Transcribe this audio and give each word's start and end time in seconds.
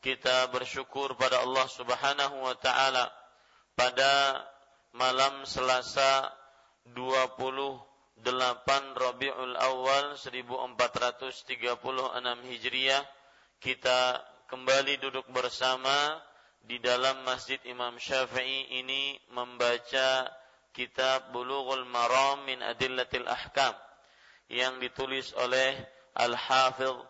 kita 0.00 0.48
bersyukur 0.48 1.12
pada 1.20 1.44
Allah 1.44 1.68
Subhanahu 1.68 2.40
wa 2.40 2.56
taala 2.56 3.12
pada 3.76 4.40
malam 4.96 5.44
Selasa 5.44 6.32
28 6.96 8.24
Rabiul 8.96 9.54
Awal 9.60 10.16
1436 10.16 11.52
Hijriah. 12.48 13.04
Kita 13.60 14.24
kembali 14.48 15.04
duduk 15.04 15.28
bersama 15.28 16.16
di 16.64 16.80
dalam 16.80 17.20
Masjid 17.28 17.60
Imam 17.68 18.00
Syafi'i 18.00 18.80
ini 18.80 19.20
membaca 19.36 20.32
kitab 20.72 21.28
Bulughul 21.36 21.84
Maram 21.84 22.48
min 22.48 22.64
Adillatil 22.64 23.28
Ahkam 23.28 23.76
yang 24.48 24.80
ditulis 24.80 25.36
oleh 25.36 25.76
Al-Hafidh 26.16 27.09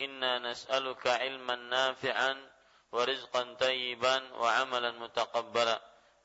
inna 0.00 0.40
nas'aluka 0.40 1.20
ilman 1.28 1.68
nafi'an 1.68 2.36
wa 2.90 3.06
rizqan 3.06 3.54
tayyiban 3.60 4.20
wa 4.34 4.64
amalan 4.64 4.96
mutaqabbala. 4.98 5.76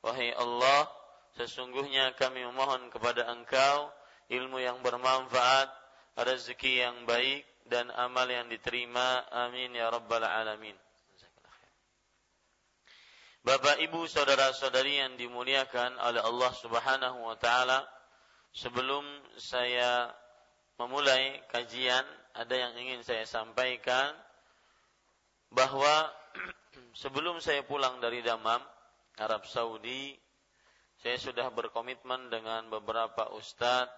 Wahai 0.02 0.32
Allah, 0.34 0.88
sesungguhnya 1.36 2.16
kami 2.16 2.42
memohon 2.42 2.90
kepada 2.90 3.28
Engkau 3.30 3.92
ilmu 4.32 4.58
yang 4.58 4.82
bermanfaat, 4.82 5.70
rezeki 6.18 6.82
yang 6.82 7.06
baik 7.06 7.46
dan 7.70 7.90
amal 7.94 8.26
yang 8.26 8.50
diterima. 8.50 9.22
Amin 9.30 9.74
ya 9.74 9.90
rabbal 9.90 10.24
alamin. 10.24 10.74
Bapak, 13.46 13.78
Ibu, 13.78 14.10
saudara-saudari 14.10 14.98
yang 14.98 15.14
dimuliakan 15.14 16.02
oleh 16.02 16.18
Allah 16.18 16.50
Subhanahu 16.58 17.30
wa 17.30 17.38
taala, 17.38 17.86
sebelum 18.50 19.06
saya 19.38 20.10
memulai 20.82 21.38
kajian 21.54 22.02
ada 22.36 22.52
yang 22.52 22.76
ingin 22.76 23.00
saya 23.00 23.24
sampaikan 23.24 24.12
bahwa 25.48 26.12
sebelum 27.02 27.40
saya 27.40 27.64
pulang 27.64 27.96
dari 28.04 28.20
Damam, 28.20 28.60
Arab 29.16 29.48
Saudi, 29.48 30.12
saya 31.00 31.16
sudah 31.16 31.48
berkomitmen 31.48 32.28
dengan 32.28 32.68
beberapa 32.68 33.32
ustadz 33.32 33.92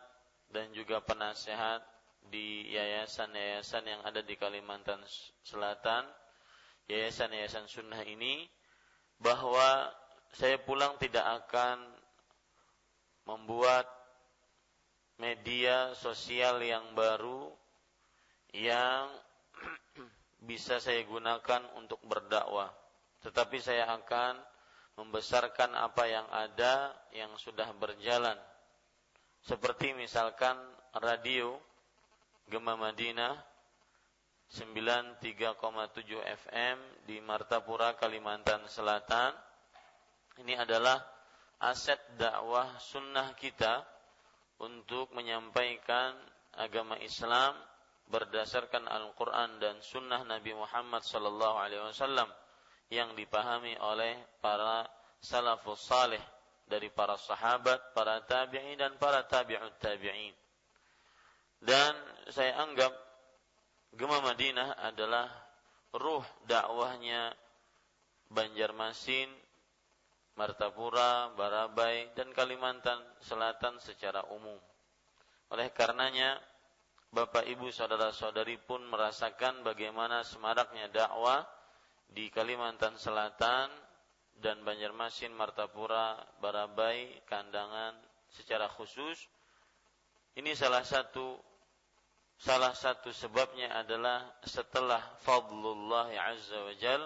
dan 0.54 0.70
juga 0.70 1.02
penasehat 1.02 1.82
di 2.30 2.70
yayasan-yayasan 2.70 3.84
yang 3.86 4.00
ada 4.06 4.22
di 4.22 4.38
Kalimantan 4.38 5.02
Selatan, 5.42 6.06
yayasan-yayasan 6.86 7.66
sunnah 7.66 8.06
ini, 8.06 8.46
bahwa 9.18 9.90
saya 10.30 10.62
pulang 10.62 10.94
tidak 11.02 11.26
akan 11.26 11.82
membuat 13.26 13.88
media 15.18 15.90
sosial 15.98 16.62
yang 16.62 16.94
baru 16.94 17.50
yang 18.54 19.12
bisa 20.48 20.80
saya 20.80 21.02
gunakan 21.04 21.66
untuk 21.76 22.00
berdakwah. 22.06 22.72
Tetapi 23.24 23.58
saya 23.58 23.90
akan 23.90 24.38
membesarkan 24.98 25.74
apa 25.78 26.04
yang 26.10 26.26
ada 26.30 26.90
yang 27.14 27.30
sudah 27.38 27.70
berjalan. 27.78 28.34
Seperti 29.42 29.94
misalkan 29.94 30.58
radio 30.98 31.54
Gema 32.50 32.74
Madinah 32.74 33.36
93,7 34.48 35.20
FM 36.48 36.76
di 37.04 37.20
Martapura, 37.20 37.92
Kalimantan 38.00 38.64
Selatan. 38.64 39.36
Ini 40.40 40.56
adalah 40.56 40.96
aset 41.60 42.00
dakwah 42.16 42.80
sunnah 42.80 43.36
kita 43.36 43.84
untuk 44.58 45.12
menyampaikan 45.12 46.16
agama 46.56 46.96
Islam 47.04 47.54
berdasarkan 48.08 48.88
Al-Quran 48.88 49.60
dan 49.60 49.76
Sunnah 49.84 50.24
Nabi 50.24 50.56
Muhammad 50.56 51.04
Sallallahu 51.04 51.56
Alaihi 51.60 51.84
Wasallam 51.84 52.28
yang 52.88 53.12
dipahami 53.12 53.76
oleh 53.84 54.16
para 54.40 54.88
salafus 55.20 55.84
salih 55.84 56.20
dari 56.68 56.88
para 56.88 57.16
sahabat, 57.20 57.92
para 57.92 58.20
tabi'in 58.24 58.80
dan 58.80 58.96
para 58.96 59.24
tabi'ut 59.24 59.76
tabi'in. 59.80 60.32
Dan 61.58 61.92
saya 62.32 62.60
anggap 62.64 62.92
Gema 63.96 64.20
Madinah 64.20 64.78
adalah 64.84 65.26
ruh 65.96 66.24
dakwahnya 66.44 67.32
Banjarmasin, 68.28 69.32
Martapura, 70.36 71.32
Barabai, 71.34 72.12
dan 72.12 72.30
Kalimantan 72.36 73.00
Selatan 73.24 73.80
secara 73.80 74.22
umum. 74.30 74.54
Oleh 75.48 75.72
karenanya, 75.72 76.36
Bapak 77.08 77.48
Ibu 77.48 77.72
saudara-saudari 77.72 78.60
pun 78.60 78.84
merasakan 78.84 79.64
bagaimana 79.64 80.20
semaraknya 80.28 80.92
dakwah 80.92 81.40
di 82.12 82.28
Kalimantan 82.28 83.00
Selatan 83.00 83.72
dan 84.36 84.60
Banjarmasin, 84.60 85.32
Martapura, 85.32 86.20
Barabai, 86.38 87.24
Kandangan 87.24 87.96
secara 88.28 88.68
khusus 88.68 89.16
Ini 90.36 90.52
salah 90.54 90.84
satu 90.84 91.40
salah 92.38 92.70
satu 92.70 93.10
sebabnya 93.10 93.74
adalah 93.74 94.28
setelah 94.46 95.02
fadlullah 95.24 96.12
azza 96.14 96.60
wa 96.62 96.74
jal 96.78 97.02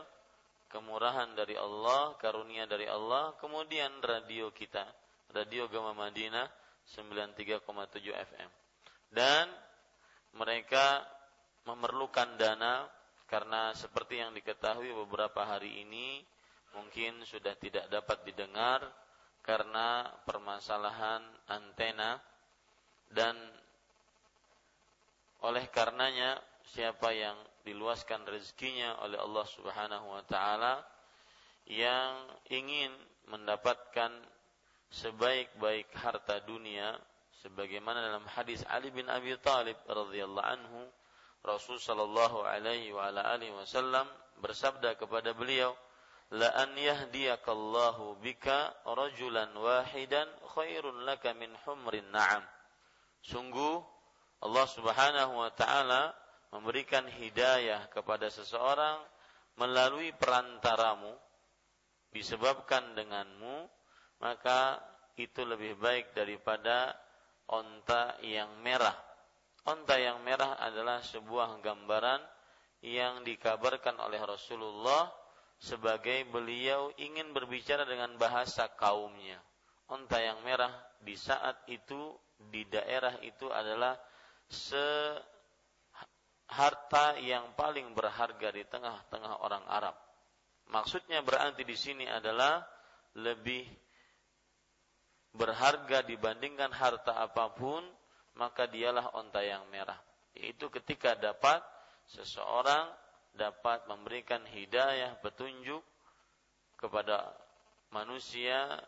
kemurahan 0.69 1.33
dari 1.33 1.57
Allah, 1.57 2.17
karunia 2.21 2.65
dari 2.65 2.85
Allah, 2.89 3.33
kemudian 3.41 4.03
radio 4.05 4.53
kita, 4.53 4.85
radio 5.33 5.69
Gama 5.69 5.93
Madinah 5.93 6.49
93,7 6.85 8.13
FM. 8.13 8.51
Dan 9.13 9.49
mereka 10.37 11.05
memerlukan 11.69 12.37
dana 12.41 12.89
karena 13.29 13.73
seperti 13.73 14.21
yang 14.21 14.37
diketahui 14.37 14.93
beberapa 15.07 15.45
hari 15.47 15.85
ini 15.85 16.21
mungkin 16.77 17.25
sudah 17.25 17.57
tidak 17.57 17.89
dapat 17.93 18.25
didengar 18.25 18.81
karena 19.45 20.09
permasalahan 20.25 21.21
antena 21.49 22.21
dan 23.13 23.37
oleh 25.43 25.67
karenanya 25.75 26.39
siapa 26.71 27.11
yang 27.13 27.35
diluaskan 27.67 28.25
rezekinya 28.25 29.03
oleh 29.03 29.19
Allah 29.19 29.47
Subhanahu 29.47 30.07
wa 30.15 30.23
taala 30.25 30.81
yang 31.67 32.15
ingin 32.51 32.91
mendapatkan 33.31 34.11
sebaik-baik 34.93 35.89
harta 35.95 36.43
dunia 36.45 36.95
sebagaimana 37.43 37.99
dalam 37.99 38.23
hadis 38.31 38.63
Ali 38.71 38.95
bin 38.95 39.11
Abi 39.11 39.35
Thalib 39.43 39.75
radhiyallahu 39.91 40.47
anhu 40.47 40.87
Rasul 41.43 41.83
sallallahu 41.83 42.47
alaihi 42.47 42.95
wa 42.95 43.11
ala 43.11 43.35
alihi 43.35 43.51
wasallam 43.51 44.07
bersabda 44.39 44.95
kepada 44.95 45.35
beliau 45.35 45.75
la 46.31 46.55
an 46.55 46.71
yahdiyakallahu 46.79 48.23
bika 48.23 48.71
rajulan 48.87 49.51
wahidan 49.59 50.31
khairun 50.55 51.03
laka 51.03 51.35
min 51.35 51.51
humrin 51.67 52.07
na'am. 52.15 52.47
Sungguh 53.27 53.83
Allah 54.39 54.67
Subhanahu 54.71 55.43
wa 55.43 55.51
taala 55.51 56.15
memberikan 56.55 57.11
hidayah 57.11 57.91
kepada 57.91 58.31
seseorang 58.31 59.03
melalui 59.59 60.15
perantaramu 60.15 61.11
disebabkan 62.15 62.95
denganmu 62.95 63.67
maka 64.23 64.79
itu 65.19 65.43
lebih 65.43 65.75
baik 65.83 66.15
daripada 66.15 67.02
onta 67.53 68.17
yang 68.25 68.49
merah. 68.65 68.97
Onta 69.69 70.01
yang 70.01 70.25
merah 70.25 70.59
adalah 70.59 71.05
sebuah 71.05 71.61
gambaran 71.61 72.19
yang 72.83 73.23
dikabarkan 73.23 74.01
oleh 74.03 74.19
Rasulullah 74.19 75.13
sebagai 75.63 76.27
beliau 76.27 76.91
ingin 76.99 77.31
berbicara 77.31 77.87
dengan 77.87 78.19
bahasa 78.19 78.67
kaumnya. 78.75 79.39
Onta 79.87 80.19
yang 80.19 80.43
merah 80.43 80.73
di 80.99 81.15
saat 81.15 81.63
itu 81.71 82.17
di 82.51 82.67
daerah 82.67 83.23
itu 83.23 83.47
adalah 83.53 83.95
se 84.51 85.15
harta 86.53 87.17
yang 87.23 87.55
paling 87.55 87.95
berharga 87.95 88.49
di 88.51 88.65
tengah-tengah 88.67 89.41
orang 89.47 89.65
Arab. 89.71 89.97
Maksudnya 90.69 91.23
berarti 91.23 91.63
di 91.63 91.77
sini 91.79 92.05
adalah 92.09 92.61
lebih 93.17 93.65
berharga 95.33 96.05
dibandingkan 96.05 96.73
harta 96.73 97.21
apa 97.21 97.53
pun, 97.57 97.81
maka 98.37 98.69
dialah 98.69 99.13
onta 99.17 99.41
yang 99.41 99.65
merah. 99.73 99.99
Yaitu 100.37 100.69
ketika 100.73 101.17
dapat 101.17 101.61
seseorang 102.09 102.89
dapat 103.33 103.85
memberikan 103.89 104.45
hidayah 104.45 105.17
petunjuk 105.25 105.81
kepada 106.77 107.33
manusia 107.93 108.81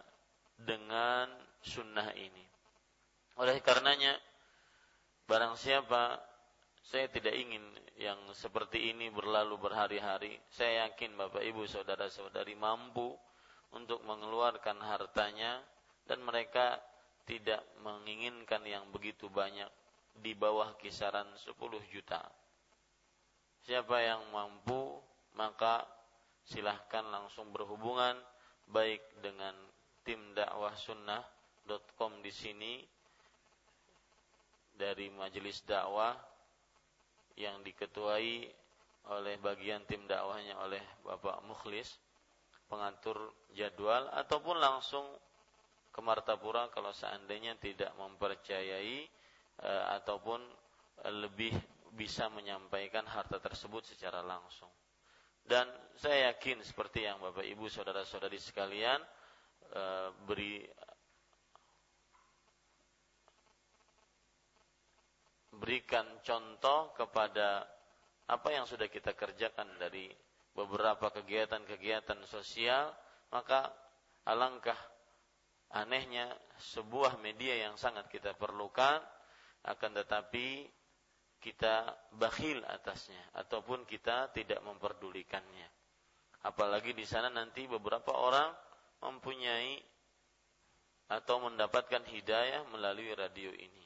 dengan 0.60 1.28
sunnah 1.64 2.12
ini. 2.16 2.44
Oleh 3.40 3.58
karenanya, 3.64 4.14
barang 5.24 5.56
siapa 5.56 6.20
saya 6.84 7.08
tidak 7.08 7.32
ingin 7.32 7.64
yang 7.96 8.20
seperti 8.36 8.92
ini 8.92 9.08
berlalu 9.08 9.56
berhari-hari. 9.56 10.36
Saya 10.52 10.88
yakin 10.88 11.16
Bapak 11.16 11.40
Ibu 11.40 11.64
saudara-saudari 11.64 12.52
mampu 12.54 13.16
untuk 13.72 14.04
mengeluarkan 14.04 14.78
hartanya 14.84 15.64
dan 16.04 16.20
mereka 16.20 16.80
tidak 17.24 17.64
menginginkan 17.80 18.60
yang 18.68 18.84
begitu 18.92 19.32
banyak 19.32 19.68
di 20.20 20.36
bawah 20.36 20.76
kisaran 20.76 21.26
10 21.40 21.56
juta. 21.90 22.20
Siapa 23.64 23.96
yang 24.04 24.28
mampu 24.28 25.00
maka 25.34 25.88
silahkan 26.44 27.02
langsung 27.08 27.50
berhubungan 27.50 28.14
baik 28.68 29.00
dengan 29.24 29.56
tim 30.04 30.36
dakwah 30.36 30.76
sunnah.com 30.76 32.20
di 32.20 32.32
sini 32.32 32.72
dari 34.76 35.08
majelis 35.08 35.64
dakwah 35.64 36.12
yang 37.40 37.64
diketuai 37.64 38.52
oleh 39.04 39.34
bagian 39.40 39.84
tim 39.88 40.04
dakwahnya 40.04 40.60
oleh 40.60 40.80
Bapak 41.04 41.44
Mukhlis 41.44 41.96
pengatur 42.68 43.16
jadwal 43.52 44.08
ataupun 44.12 44.56
langsung 44.60 45.04
ke 45.94 46.00
Martapura 46.02 46.66
kalau 46.74 46.90
seandainya 46.90 47.54
tidak 47.62 47.94
mempercayai 47.94 49.06
e, 49.62 49.72
ataupun 49.94 50.42
lebih 51.22 51.54
bisa 51.94 52.26
menyampaikan 52.34 53.06
harta 53.06 53.38
tersebut 53.38 53.86
secara 53.86 54.18
langsung. 54.18 54.70
Dan 55.46 55.70
saya 55.94 56.34
yakin 56.34 56.66
seperti 56.66 57.06
yang 57.06 57.22
Bapak 57.22 57.46
Ibu 57.46 57.70
saudara-saudari 57.70 58.42
sekalian 58.42 58.98
e, 59.70 59.82
beri 60.26 60.66
berikan 65.54 66.18
contoh 66.26 66.90
kepada 66.98 67.62
apa 68.26 68.48
yang 68.50 68.66
sudah 68.66 68.90
kita 68.90 69.14
kerjakan 69.14 69.78
dari 69.78 70.10
beberapa 70.54 71.14
kegiatan-kegiatan 71.14 72.18
sosial, 72.26 72.90
maka 73.30 73.70
alangkah 74.26 74.78
anehnya 75.74 76.30
sebuah 76.74 77.18
media 77.18 77.66
yang 77.66 77.74
sangat 77.74 78.06
kita 78.06 78.38
perlukan 78.38 79.02
akan 79.66 79.90
tetapi 79.98 80.70
kita 81.42 81.92
bakhil 82.16 82.64
atasnya 82.64 83.20
ataupun 83.36 83.84
kita 83.84 84.32
tidak 84.32 84.62
memperdulikannya. 84.64 85.68
Apalagi 86.44 86.96
di 86.96 87.04
sana 87.04 87.28
nanti 87.28 87.68
beberapa 87.68 88.16
orang 88.16 88.48
mempunyai 89.04 89.80
atau 91.12 91.36
mendapatkan 91.44 92.00
hidayah 92.08 92.64
melalui 92.72 93.12
radio 93.12 93.52
ini. 93.52 93.84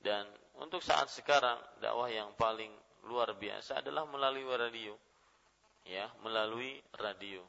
Dan 0.00 0.26
untuk 0.58 0.82
saat 0.82 1.12
sekarang 1.12 1.60
dakwah 1.78 2.10
yang 2.10 2.34
paling 2.34 2.72
luar 3.06 3.36
biasa 3.36 3.84
adalah 3.84 4.08
melalui 4.08 4.46
radio. 4.48 4.96
Ya, 5.86 6.10
melalui 6.24 6.80
radio. 6.98 7.44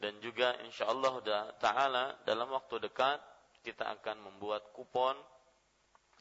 Dan 0.00 0.16
juga 0.24 0.56
insya 0.64 0.88
Allah 0.88 1.20
taala 1.60 2.16
dalam 2.24 2.48
waktu 2.56 2.80
dekat 2.80 3.20
kita 3.60 4.00
akan 4.00 4.32
membuat 4.32 4.72
kupon 4.72 5.12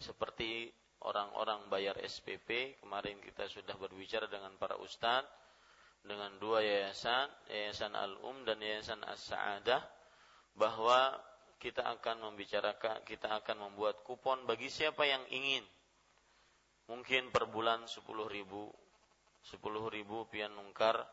seperti 0.04 0.68
orang-orang 1.08 1.72
bayar 1.72 1.96
SPP. 2.04 2.80
Kemarin 2.84 3.24
kita 3.24 3.48
sudah 3.48 3.80
berbicara 3.80 4.28
dengan 4.28 4.52
para 4.60 4.76
ustadz 4.76 5.40
dengan 6.04 6.32
dua 6.40 6.64
yayasan, 6.64 7.28
Yayasan 7.52 7.94
Al-Um 7.96 8.48
dan 8.48 8.64
Yayasan 8.64 9.04
As-Sa'adah 9.04 9.84
bahwa 10.56 11.20
kita 11.60 11.84
akan 11.84 12.32
membicarakan, 12.32 13.04
kita 13.04 13.44
akan 13.44 13.70
membuat 13.70 14.00
kupon 14.08 14.48
bagi 14.48 14.72
siapa 14.72 15.04
yang 15.04 15.24
ingin. 15.28 15.64
Mungkin 16.88 17.30
per 17.30 17.46
bulan 17.52 17.86
10 17.86 18.02
ribu, 18.32 18.72
10 19.46 19.60
ribu 19.92 20.26
pian 20.32 20.56
nungkar 20.56 21.04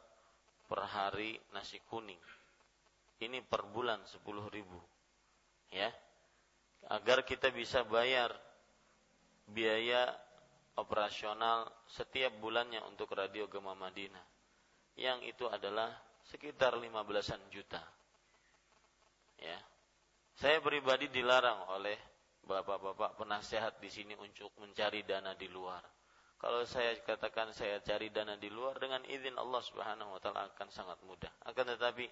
per 0.70 0.80
hari 0.86 1.36
nasi 1.52 1.82
kuning. 1.84 2.18
Ini 3.16 3.40
per 3.44 3.64
bulan 3.68 4.04
10 4.04 4.20
ribu. 4.52 4.80
Ya, 5.72 5.88
agar 6.92 7.24
kita 7.24 7.50
bisa 7.50 7.82
bayar 7.88 8.30
biaya 9.48 10.12
operasional 10.76 11.66
setiap 11.88 12.36
bulannya 12.38 12.84
untuk 12.84 13.10
Radio 13.16 13.48
Gema 13.48 13.72
Madinah. 13.72 14.22
Yang 14.96 15.36
itu 15.36 15.44
adalah 15.48 15.92
sekitar 16.28 16.76
15-an 16.76 17.42
juta. 17.48 17.80
Ya, 19.40 19.58
saya 20.36 20.60
pribadi 20.60 21.08
dilarang 21.12 21.68
oleh 21.72 21.96
bapak-bapak 22.46 23.18
penasehat 23.18 23.80
di 23.82 23.90
sini 23.90 24.14
untuk 24.16 24.52
mencari 24.60 25.02
dana 25.04 25.32
di 25.34 25.48
luar. 25.48 25.82
Kalau 26.36 26.62
saya 26.68 26.92
katakan 27.00 27.50
saya 27.56 27.80
cari 27.80 28.12
dana 28.12 28.36
di 28.36 28.52
luar 28.52 28.76
dengan 28.76 29.00
izin 29.08 29.40
Allah 29.40 29.62
Subhanahu 29.64 30.14
wa 30.16 30.20
taala 30.20 30.52
akan 30.52 30.68
sangat 30.68 31.00
mudah. 31.08 31.32
Akan 31.48 31.64
tetapi 31.64 32.04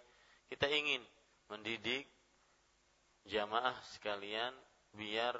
kita 0.50 0.66
ingin 0.68 1.02
mendidik 1.48 2.08
jamaah 3.28 3.74
sekalian 3.96 4.52
biar 4.94 5.34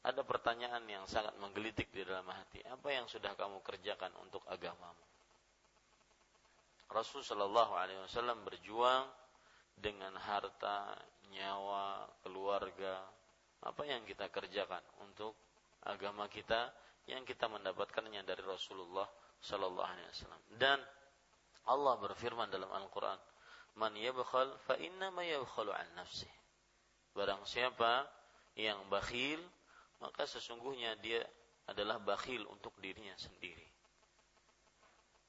ada 0.00 0.24
pertanyaan 0.24 0.80
yang 0.88 1.04
sangat 1.04 1.36
menggelitik 1.36 1.92
di 1.92 2.00
dalam 2.04 2.24
hati. 2.32 2.64
Apa 2.72 2.88
yang 2.88 3.04
sudah 3.04 3.36
kamu 3.36 3.60
kerjakan 3.60 4.12
untuk 4.24 4.40
agamamu? 4.48 5.04
Rasul 6.90 7.20
Shallallahu 7.22 7.76
Alaihi 7.76 8.00
Wasallam 8.02 8.40
berjuang 8.42 9.06
dengan 9.76 10.16
harta, 10.16 10.96
nyawa, 11.30 12.08
keluarga, 12.24 13.04
apa 13.60 13.82
yang 13.84 14.04
kita 14.08 14.32
kerjakan 14.32 14.80
untuk 15.04 15.36
agama 15.84 16.28
kita 16.32 16.72
yang 17.08 17.24
kita 17.24 17.48
mendapatkannya 17.48 18.24
dari 18.24 18.44
Rasulullah 18.44 19.08
sallallahu 19.40 19.88
alaihi 19.88 20.08
wasallam. 20.12 20.42
Dan 20.52 20.78
Allah 21.68 21.94
berfirman 22.00 22.52
dalam 22.52 22.68
Al-Qur'an, 22.68 23.16
"Man 23.78 23.94
yabkhal 23.94 24.58
fa 24.66 24.74
inna 24.80 25.10
ma 25.10 25.22
yabkhalu 25.22 25.70
an 25.74 25.88
nafsi." 25.94 26.30
Barang 27.14 27.42
siapa 27.46 28.06
yang 28.54 28.86
bakhil, 28.90 29.42
maka 29.98 30.26
sesungguhnya 30.26 30.94
dia 31.02 31.22
adalah 31.66 31.98
bakhil 32.02 32.46
untuk 32.50 32.74
dirinya 32.82 33.14
sendiri. 33.18 33.66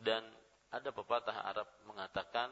Dan 0.02 0.26
ada 0.74 0.90
pepatah 0.90 1.46
Arab 1.46 1.68
mengatakan 1.86 2.50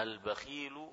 Al-bakhilu 0.00 0.88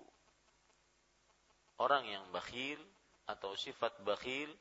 orang 1.79 2.03
yang 2.11 2.25
bakhil 2.35 2.81
atau 3.23 3.55
sifat 3.55 3.95
bakhil 4.03 4.51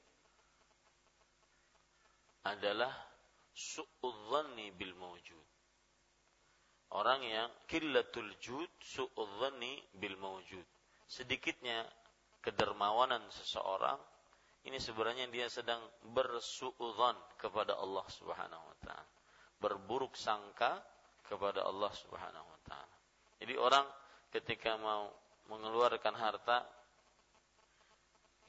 adalah 2.46 2.94
su'udhanni 3.50 4.70
bil 4.70 4.94
mawjud. 4.94 5.46
Orang 6.94 7.26
yang 7.26 7.50
killatul 7.66 8.30
jud 8.38 8.70
su'udhanni 8.78 9.82
bil 9.98 10.14
mawjud. 10.22 10.66
Sedikitnya 11.06 11.82
kedermawanan 12.42 13.26
seseorang 13.30 13.98
ini 14.66 14.82
sebenarnya 14.82 15.30
dia 15.30 15.46
sedang 15.46 15.78
bersuudzon 16.10 17.14
kepada 17.38 17.78
Allah 17.78 18.02
Subhanahu 18.10 18.64
wa 18.66 18.76
taala. 18.82 19.06
Berburuk 19.62 20.18
sangka 20.18 20.82
kepada 21.26 21.62
Allah 21.62 21.90
Subhanahu 21.94 22.46
wa 22.46 22.60
taala. 22.66 22.96
Jadi 23.38 23.54
orang 23.54 23.86
ketika 24.34 24.74
mau 24.74 25.10
mengeluarkan 25.46 26.14
harta 26.18 26.66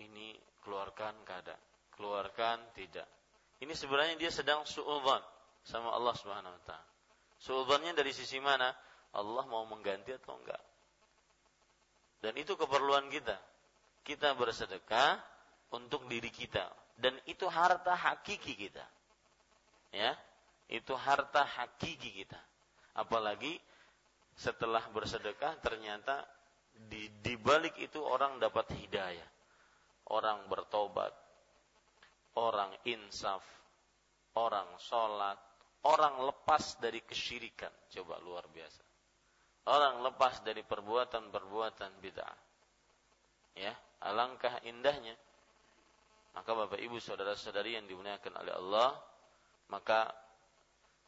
ini 0.01 0.33
keluarkan 0.65 1.21
kada, 1.21 1.53
keluarkan 1.93 2.65
tidak. 2.73 3.05
Ini 3.61 3.73
sebenarnya 3.77 4.17
dia 4.17 4.33
sedang 4.33 4.65
suudzon 4.65 5.21
sama 5.61 5.93
Allah 5.93 6.17
Subhanahu 6.17 6.53
wa 6.53 6.63
taala. 6.65 6.96
Suudzonnya 7.37 7.93
dari 7.93 8.11
sisi 8.13 8.41
mana? 8.41 8.73
Allah 9.13 9.45
mau 9.49 9.63
mengganti 9.69 10.13
atau 10.13 10.37
enggak? 10.37 10.61
Dan 12.21 12.33
itu 12.37 12.57
keperluan 12.57 13.07
kita. 13.13 13.37
Kita 14.01 14.33
bersedekah 14.33 15.19
untuk 15.71 16.07
diri 16.07 16.31
kita 16.31 16.65
dan 16.97 17.13
itu 17.29 17.45
harta 17.45 17.93
hakiki 17.93 18.57
kita. 18.57 18.85
Ya, 19.93 20.17
itu 20.67 20.97
harta 20.97 21.45
hakiki 21.45 22.25
kita. 22.25 22.41
Apalagi 22.97 23.61
setelah 24.33 24.81
bersedekah 24.89 25.61
ternyata 25.61 26.25
di, 26.89 27.09
di 27.21 27.37
balik 27.37 27.77
itu 27.77 28.01
orang 28.01 28.41
dapat 28.41 28.73
hidayah. 28.73 29.29
Orang 30.07 30.47
bertobat, 30.47 31.11
orang 32.39 32.71
insaf, 32.87 33.43
orang 34.33 34.67
sholat, 34.81 35.37
orang 35.85 36.25
lepas 36.25 36.81
dari 36.81 37.03
kesyirikan. 37.05 37.69
Coba 37.93 38.17
luar 38.23 38.49
biasa. 38.49 38.81
Orang 39.67 39.99
lepas 40.01 40.41
dari 40.47 40.63
perbuatan-perbuatan 40.63 41.91
bid'ah. 41.99 42.37
Ya, 43.59 43.75
alangkah 44.01 44.63
indahnya. 44.63 45.13
Maka 46.31 46.53
Bapak 46.53 46.79
Ibu 46.79 47.01
saudara-saudari 47.01 47.75
yang 47.75 47.89
dimuliakan 47.89 48.33
oleh 48.37 48.53
Allah, 48.53 48.95
maka 49.73 50.13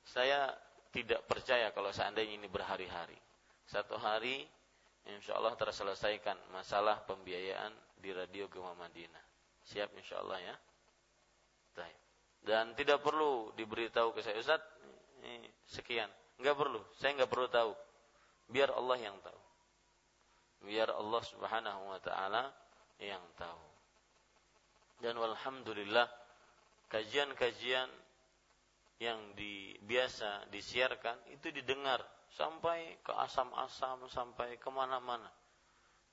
saya 0.04 0.52
tidak 0.90 1.24
percaya 1.30 1.70
kalau 1.70 1.94
seandainya 1.94 2.36
ini 2.42 2.50
berhari-hari. 2.50 3.16
Satu 3.70 3.96
hari 4.02 4.42
insya 5.06 5.38
Allah 5.38 5.54
terselesaikan 5.54 6.50
masalah 6.50 7.06
pembiayaan 7.06 7.72
di 8.02 8.10
Radio 8.10 8.50
Gema 8.50 8.74
Madinah. 8.74 9.24
Siap 9.70 9.94
insya 9.94 10.20
Allah 10.26 10.42
ya. 10.42 10.56
Dan 12.44 12.74
tidak 12.74 13.04
perlu 13.04 13.52
diberitahu 13.60 14.16
ke 14.16 14.24
saya 14.24 14.40
Ustaz, 14.40 14.64
ini 15.22 15.50
sekian. 15.68 16.08
Enggak 16.40 16.56
perlu, 16.56 16.80
saya 16.96 17.16
enggak 17.20 17.32
perlu 17.32 17.48
tahu. 17.52 17.72
Biar 18.50 18.72
Allah 18.74 18.98
yang 18.98 19.18
tahu. 19.20 19.42
Biar 20.66 20.90
Allah 20.92 21.22
Subhanahu 21.24 21.82
wa 21.92 22.00
taala 22.00 22.52
yang 23.00 23.22
tahu. 23.36 23.64
Dan 25.00 25.16
walhamdulillah 25.16 26.08
kajian-kajian 26.92 27.88
yang 29.00 29.20
di, 29.40 29.80
biasa 29.80 30.52
disiarkan 30.52 31.16
itu 31.32 31.56
didengar 31.56 32.04
sampai 32.36 33.00
ke 33.00 33.16
asam-asam 33.16 34.06
sampai 34.12 34.60
ke 34.60 34.68
mana-mana 34.68 35.32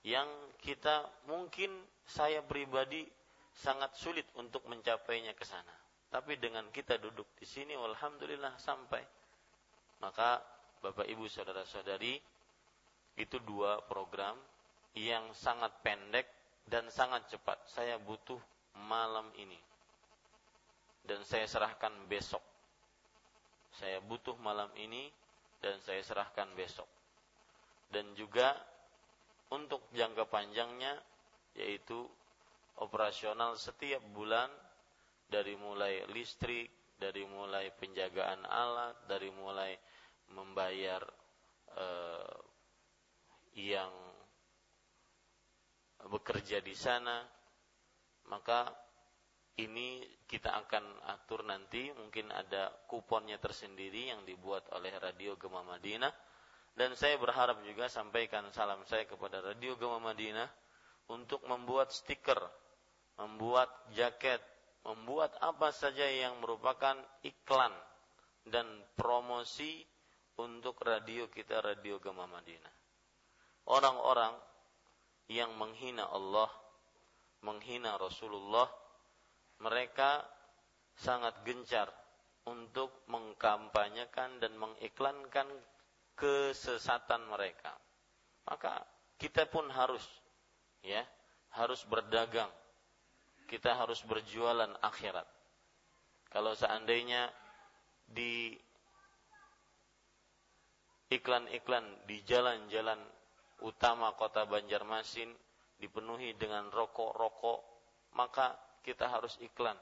yang 0.06 0.30
kita 0.62 1.02
mungkin 1.26 1.74
saya 2.06 2.46
pribadi 2.46 3.02
sangat 3.50 3.98
sulit 3.98 4.24
untuk 4.38 4.62
mencapainya 4.70 5.34
ke 5.34 5.42
sana 5.42 5.74
tapi 6.10 6.38
dengan 6.38 6.70
kita 6.70 6.96
duduk 7.02 7.26
di 7.36 7.46
sini 7.46 7.74
alhamdulillah 7.74 8.54
sampai. 8.62 9.02
Maka 10.00 10.38
Bapak 10.80 11.08
Ibu 11.08 11.26
saudara-saudari 11.26 12.20
itu 13.16 13.36
dua 13.42 13.80
program 13.88 14.36
yang 14.96 15.32
sangat 15.32 15.72
pendek 15.80 16.28
dan 16.68 16.86
sangat 16.92 17.26
cepat. 17.32 17.58
Saya 17.66 17.96
butuh 17.98 18.38
malam 18.86 19.28
ini. 19.40 19.58
Dan 21.06 21.22
saya 21.22 21.46
serahkan 21.46 21.94
besok. 22.10 22.42
Saya 23.78 24.02
butuh 24.02 24.34
malam 24.42 24.72
ini 24.74 25.06
dan 25.62 25.78
saya 25.84 26.02
serahkan 26.02 26.50
besok. 26.58 26.88
Dan 27.92 28.10
juga 28.18 28.56
untuk 29.54 29.86
jangka 29.94 30.26
panjangnya 30.26 30.98
yaitu 31.54 32.04
operasional 32.82 33.54
setiap 33.56 34.02
bulan 34.12 34.50
dari 35.26 35.58
mulai 35.58 36.06
listrik, 36.14 36.94
dari 36.96 37.26
mulai 37.26 37.68
penjagaan 37.74 38.46
alat, 38.46 38.96
dari 39.10 39.28
mulai 39.34 39.76
membayar 40.32 41.02
eh, 41.76 42.36
yang 43.56 43.92
bekerja 46.06 46.62
di 46.62 46.76
sana, 46.76 47.24
maka 48.30 48.68
ini 49.56 50.04
kita 50.28 50.52
akan 50.66 50.84
atur 51.08 51.40
nanti. 51.48 51.88
Mungkin 51.96 52.28
ada 52.28 52.68
kuponnya 52.86 53.40
tersendiri 53.40 54.12
yang 54.12 54.22
dibuat 54.28 54.68
oleh 54.76 54.92
Radio 55.00 55.40
Gema 55.40 55.64
Madinah. 55.64 56.12
Dan 56.76 56.92
saya 56.92 57.16
berharap 57.16 57.64
juga 57.64 57.88
sampaikan 57.88 58.44
salam 58.52 58.84
saya 58.84 59.08
kepada 59.08 59.40
Radio 59.40 59.80
Gema 59.80 59.96
Madinah 59.96 60.44
untuk 61.08 61.40
membuat 61.48 61.88
stiker, 61.88 62.36
membuat 63.16 63.72
jaket, 63.96 64.44
membuat 64.86 65.34
apa 65.42 65.74
saja 65.74 66.06
yang 66.06 66.38
merupakan 66.38 66.94
iklan 67.26 67.74
dan 68.46 68.66
promosi 68.94 69.82
untuk 70.38 70.78
radio 70.86 71.26
kita 71.26 71.58
Radio 71.58 71.98
Gema 71.98 72.30
Madinah. 72.30 72.74
Orang-orang 73.66 74.38
yang 75.26 75.50
menghina 75.58 76.06
Allah, 76.06 76.46
menghina 77.42 77.98
Rasulullah 77.98 78.70
mereka 79.58 80.22
sangat 80.94 81.42
gencar 81.42 81.90
untuk 82.46 82.94
mengkampanyekan 83.10 84.38
dan 84.38 84.54
mengiklankan 84.54 85.50
kesesatan 86.14 87.26
mereka. 87.26 87.74
Maka 88.46 88.86
kita 89.18 89.50
pun 89.50 89.66
harus 89.74 90.04
ya, 90.86 91.02
harus 91.58 91.82
berdagang. 91.90 92.48
Kita 93.46 93.78
harus 93.78 94.02
berjualan 94.02 94.74
akhirat. 94.82 95.26
Kalau 96.30 96.52
seandainya 96.58 97.30
di 98.06 98.58
iklan-iklan 101.10 102.06
di 102.10 102.22
jalan-jalan 102.26 102.98
utama 103.62 104.12
kota 104.18 104.44
Banjarmasin 104.44 105.30
dipenuhi 105.78 106.34
dengan 106.34 106.66
rokok-rokok, 106.74 107.60
maka 108.18 108.58
kita 108.82 109.06
harus 109.06 109.38
iklan 109.38 109.78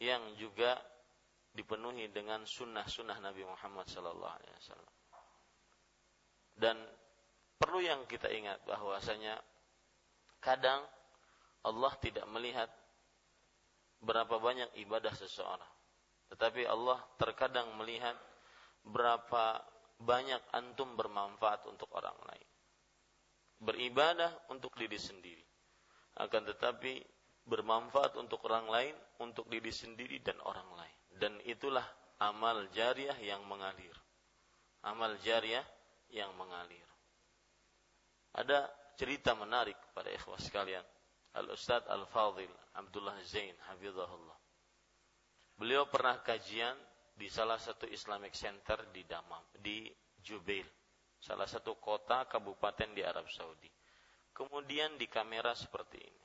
yang 0.00 0.34
juga 0.40 0.80
dipenuhi 1.54 2.10
dengan 2.10 2.42
sunnah-sunnah 2.42 3.22
Nabi 3.22 3.46
Muhammad 3.46 3.86
Sallallahu 3.86 4.34
Alaihi 4.34 4.54
Wasallam. 4.58 4.94
Dan 6.54 6.76
perlu 7.58 7.78
yang 7.82 8.02
kita 8.10 8.30
ingat 8.30 8.62
bahwasanya 8.66 9.38
kadang 10.42 10.82
Allah 11.64 11.92
tidak 12.02 12.26
melihat 12.30 12.68
berapa 14.04 14.36
banyak 14.38 14.76
ibadah 14.84 15.12
seseorang, 15.16 15.72
tetapi 16.30 16.68
Allah 16.68 17.00
terkadang 17.16 17.72
melihat 17.80 18.14
berapa 18.84 19.64
banyak 20.00 20.42
antum 20.52 20.92
bermanfaat 20.94 21.64
untuk 21.70 21.88
orang 21.96 22.16
lain. 22.28 22.48
Beribadah 23.64 24.52
untuk 24.52 24.76
diri 24.76 25.00
sendiri. 25.00 25.44
Akan 26.20 26.44
tetapi 26.44 27.00
bermanfaat 27.48 28.14
untuk 28.20 28.44
orang 28.46 28.68
lain, 28.68 28.94
untuk 29.24 29.48
diri 29.48 29.72
sendiri 29.72 30.20
dan 30.20 30.36
orang 30.44 30.68
lain. 30.76 30.98
Dan 31.14 31.32
itulah 31.46 31.84
amal 32.20 32.68
jariah 32.74 33.16
yang 33.22 33.40
mengalir. 33.48 33.94
Amal 34.84 35.16
jariah 35.24 35.64
yang 36.12 36.34
mengalir. 36.36 36.84
Ada 38.34 38.68
cerita 38.98 39.32
menarik 39.38 39.78
pada 39.94 40.10
ikhwas 40.10 40.50
sekalian. 40.50 40.84
Al-Ustadz 41.34 41.90
Al-Fadhil 41.90 42.50
Abdullah 42.78 43.18
Zain 43.26 43.54
Hafizahullah. 43.70 44.38
Beliau 45.54 45.86
pernah 45.86 46.18
kajian 46.22 46.74
di 47.14 47.30
salah 47.30 47.58
satu 47.58 47.86
Islamic 47.86 48.34
Center 48.34 48.90
di 48.90 49.06
Damam, 49.06 49.42
di 49.54 49.86
Jubail, 50.18 50.66
salah 51.22 51.46
satu 51.46 51.78
kota 51.78 52.26
kabupaten 52.26 52.90
di 52.90 53.06
Arab 53.06 53.30
Saudi. 53.30 53.70
Kemudian 54.34 54.98
di 54.98 55.06
kamera 55.06 55.54
seperti 55.54 56.02
ini. 56.02 56.24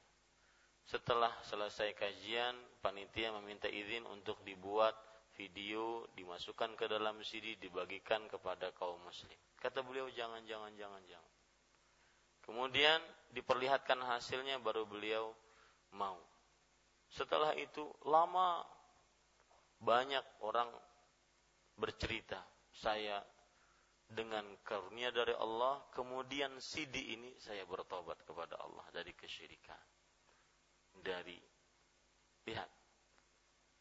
Setelah 0.89 1.29
selesai 1.45 1.93
kajian, 1.93 2.57
panitia 2.81 3.29
meminta 3.37 3.69
izin 3.69 4.09
untuk 4.09 4.41
dibuat 4.41 4.97
video, 5.37 6.09
dimasukkan 6.17 6.73
ke 6.73 6.89
dalam 6.89 7.21
CD, 7.21 7.53
dibagikan 7.61 8.25
kepada 8.25 8.73
kaum 8.73 8.97
muslim. 9.05 9.37
Kata 9.61 9.85
beliau, 9.85 10.09
jangan, 10.09 10.41
jangan, 10.49 10.73
jangan, 10.73 11.01
jangan. 11.05 11.33
Kemudian 12.49 12.97
diperlihatkan 13.29 14.01
hasilnya 14.01 14.57
baru 14.57 14.89
beliau 14.89 15.29
mau. 15.93 16.17
Setelah 17.13 17.53
itu 17.53 17.85
lama 18.09 18.65
banyak 19.77 20.25
orang 20.41 20.65
bercerita, 21.77 22.41
saya 22.73 23.21
dengan 24.09 24.41
karunia 24.65 25.13
dari 25.13 25.37
Allah, 25.37 25.77
kemudian 25.93 26.57
CD 26.57 27.13
ini 27.13 27.29
saya 27.37 27.61
bertobat 27.69 28.17
kepada 28.25 28.57
Allah 28.65 28.81
dari 28.89 29.13
kesyirikan. 29.13 29.77
Dari 30.97 31.37
lihat 32.49 32.69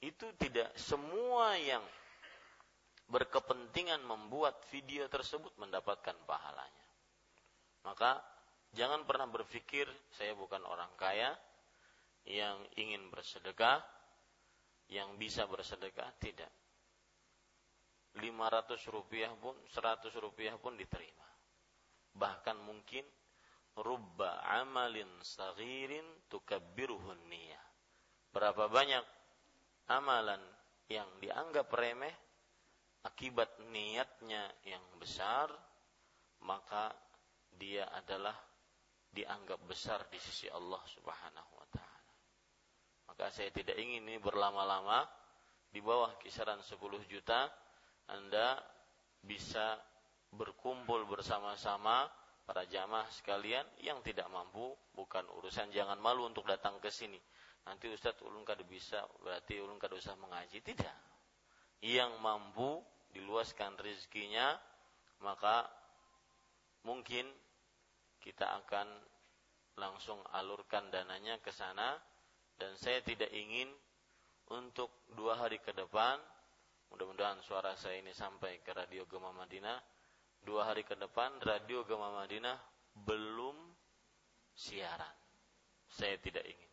itu 0.04 0.28
tidak 0.36 0.76
semua 0.76 1.56
yang 1.56 1.80
berkepentingan 3.08 4.04
membuat 4.04 4.60
video 4.68 5.08
tersebut 5.08 5.56
mendapatkan 5.56 6.14
pahalanya. 6.28 6.86
Maka 7.88 8.20
jangan 8.76 9.04
pernah 9.08 9.28
berpikir 9.28 9.88
saya 10.12 10.32
bukan 10.36 10.64
orang 10.64 10.90
kaya 10.98 11.32
yang 12.28 12.60
ingin 12.76 13.08
bersedekah, 13.08 13.80
yang 14.92 15.16
bisa 15.16 15.48
bersedekah 15.48 16.12
tidak. 16.20 16.52
500 18.18 18.80
rupiah 18.90 19.30
pun 19.36 19.54
100 19.70 20.10
rupiah 20.18 20.56
pun 20.58 20.74
diterima. 20.74 21.28
Bahkan 22.18 22.56
mungkin 22.60 23.04
rubba 23.78 24.42
amalin 24.60 25.08
saghirin 25.22 26.04
tukabbiruhun 26.26 27.30
niyah. 27.30 27.64
Berapa 28.34 28.66
banyak 28.66 29.04
amalan 29.88 30.42
yang 30.88 31.08
dianggap 31.20 31.68
remeh 31.72 32.12
akibat 33.06 33.60
niatnya 33.70 34.50
yang 34.66 34.82
besar 34.98 35.48
maka 36.44 36.92
dia 37.54 37.88
adalah 37.92 38.34
dianggap 39.12 39.60
besar 39.64 40.04
di 40.12 40.20
sisi 40.20 40.46
Allah 40.52 40.80
Subhanahu 40.88 41.52
wa 41.56 41.66
taala. 41.72 42.12
Maka 43.08 43.32
saya 43.32 43.50
tidak 43.50 43.76
ingin 43.80 44.04
ini 44.04 44.20
berlama-lama 44.20 45.08
di 45.68 45.80
bawah 45.80 46.16
kisaran 46.20 46.60
10 46.60 46.78
juta 47.08 47.48
Anda 48.08 48.60
bisa 49.24 49.76
berkumpul 50.32 51.08
bersama-sama 51.08 52.08
para 52.48 52.64
jamaah 52.64 53.08
sekalian 53.12 53.64
yang 53.84 54.00
tidak 54.00 54.28
mampu 54.32 54.72
bukan 54.96 55.24
urusan. 55.40 55.68
Jangan 55.72 56.00
malu 56.00 56.28
untuk 56.28 56.48
datang 56.48 56.80
ke 56.80 56.88
sini. 56.88 57.20
Nanti 57.68 57.92
Ustadz 57.92 58.24
ulun 58.24 58.48
kada 58.48 58.64
bisa 58.64 59.04
berarti 59.20 59.60
ulun 59.60 59.76
kada 59.76 59.96
usah 59.96 60.16
mengaji. 60.16 60.64
Tidak. 60.64 60.96
Yang 61.84 62.16
mampu 62.24 62.80
diluaskan 63.12 63.76
rezekinya 63.76 64.56
maka 65.20 65.68
mungkin 66.86 67.26
kita 68.18 68.46
akan 68.64 68.86
langsung 69.78 70.18
alurkan 70.34 70.90
dananya 70.90 71.38
ke 71.38 71.54
sana. 71.54 71.96
Dan 72.58 72.74
saya 72.74 72.98
tidak 73.06 73.30
ingin 73.30 73.70
untuk 74.50 75.06
dua 75.14 75.38
hari 75.38 75.62
ke 75.62 75.70
depan 75.70 76.18
mudah-mudahan 76.88 77.38
suara 77.44 77.76
saya 77.76 78.00
ini 78.00 78.10
sampai 78.16 78.64
ke 78.64 78.72
radio 78.72 79.04
Gema 79.04 79.30
Madinah 79.30 79.78
dua 80.42 80.64
hari 80.66 80.82
ke 80.86 80.96
depan 80.96 81.36
radio 81.44 81.84
Gema 81.84 82.14
Madinah 82.14 82.56
belum 83.04 83.56
siaran. 84.56 85.16
Saya 85.88 86.18
tidak 86.18 86.44
ingin. 86.44 86.72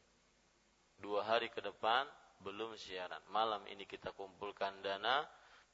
Dua 0.99 1.21
hari 1.27 1.51
ke 1.53 1.62
depan 1.62 2.08
belum 2.41 2.75
siaran. 2.75 3.21
Malam 3.29 3.63
ini 3.69 3.86
kita 3.86 4.12
kumpulkan 4.15 4.81
dana 4.81 5.23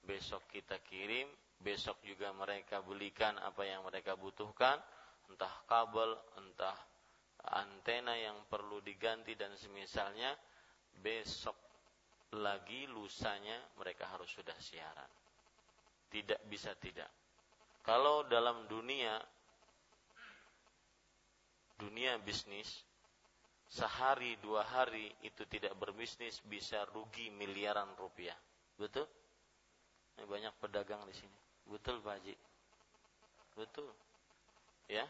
besok 0.01 0.49
kita 0.49 0.81
kirim 0.81 1.29
besok 1.62 2.01
juga 2.01 2.34
mereka 2.34 2.81
belikan 2.81 3.38
apa 3.38 3.62
yang 3.69 3.86
mereka 3.86 4.17
butuhkan 4.17 4.81
entah 5.32 5.63
kabel 5.63 6.12
entah 6.44 6.76
antena 7.56 8.13
yang 8.20 8.44
perlu 8.46 8.84
diganti 8.84 9.34
dan 9.34 9.56
semisalnya 9.56 10.36
besok 11.00 11.56
lagi 12.38 12.86
lusanya 12.88 13.58
mereka 13.80 14.08
harus 14.12 14.30
sudah 14.30 14.56
siaran. 14.60 15.12
Tidak 16.12 16.44
bisa 16.52 16.76
tidak. 16.76 17.08
Kalau 17.82 18.28
dalam 18.28 18.67
dunia 18.67 19.17
dunia 21.82 22.22
bisnis 22.22 22.86
sehari 23.72 24.38
dua 24.44 24.62
hari 24.67 25.10
itu 25.26 25.48
tidak 25.50 25.74
berbisnis 25.80 26.44
bisa 26.46 26.86
rugi 26.91 27.32
miliaran 27.34 27.89
rupiah. 27.98 28.38
Betul? 28.78 29.08
Ini 30.20 30.28
banyak 30.28 30.54
pedagang 30.62 31.02
di 31.08 31.15
sini. 31.15 31.38
Betul 31.65 32.04
Pak 32.04 32.20
Haji? 32.20 32.36
Betul. 33.56 33.89
Ya? 34.91 35.08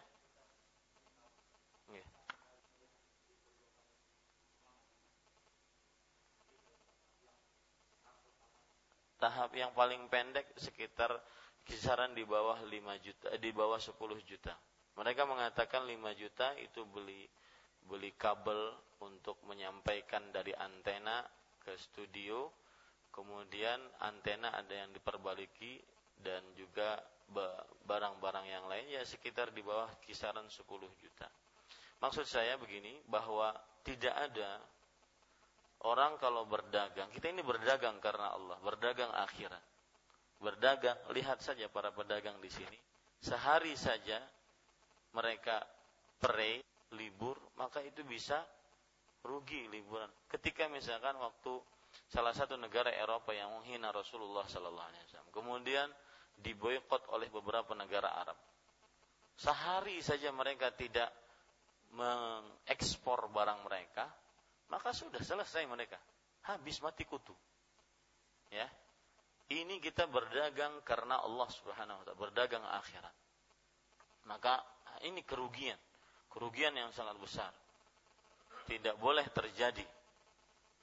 Tahap 9.21 9.53
yang 9.53 9.69
paling 9.77 10.09
pendek 10.09 10.49
sekitar 10.57 11.13
kisaran 11.61 12.17
di 12.17 12.25
bawah 12.25 12.57
5 12.57 13.05
juta 13.05 13.25
eh, 13.29 13.37
di 13.37 13.53
bawah 13.53 13.77
10 13.77 13.93
juta. 14.25 14.57
Mereka 14.97 15.29
mengatakan 15.29 15.85
5 15.85 15.93
juta 16.17 16.57
itu 16.57 16.81
beli 16.89 17.29
beli 17.85 18.11
kabel 18.17 18.73
untuk 19.05 19.37
menyampaikan 19.45 20.33
dari 20.33 20.57
antena 20.57 21.21
ke 21.61 21.77
studio. 21.77 22.49
Kemudian 23.13 23.77
antena 24.01 24.55
ada 24.55 24.71
yang 24.71 24.89
diperbaiki 24.95 25.83
dan 26.23 26.41
juga 26.55 26.97
barang-barang 27.85 28.45
yang 28.47 28.65
lain 28.71 28.87
ya 28.87 29.03
sekitar 29.03 29.51
di 29.51 29.61
bawah 29.61 29.91
kisaran 30.01 30.47
10 30.47 30.65
juta. 30.97 31.27
Maksud 32.01 32.25
saya 32.25 32.57
begini 32.57 32.97
bahwa 33.05 33.53
tidak 33.85 34.15
ada 34.15 34.63
Orang 35.81 36.21
kalau 36.21 36.45
berdagang, 36.45 37.09
kita 37.09 37.33
ini 37.33 37.41
berdagang 37.41 37.97
karena 37.97 38.37
Allah, 38.37 38.57
berdagang 38.61 39.09
akhirat. 39.17 39.63
Berdagang, 40.37 40.97
lihat 41.13 41.41
saja 41.41 41.65
para 41.69 41.89
pedagang 41.89 42.37
di 42.37 42.49
sini. 42.53 42.77
Sehari 43.21 43.73
saja 43.73 44.21
mereka 45.17 45.65
pray, 46.21 46.61
libur, 46.93 47.37
maka 47.57 47.81
itu 47.81 48.05
bisa 48.05 48.45
rugi 49.25 49.69
liburan. 49.69 50.09
Ketika 50.29 50.69
misalkan 50.69 51.17
waktu 51.17 51.61
salah 52.09 52.33
satu 52.33 52.57
negara 52.57 52.93
Eropa 52.93 53.33
yang 53.33 53.49
menghina 53.53 53.89
Rasulullah 53.89 54.45
Sallallahu 54.45 54.89
Alaihi 54.89 55.03
Wasallam, 55.09 55.31
kemudian 55.33 55.87
diboykot 56.41 57.09
oleh 57.13 57.29
beberapa 57.29 57.73
negara 57.77 58.09
Arab. 58.21 58.37
Sehari 59.37 60.01
saja 60.01 60.29
mereka 60.29 60.69
tidak 60.73 61.09
mengekspor 61.93 63.29
barang 63.33 63.65
mereka, 63.65 64.05
maka 64.71 64.95
sudah 64.95 65.19
selesai 65.19 65.67
mereka. 65.67 65.99
Habis 66.47 66.79
mati 66.79 67.03
kutu. 67.03 67.35
Ya. 68.49 68.65
Ini 69.51 69.83
kita 69.83 70.07
berdagang 70.07 70.79
karena 70.87 71.19
Allah 71.19 71.49
Subhanahu 71.51 71.99
wa 71.99 72.03
taala, 72.07 72.17
berdagang 72.23 72.63
akhirat. 72.63 73.15
Maka 74.31 74.63
ini 75.03 75.27
kerugian, 75.27 75.75
kerugian 76.31 76.71
yang 76.71 76.87
sangat 76.95 77.19
besar. 77.19 77.51
Tidak 78.63 78.95
boleh 78.95 79.27
terjadi. 79.35 79.83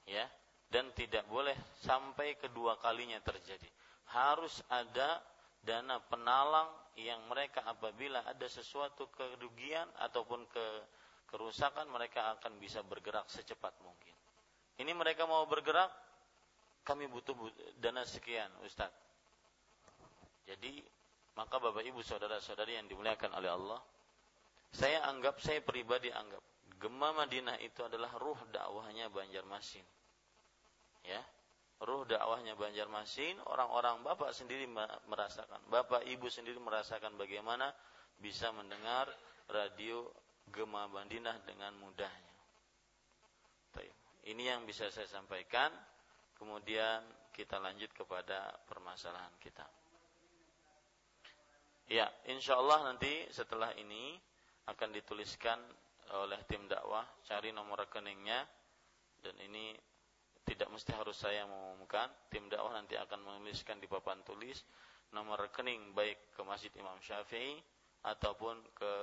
Ya, 0.05 0.25
dan 0.69 0.93
tidak 0.93 1.25
boleh 1.29 1.57
sampai 1.81 2.37
kedua 2.37 2.77
kalinya 2.77 3.17
terjadi. 3.25 3.65
Harus 4.13 4.61
ada 4.69 5.17
dana 5.65 5.97
penalang 6.05 6.69
yang 6.97 7.25
mereka 7.25 7.65
apabila 7.65 8.21
ada 8.25 8.45
sesuatu 8.45 9.09
kerugian 9.13 9.85
ataupun 9.97 10.45
ke 10.49 10.65
kerusakan 11.29 11.87
mereka 11.93 12.33
akan 12.37 12.57
bisa 12.57 12.81
bergerak 12.81 13.29
secepat 13.29 13.71
mungkin. 13.85 14.15
Ini 14.81 14.91
mereka 14.97 15.29
mau 15.29 15.45
bergerak, 15.45 15.91
kami 16.81 17.05
butuh 17.05 17.37
dana 17.77 18.01
sekian, 18.01 18.49
Ustaz. 18.65 18.89
Jadi, 20.49 20.81
maka 21.37 21.61
Bapak 21.61 21.85
Ibu 21.85 22.01
saudara-saudari 22.01 22.81
yang 22.81 22.89
dimuliakan 22.89 23.29
oleh 23.37 23.51
Allah, 23.53 23.79
saya 24.73 25.05
anggap, 25.05 25.37
saya 25.37 25.61
pribadi 25.61 26.09
anggap, 26.09 26.41
Gema 26.79 27.11
Madinah 27.11 27.59
itu 27.61 27.83
adalah 27.83 28.09
ruh 28.17 28.39
dakwahnya 28.49 29.11
Banjarmasin. 29.11 29.83
Ya, 31.05 31.21
ruh 31.83 32.07
dakwahnya 32.07 32.55
Banjarmasin, 32.55 33.35
orang-orang 33.45 34.01
Bapak 34.01 34.31
sendiri 34.31 34.65
merasakan, 35.05 35.59
Bapak 35.67 36.07
Ibu 36.07 36.31
sendiri 36.31 36.57
merasakan 36.57 37.19
bagaimana 37.19 37.69
bisa 38.19 38.49
mendengar 38.55 39.11
radio 39.51 40.07
Gema 40.49 40.89
Bandinah 40.89 41.41
dengan 41.45 41.73
mudahnya. 41.79 42.29
Ini 44.29 44.43
yang 44.53 44.67
bisa 44.67 44.91
saya 44.93 45.07
sampaikan. 45.09 45.71
Kemudian 46.37 47.03
kita 47.35 47.59
lanjut 47.59 47.91
kepada 47.91 48.55
permasalahan 48.67 49.33
kita. 49.41 49.65
Ya, 51.89 52.05
insya 52.29 52.55
Allah 52.55 52.93
nanti 52.93 53.25
setelah 53.33 53.73
ini 53.75 54.15
akan 54.69 54.93
dituliskan 54.93 55.57
oleh 56.13 56.37
tim 56.45 56.69
dakwah, 56.69 57.03
cari 57.25 57.49
nomor 57.49 57.81
rekeningnya, 57.89 58.45
dan 59.25 59.35
ini 59.41 59.73
tidak 60.45 60.69
mesti 60.69 60.93
harus 60.93 61.17
saya 61.17 61.49
mengumumkan. 61.49 62.07
Tim 62.29 62.47
dakwah 62.47 62.77
nanti 62.77 62.95
akan 62.95 63.19
menuliskan 63.25 63.81
di 63.81 63.89
papan 63.89 64.21
tulis 64.21 64.61
nomor 65.09 65.41
rekening 65.41 65.97
baik 65.97 66.37
ke 66.37 66.41
Masjid 66.45 66.69
Imam 66.77 66.97
Syafi'i 67.01 67.57
ataupun 68.05 68.61
ke 68.77 68.93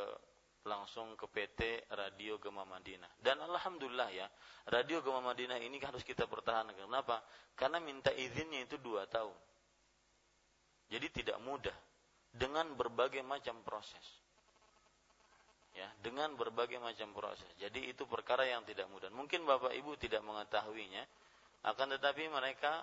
langsung 0.66 1.14
ke 1.14 1.26
PT 1.30 1.86
Radio 1.94 2.42
Gema 2.42 2.66
Madinah. 2.66 3.08
Dan 3.22 3.38
alhamdulillah 3.38 4.10
ya, 4.10 4.26
Radio 4.68 5.00
Gema 5.00 5.22
Madinah 5.22 5.62
ini 5.62 5.78
harus 5.78 6.02
kita 6.02 6.26
pertahankan. 6.26 6.74
Kenapa? 6.74 7.22
Karena 7.54 7.78
minta 7.78 8.10
izinnya 8.10 8.66
itu 8.66 8.76
dua 8.82 9.06
tahun. 9.06 9.34
Jadi 10.90 11.22
tidak 11.22 11.38
mudah 11.42 11.74
dengan 12.34 12.74
berbagai 12.74 13.22
macam 13.22 13.62
proses. 13.62 14.04
Ya, 15.76 15.92
dengan 16.00 16.32
berbagai 16.34 16.80
macam 16.80 17.12
proses. 17.12 17.48
Jadi 17.60 17.92
itu 17.92 18.08
perkara 18.08 18.48
yang 18.48 18.64
tidak 18.64 18.88
mudah. 18.88 19.12
Mungkin 19.12 19.44
Bapak 19.44 19.76
Ibu 19.76 20.00
tidak 20.00 20.24
mengetahuinya, 20.24 21.04
akan 21.68 22.00
tetapi 22.00 22.32
mereka 22.32 22.80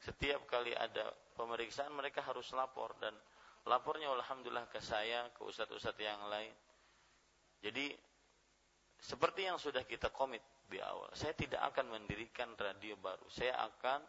setiap 0.00 0.46
kali 0.46 0.72
ada 0.72 1.10
pemeriksaan 1.34 1.90
mereka 1.90 2.22
harus 2.22 2.46
lapor 2.54 2.94
dan 3.02 3.12
lapornya 3.66 4.14
alhamdulillah 4.14 4.70
ke 4.70 4.78
saya, 4.78 5.28
ke 5.34 5.42
ustadz-ustadz 5.42 6.00
yang 6.00 6.22
lain. 6.30 6.54
Jadi 7.60 7.92
seperti 9.00 9.48
yang 9.48 9.56
sudah 9.56 9.84
kita 9.88 10.12
komit 10.12 10.44
di 10.68 10.76
awal, 10.80 11.08
saya 11.16 11.32
tidak 11.32 11.60
akan 11.72 11.96
mendirikan 11.96 12.52
radio 12.56 12.96
baru. 13.00 13.24
Saya 13.32 13.56
akan 13.64 14.00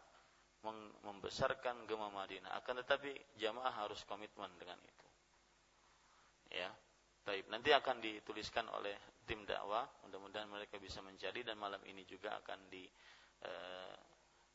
membesarkan 1.08 1.90
Gema 1.90 2.14
Madinah. 2.14 2.54
Akan 2.54 2.78
tetapi 2.78 3.40
jamaah 3.40 3.72
harus 3.82 4.04
komitmen 4.06 4.52
dengan 4.62 4.78
itu. 4.84 5.08
Ya. 6.54 6.70
Taib. 7.22 7.50
Nanti 7.54 7.70
akan 7.70 8.02
dituliskan 8.02 8.66
oleh 8.70 8.98
tim 9.26 9.46
dakwah. 9.46 9.86
Mudah-mudahan 10.06 10.50
mereka 10.50 10.78
bisa 10.82 11.02
mencari 11.02 11.46
dan 11.46 11.58
malam 11.58 11.82
ini 11.86 12.06
juga 12.06 12.34
akan 12.42 12.60
di 12.70 12.86
eh, 13.46 13.96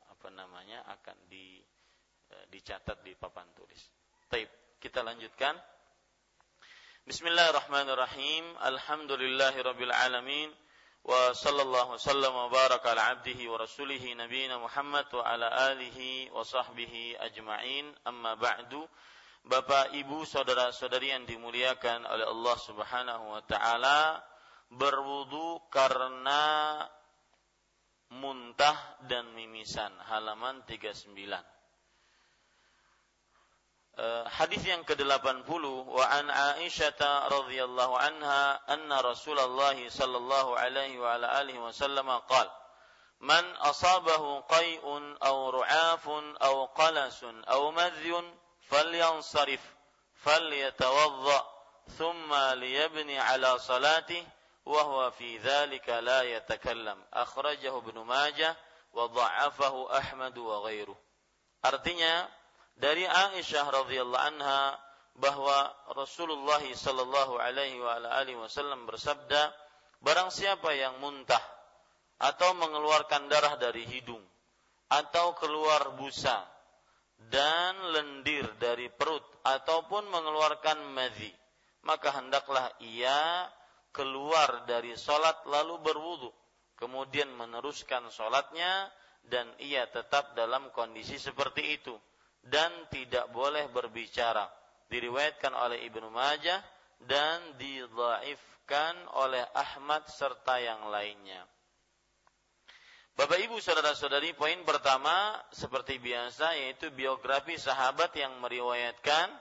apa 0.06 0.28
namanya 0.30 0.82
akan 0.98 1.26
di 1.26 1.58
eh, 2.30 2.44
dicatat 2.50 3.02
di 3.02 3.14
papan 3.18 3.46
tulis. 3.54 3.82
Taib. 4.30 4.78
Kita 4.78 5.02
lanjutkan. 5.02 5.75
Bismillahirrahmanirrahim. 7.06 8.58
Alhamdulillahirabbil 8.66 9.94
alamin. 9.94 10.50
Wa 11.06 11.30
sallallahu 11.30 12.02
sallam 12.02 12.34
wa 12.34 12.50
baraka 12.50 12.98
ala 12.98 13.14
abdihi 13.14 13.46
wa 13.46 13.62
rasulih 13.62 14.02
nabiyina 14.18 14.58
Muhammad 14.58 15.06
wa 15.14 15.22
ala 15.22 15.46
alihi 15.70 16.34
wa 16.34 16.42
sahbihi 16.42 17.14
ajma'in. 17.30 17.94
Amma 18.10 18.34
ba'du. 18.34 18.82
Bapak, 19.46 19.94
Ibu, 19.94 20.26
saudara-saudari 20.26 21.14
yang 21.14 21.22
dimuliakan 21.30 22.10
oleh 22.10 22.26
Allah 22.26 22.56
Subhanahu 22.58 23.38
wa 23.38 23.42
taala, 23.46 24.18
berwudu 24.74 25.62
karena 25.70 26.82
muntah 28.18 28.98
dan 29.06 29.30
mimisan 29.30 29.94
halaman 30.10 30.66
39 30.66 31.14
Uh, 33.96 34.28
hadis 34.28 34.60
yang 34.68 34.84
ke-80 34.84 35.48
wa 35.88 36.04
an 36.04 36.28
Aisyah 36.28 37.32
radhiyallahu 37.32 37.96
anha 37.96 38.60
anna 38.68 39.00
Rasulullah 39.00 39.72
sallallahu 39.72 40.52
alaihi 40.52 41.00
wa 41.00 41.16
ala 41.16 41.40
alihi 41.40 41.56
wasallam 41.56 42.04
qala 42.28 42.52
Man 43.24 43.40
asabahu 43.64 44.44
qai'un 44.52 45.16
aw 45.24 45.36
ru'afun 45.48 46.36
aw 46.44 46.68
qalasun 46.76 47.40
aw 47.48 47.72
madhyun 47.72 48.20
falyansarif 48.68 49.64
falyatawadda 50.20 51.40
thumma 51.96 52.52
liyabni 52.60 53.16
ala 53.16 53.56
salatihi 53.56 54.28
wa 54.68 54.82
huwa 54.84 55.08
fi 55.16 55.40
dhalika 55.40 56.04
la 56.04 56.20
yatakallam 56.28 57.00
akhrajahu 57.16 57.80
Ibnu 57.80 58.04
Majah 58.04 58.52
wa 58.92 59.08
dha'afahu 59.08 59.88
Ahmad 59.88 60.36
wa 60.36 60.68
ghairuh 60.68 60.96
Artinya 61.64 62.28
dari 62.76 63.08
Aisyah 63.08 63.66
radhiyallahu 63.72 64.26
anha 64.36 64.76
bahwa 65.16 65.72
Rasulullah 65.96 66.60
sallallahu 66.60 67.40
alaihi 67.40 68.36
wasallam 68.36 68.84
bersabda, 68.84 69.48
barang 70.04 70.28
siapa 70.28 70.76
yang 70.76 71.00
muntah 71.00 71.40
atau 72.20 72.52
mengeluarkan 72.52 73.32
darah 73.32 73.56
dari 73.56 73.88
hidung 73.88 74.20
atau 74.92 75.32
keluar 75.40 75.96
busa 75.96 76.44
dan 77.32 77.80
lendir 77.96 78.44
dari 78.60 78.92
perut 78.92 79.24
ataupun 79.40 80.12
mengeluarkan 80.12 80.84
madhi, 80.92 81.32
maka 81.80 82.12
hendaklah 82.12 82.68
ia 82.84 83.48
keluar 83.96 84.68
dari 84.68 84.92
solat 85.00 85.48
lalu 85.48 85.80
berwudu, 85.80 86.28
kemudian 86.76 87.32
meneruskan 87.32 88.12
solatnya 88.12 88.92
dan 89.24 89.48
ia 89.64 89.88
tetap 89.88 90.36
dalam 90.36 90.68
kondisi 90.76 91.16
seperti 91.16 91.80
itu 91.80 91.96
dan 92.50 92.70
tidak 92.90 93.30
boleh 93.34 93.66
berbicara. 93.70 94.46
Diriwayatkan 94.86 95.50
oleh 95.50 95.82
Ibnu 95.90 96.08
Majah 96.14 96.62
dan 97.02 97.58
didhaifkan 97.58 98.94
oleh 99.18 99.42
Ahmad 99.52 100.06
serta 100.06 100.62
yang 100.62 100.86
lainnya. 100.88 101.42
Bapak 103.16 103.40
Ibu 103.40 103.56
saudara-saudari, 103.64 104.36
poin 104.36 104.60
pertama 104.60 105.32
seperti 105.48 105.96
biasa 105.96 106.52
yaitu 106.52 106.92
biografi 106.92 107.56
sahabat 107.56 108.12
yang 108.12 108.36
meriwayatkan 108.44 109.32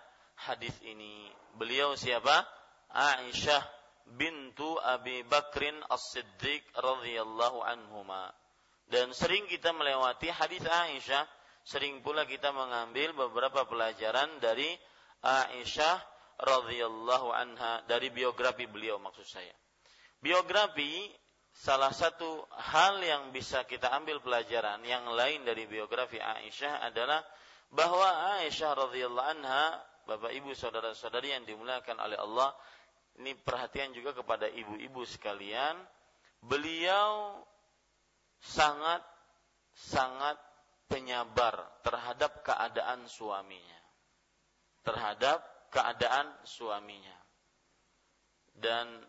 hadis 0.48 0.74
ini. 0.88 1.28
Beliau 1.60 1.92
siapa? 2.00 2.48
Aisyah 2.96 3.64
bintu 4.16 4.80
Abi 4.80 5.28
Bakrin 5.28 5.76
As-Siddiq 5.92 6.64
radhiyallahu 6.72 7.60
anhuma. 7.68 8.32
Dan 8.88 9.12
sering 9.12 9.44
kita 9.52 9.76
melewati 9.76 10.32
hadis 10.32 10.64
Aisyah 10.64 11.28
sering 11.66 12.06
pula 12.06 12.30
kita 12.30 12.54
mengambil 12.54 13.18
beberapa 13.18 13.66
pelajaran 13.66 14.38
dari 14.38 14.70
Aisyah 15.26 15.98
radhiyallahu 16.38 17.34
anha 17.34 17.82
dari 17.90 18.14
biografi 18.14 18.70
beliau 18.70 19.02
maksud 19.02 19.26
saya. 19.26 19.56
Biografi 20.22 21.10
salah 21.56 21.90
satu 21.90 22.46
hal 22.54 23.02
yang 23.02 23.34
bisa 23.34 23.66
kita 23.66 23.90
ambil 23.98 24.22
pelajaran 24.22 24.84
yang 24.86 25.10
lain 25.10 25.42
dari 25.42 25.66
biografi 25.66 26.22
Aisyah 26.22 26.86
adalah 26.86 27.26
bahwa 27.74 28.38
Aisyah 28.40 28.72
radhiyallahu 28.86 29.30
anha 29.42 29.82
Bapak 30.06 30.38
Ibu 30.38 30.54
saudara-saudari 30.54 31.34
yang 31.34 31.50
dimuliakan 31.50 31.98
oleh 31.98 32.20
Allah 32.22 32.54
ini 33.18 33.34
perhatian 33.34 33.96
juga 33.96 34.14
kepada 34.14 34.46
ibu-ibu 34.46 35.02
sekalian 35.08 35.74
beliau 36.46 37.42
sangat 38.38 39.02
sangat 39.74 40.38
penyabar 40.86 41.66
terhadap 41.82 42.46
keadaan 42.46 43.06
suaminya. 43.10 43.80
Terhadap 44.86 45.42
keadaan 45.74 46.30
suaminya. 46.46 47.18
Dan 48.56 49.04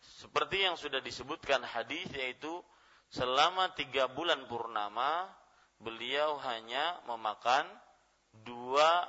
seperti 0.00 0.66
yang 0.66 0.76
sudah 0.76 1.00
disebutkan 1.00 1.64
hadis 1.64 2.06
yaitu 2.14 2.62
selama 3.10 3.72
tiga 3.74 4.10
bulan 4.10 4.44
purnama 4.50 5.30
beliau 5.78 6.40
hanya 6.40 7.00
memakan 7.04 7.68
dua 8.44 9.06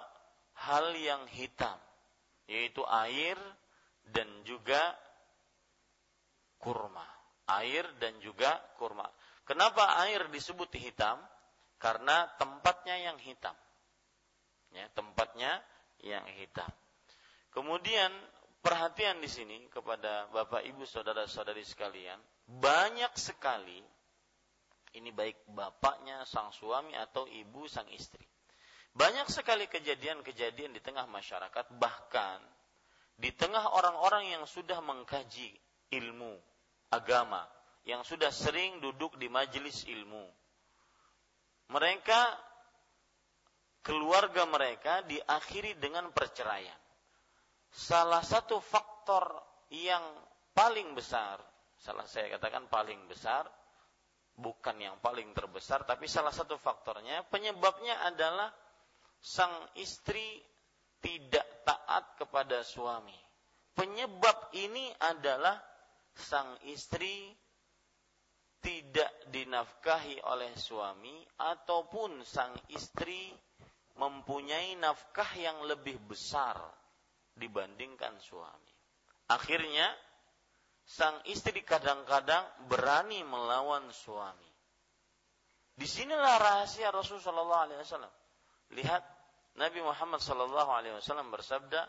hal 0.58 0.96
yang 0.96 1.24
hitam 1.32 1.78
yaitu 2.48 2.84
air 2.88 3.36
dan 4.08 4.28
juga 4.48 4.80
kurma 6.60 7.06
air 7.48 7.88
dan 8.00 8.20
juga 8.20 8.60
kurma 8.80 9.08
kenapa 9.48 10.04
air 10.08 10.28
disebut 10.32 10.72
hitam 10.76 11.20
karena 11.78 12.30
tempatnya 12.38 12.98
yang 12.98 13.18
hitam. 13.22 13.54
Ya, 14.74 14.86
tempatnya 14.94 15.64
yang 16.04 16.26
hitam. 16.38 16.70
Kemudian 17.56 18.12
perhatian 18.62 19.24
di 19.24 19.30
sini 19.32 19.66
kepada 19.72 20.30
Bapak 20.30 20.62
Ibu 20.68 20.84
saudara-saudari 20.84 21.64
sekalian, 21.64 22.20
banyak 22.46 23.16
sekali 23.16 23.82
ini 24.98 25.14
baik 25.14 25.46
bapaknya 25.54 26.26
sang 26.26 26.50
suami 26.50 26.98
atau 26.98 27.30
ibu 27.30 27.70
sang 27.70 27.86
istri. 27.94 28.26
Banyak 28.98 29.30
sekali 29.30 29.70
kejadian-kejadian 29.70 30.74
di 30.74 30.82
tengah 30.82 31.06
masyarakat 31.06 31.70
bahkan 31.78 32.42
di 33.18 33.30
tengah 33.34 33.74
orang-orang 33.78 34.34
yang 34.34 34.44
sudah 34.50 34.82
mengkaji 34.82 35.54
ilmu 35.94 36.34
agama, 36.90 37.46
yang 37.86 38.02
sudah 38.02 38.34
sering 38.34 38.82
duduk 38.82 39.18
di 39.22 39.30
majelis 39.30 39.86
ilmu, 39.86 40.26
mereka 41.72 42.36
keluarga 43.84 44.44
mereka 44.48 45.04
diakhiri 45.08 45.80
dengan 45.80 46.12
perceraian. 46.12 46.80
Salah 47.72 48.24
satu 48.24 48.60
faktor 48.60 49.28
yang 49.72 50.04
paling 50.56 50.96
besar, 50.96 51.40
salah 51.80 52.08
saya 52.08 52.36
katakan 52.36 52.68
paling 52.68 53.00
besar 53.08 53.48
bukan 54.38 54.78
yang 54.78 54.96
paling 55.02 55.34
terbesar 55.34 55.82
tapi 55.82 56.06
salah 56.06 56.30
satu 56.30 56.62
faktornya 56.62 57.26
penyebabnya 57.34 58.06
adalah 58.06 58.54
sang 59.18 59.54
istri 59.82 60.38
tidak 61.02 61.46
taat 61.66 62.18
kepada 62.18 62.62
suami. 62.62 63.18
Penyebab 63.78 64.54
ini 64.58 64.90
adalah 64.98 65.58
sang 66.18 66.58
istri 66.66 67.30
tidak 68.62 69.12
dinafkahi 69.30 70.22
oleh 70.26 70.52
suami 70.58 71.22
ataupun 71.38 72.26
sang 72.26 72.54
istri 72.74 73.32
mempunyai 73.98 74.78
nafkah 74.78 75.30
yang 75.38 75.66
lebih 75.66 75.98
besar 76.06 76.58
dibandingkan 77.34 78.18
suami. 78.22 78.74
Akhirnya 79.30 79.90
sang 80.88 81.20
istri 81.28 81.62
kadang-kadang 81.62 82.46
berani 82.72 83.22
melawan 83.26 83.86
suami. 83.92 84.48
Di 85.78 85.86
sinilah 85.86 86.42
rahasia 86.42 86.90
Rasulullah 86.90 87.70
SAW. 87.70 88.10
Lihat 88.74 89.04
Nabi 89.62 89.80
Muhammad 89.86 90.22
SAW 90.22 91.30
bersabda, 91.30 91.86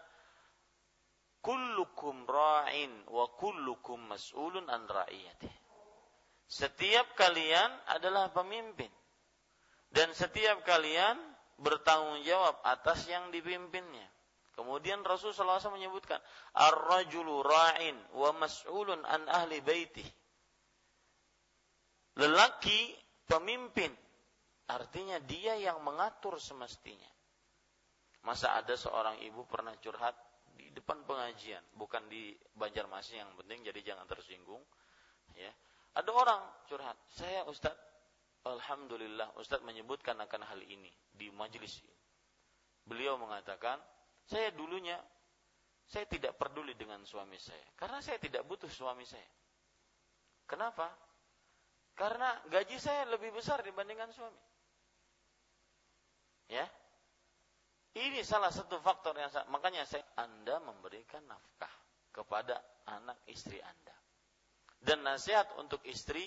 "Kullukum 1.41 2.29
ra'in 2.29 3.09
wa 3.09 3.25
kullukum 3.33 4.13
mas'ulun 4.13 4.69
an 4.69 4.85
ra'iyatih." 4.85 5.58
Setiap 6.49 7.13
kalian 7.13 7.69
adalah 7.93 8.33
pemimpin 8.33 8.89
dan 9.93 10.13
setiap 10.17 10.65
kalian 10.65 11.17
bertanggung 11.61 12.25
jawab 12.25 12.57
atas 12.65 13.05
yang 13.05 13.29
dipimpinnya. 13.29 14.09
Kemudian 14.57 15.07
Rasulullah 15.07 15.63
SAW 15.63 15.79
menyebutkan, 15.79 16.19
Ar-rajulu 16.57 17.47
ra'in 17.47 17.95
wa 18.17 18.35
mas'ulun 18.35 19.07
an 19.07 19.23
ahli 19.31 19.63
baiti. 19.63 20.03
Lelaki 22.19 22.91
pemimpin. 23.29 23.95
Artinya 24.69 25.23
dia 25.23 25.55
yang 25.55 25.79
mengatur 25.87 26.43
semestinya. 26.43 27.07
Masa 28.27 28.59
ada 28.59 28.75
seorang 28.75 29.23
ibu 29.23 29.47
pernah 29.47 29.73
curhat 29.79 30.19
di 30.59 30.75
depan 30.75 31.07
pengajian, 31.07 31.63
bukan 31.79 32.11
di 32.11 32.35
Banjarmasin 32.59 33.23
yang 33.23 33.33
penting, 33.39 33.63
jadi 33.63 33.95
jangan 33.95 34.11
tersinggung. 34.11 34.61
Ya, 35.39 35.55
ada 35.97 36.11
orang 36.13 36.43
curhat, 36.69 36.97
saya 37.09 37.45
Ustadz, 37.49 37.81
Alhamdulillah 38.45 39.37
Ustadz 39.41 39.65
menyebutkan 39.65 40.17
akan 40.21 40.43
hal 40.45 40.61
ini 40.65 40.93
di 41.13 41.29
majelis 41.33 41.81
ini. 41.85 41.97
Beliau 42.89 43.21
mengatakan, 43.21 43.77
saya 44.29 44.53
dulunya 44.53 44.97
saya 45.89 46.05
tidak 46.05 46.37
peduli 46.37 46.77
dengan 46.77 47.01
suami 47.09 47.41
saya 47.41 47.65
karena 47.73 48.05
saya 48.05 48.21
tidak 48.21 48.45
butuh 48.45 48.69
suami 48.69 49.09
saya. 49.09 49.29
Kenapa? 50.45 50.89
Karena 51.97 52.39
gaji 52.47 52.77
saya 52.79 53.09
lebih 53.11 53.35
besar 53.35 53.61
dibandingkan 53.65 54.13
suami. 54.15 54.41
Ya. 56.49 56.65
Ini 57.99 58.23
salah 58.23 58.55
satu 58.55 58.79
faktor 58.79 59.19
yang 59.19 59.33
makanya 59.51 59.83
saya 59.83 60.07
Anda 60.15 60.63
memberikan 60.63 61.27
nafkah 61.27 61.73
kepada 62.15 62.63
anak 62.87 63.19
istri 63.27 63.59
Anda. 63.59 63.98
Dan 64.79 65.03
nasihat 65.03 65.51
untuk 65.59 65.83
istri 65.87 66.27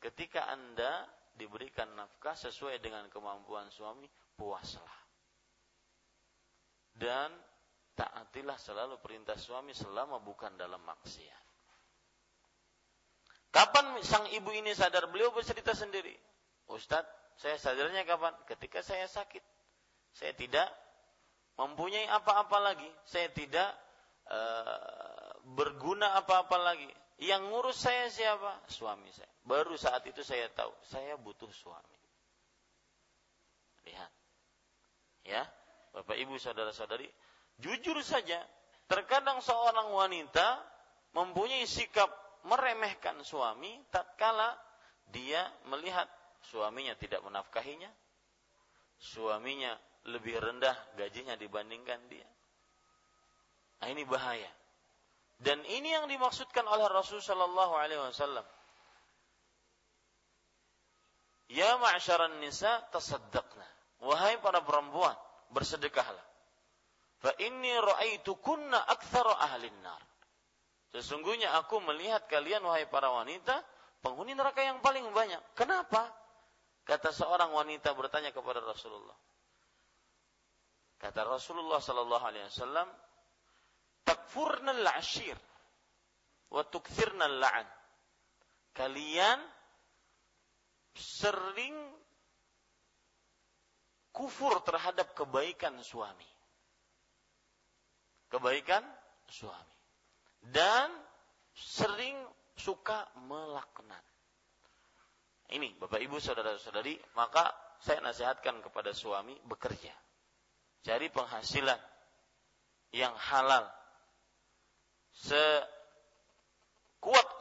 ketika 0.00 0.48
Anda 0.48 1.08
diberikan 1.36 1.96
nafkah 1.96 2.36
sesuai 2.36 2.80
dengan 2.84 3.08
kemampuan 3.08 3.72
suami, 3.72 4.04
puaslah 4.36 5.00
dan 7.00 7.32
taatilah 7.96 8.60
selalu 8.60 9.00
perintah 9.00 9.40
suami 9.40 9.72
selama 9.72 10.20
bukan 10.20 10.52
dalam 10.60 10.84
maksiat. 10.84 11.44
Kapan 13.50 13.98
sang 14.04 14.28
ibu 14.30 14.52
ini 14.54 14.76
sadar? 14.76 15.10
Beliau 15.10 15.34
bercerita 15.34 15.74
sendiri. 15.74 16.14
Ustadz, 16.70 17.34
saya 17.34 17.58
sadarnya 17.58 18.06
kapan? 18.06 18.30
Ketika 18.46 18.84
saya 18.84 19.10
sakit. 19.10 19.42
Saya 20.14 20.36
tidak 20.38 20.70
mempunyai 21.58 22.06
apa-apa 22.06 22.62
lagi. 22.62 22.86
Saya 23.02 23.26
tidak 23.34 23.74
uh, 24.30 25.34
berguna 25.50 26.14
apa-apa 26.14 26.56
lagi. 26.62 26.86
Yang 27.20 27.42
ngurus 27.52 27.76
saya 27.76 28.08
siapa? 28.08 28.64
Suami 28.72 29.12
saya. 29.12 29.28
Baru 29.44 29.76
saat 29.76 30.00
itu 30.08 30.24
saya 30.24 30.48
tahu, 30.56 30.72
saya 30.88 31.20
butuh 31.20 31.52
suami. 31.52 32.00
Lihat. 33.84 34.12
Ya, 35.28 35.44
Bapak 35.92 36.16
Ibu 36.16 36.40
saudara-saudari, 36.40 37.04
jujur 37.60 38.00
saja, 38.00 38.40
terkadang 38.88 39.44
seorang 39.44 39.92
wanita 39.92 40.64
mempunyai 41.12 41.68
sikap 41.68 42.08
meremehkan 42.48 43.20
suami 43.20 43.68
tatkala 43.92 44.56
dia 45.12 45.44
melihat 45.68 46.08
suaminya 46.48 46.96
tidak 46.96 47.20
menafkahinya, 47.20 47.92
suaminya 48.96 49.76
lebih 50.08 50.40
rendah 50.40 50.76
gajinya 50.96 51.36
dibandingkan 51.36 52.00
dia. 52.08 52.24
Nah, 53.84 53.88
ini 53.92 54.08
bahaya. 54.08 54.48
Dan 55.40 55.64
ini 55.64 55.88
yang 55.88 56.04
dimaksudkan 56.04 56.68
oleh 56.68 56.84
Rasul 56.92 57.24
Shallallahu 57.24 57.72
Alaihi 57.72 57.96
Wasallam. 57.96 58.44
Ya 61.50 61.80
ma'syaran 61.80 62.38
nisa 62.44 62.84
tasaddaqna. 62.92 63.66
Wahai 64.04 64.36
para 64.44 64.60
perempuan, 64.60 65.16
bersedekahlah. 65.52 66.24
Fa 67.20 67.32
inni 67.40 67.72
ra'aitukunna 67.72 68.84
aktsara 68.88 69.34
ahlin 69.48 69.76
nar. 69.80 70.00
Sesungguhnya 70.92 71.56
aku 71.56 71.80
melihat 71.84 72.28
kalian 72.28 72.64
wahai 72.64 72.84
para 72.88 73.08
wanita 73.12 73.64
penghuni 74.04 74.36
neraka 74.36 74.60
yang 74.60 74.80
paling 74.84 75.04
banyak. 75.12 75.40
Kenapa? 75.56 76.08
Kata 76.84 77.12
seorang 77.12 77.52
wanita 77.52 77.92
bertanya 77.96 78.32
kepada 78.32 78.60
Rasulullah. 78.64 79.16
Kata 81.00 81.24
Rasulullah 81.24 81.80
sallallahu 81.80 82.24
alaihi 82.24 82.44
wasallam, 82.48 82.88
"Takfurnal 84.10 84.82
ashir 84.98 85.38
wa 86.50 86.66
tukthirnal 86.66 87.38
la'an." 87.38 87.68
Kalian 88.74 89.38
sering 90.98 91.74
kufur 94.10 94.58
terhadap 94.66 95.14
kebaikan 95.14 95.78
suami. 95.80 96.26
Kebaikan 98.30 98.82
suami. 99.30 99.74
Dan 100.42 100.90
sering 101.54 102.16
suka 102.58 103.06
melaknat. 103.26 104.02
Ini 105.50 105.74
Bapak 105.82 105.98
Ibu 105.98 106.22
saudara-saudari, 106.22 106.94
maka 107.18 107.50
saya 107.82 107.98
nasihatkan 108.04 108.62
kepada 108.62 108.94
suami 108.94 109.34
bekerja. 109.42 109.90
Cari 110.86 111.10
penghasilan 111.10 111.80
yang 112.94 113.10
halal. 113.18 113.66
Sekuat 115.20 115.84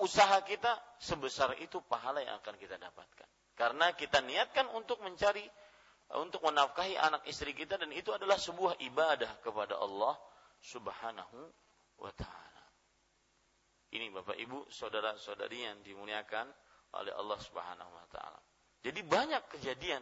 usaha 0.04 0.44
kita, 0.44 0.76
sebesar 1.00 1.56
itu 1.64 1.80
pahala 1.88 2.20
yang 2.20 2.36
akan 2.44 2.60
kita 2.60 2.76
dapatkan. 2.76 3.28
Karena 3.56 3.92
kita 3.96 4.20
niatkan 4.24 4.68
untuk 4.76 5.00
mencari 5.04 5.44
untuk 6.18 6.42
menafkahi 6.42 6.98
anak 6.98 7.22
istri 7.30 7.54
kita 7.54 7.78
dan 7.78 7.94
itu 7.94 8.10
adalah 8.10 8.34
sebuah 8.34 8.82
ibadah 8.82 9.30
kepada 9.46 9.78
Allah 9.78 10.18
Subhanahu 10.58 11.40
wa 12.02 12.12
taala. 12.18 12.64
Ini 13.94 14.10
Bapak 14.10 14.38
Ibu, 14.38 14.74
saudara-saudari 14.74 15.70
yang 15.70 15.78
dimuliakan 15.86 16.50
oleh 16.98 17.14
Allah 17.14 17.38
Subhanahu 17.38 17.92
wa 17.94 18.06
taala. 18.10 18.42
Jadi 18.82 19.06
banyak 19.06 19.44
kejadian. 19.54 20.02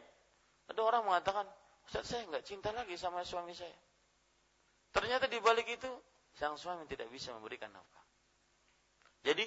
Ada 0.71 0.79
orang 0.79 1.03
mengatakan, 1.07 1.43
"Ustaz, 1.87 2.07
saya 2.07 2.23
nggak 2.27 2.43
cinta 2.47 2.71
lagi 2.71 2.95
sama 2.95 3.27
suami 3.27 3.51
saya." 3.51 3.75
Ternyata 4.95 5.27
di 5.27 5.39
balik 5.43 5.67
itu 5.67 5.91
sang 6.37 6.53
suami 6.53 6.85
tidak 6.85 7.09
bisa 7.09 7.33
memberikan 7.33 7.73
nafkah. 7.73 8.05
Jadi 9.25 9.45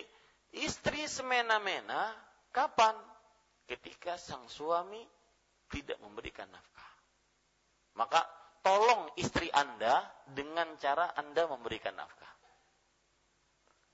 istri 0.58 1.06
semena-mena 1.06 2.10
kapan? 2.50 2.98
Ketika 3.70 4.18
sang 4.18 4.50
suami 4.50 4.98
tidak 5.70 6.02
memberikan 6.02 6.50
nafkah. 6.50 6.90
Maka 7.94 8.26
tolong 8.66 9.14
istri 9.14 9.46
Anda 9.54 10.02
dengan 10.26 10.74
cara 10.82 11.14
Anda 11.14 11.46
memberikan 11.46 11.94
nafkah. 11.94 12.34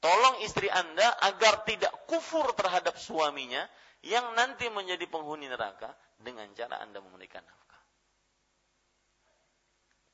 Tolong 0.00 0.40
istri 0.40 0.72
Anda 0.72 1.20
agar 1.20 1.68
tidak 1.68 1.92
kufur 2.08 2.56
terhadap 2.56 2.96
suaminya 2.96 3.68
yang 4.00 4.32
nanti 4.32 4.72
menjadi 4.72 5.04
penghuni 5.12 5.52
neraka 5.52 5.92
dengan 6.16 6.48
cara 6.56 6.80
Anda 6.80 7.04
memberikan 7.04 7.44
nafkah. 7.44 7.82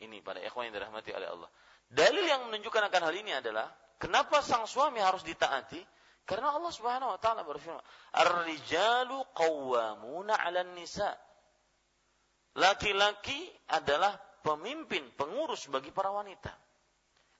Ini 0.02 0.18
pada 0.26 0.42
ikhwan 0.42 0.66
yang 0.66 0.74
dirahmati 0.74 1.14
oleh 1.14 1.30
Allah. 1.30 1.50
Dalil 1.92 2.24
yang 2.24 2.48
menunjukkan 2.48 2.88
akan 2.88 3.02
hal 3.12 3.14
ini 3.20 3.37
adalah 3.37 3.68
kenapa 4.00 4.40
sang 4.40 4.64
suami 4.64 4.96
harus 4.96 5.20
ditaati? 5.20 5.85
Karena 6.24 6.57
Allah 6.57 6.72
Subhanahu 6.72 7.12
wa 7.12 7.20
taala 7.20 7.44
berfirman, 7.44 7.85
"Ar-rijalu 8.16 9.20
qawwamuna 9.37 10.33
'alan 10.40 10.72
nisa." 10.72 11.12
Laki-laki 12.57 13.48
adalah 13.68 14.16
pemimpin, 14.40 15.05
pengurus 15.20 15.68
bagi 15.68 15.92
para 15.92 16.09
wanita. 16.09 16.52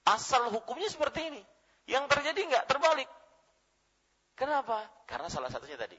Asal 0.09 0.53
hukumnya 0.53 0.89
seperti 0.89 1.33
ini. 1.33 1.41
Yang 1.89 2.13
terjadi 2.13 2.39
enggak 2.45 2.65
terbalik. 2.69 3.09
Kenapa? 4.33 4.85
Karena 5.05 5.29
salah 5.29 5.49
satunya 5.49 5.77
tadi. 5.77 5.97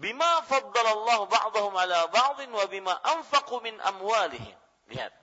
Bima 0.00 0.42
faddalallahu 0.46 1.28
ba'dahum 1.28 1.74
ala 1.76 2.08
ba'din 2.08 2.50
wa 2.50 2.64
bima 2.66 2.94
anfaqu 3.18 3.60
min 3.62 3.76
amwalihim. 3.78 4.56
Lihat. 4.90 5.19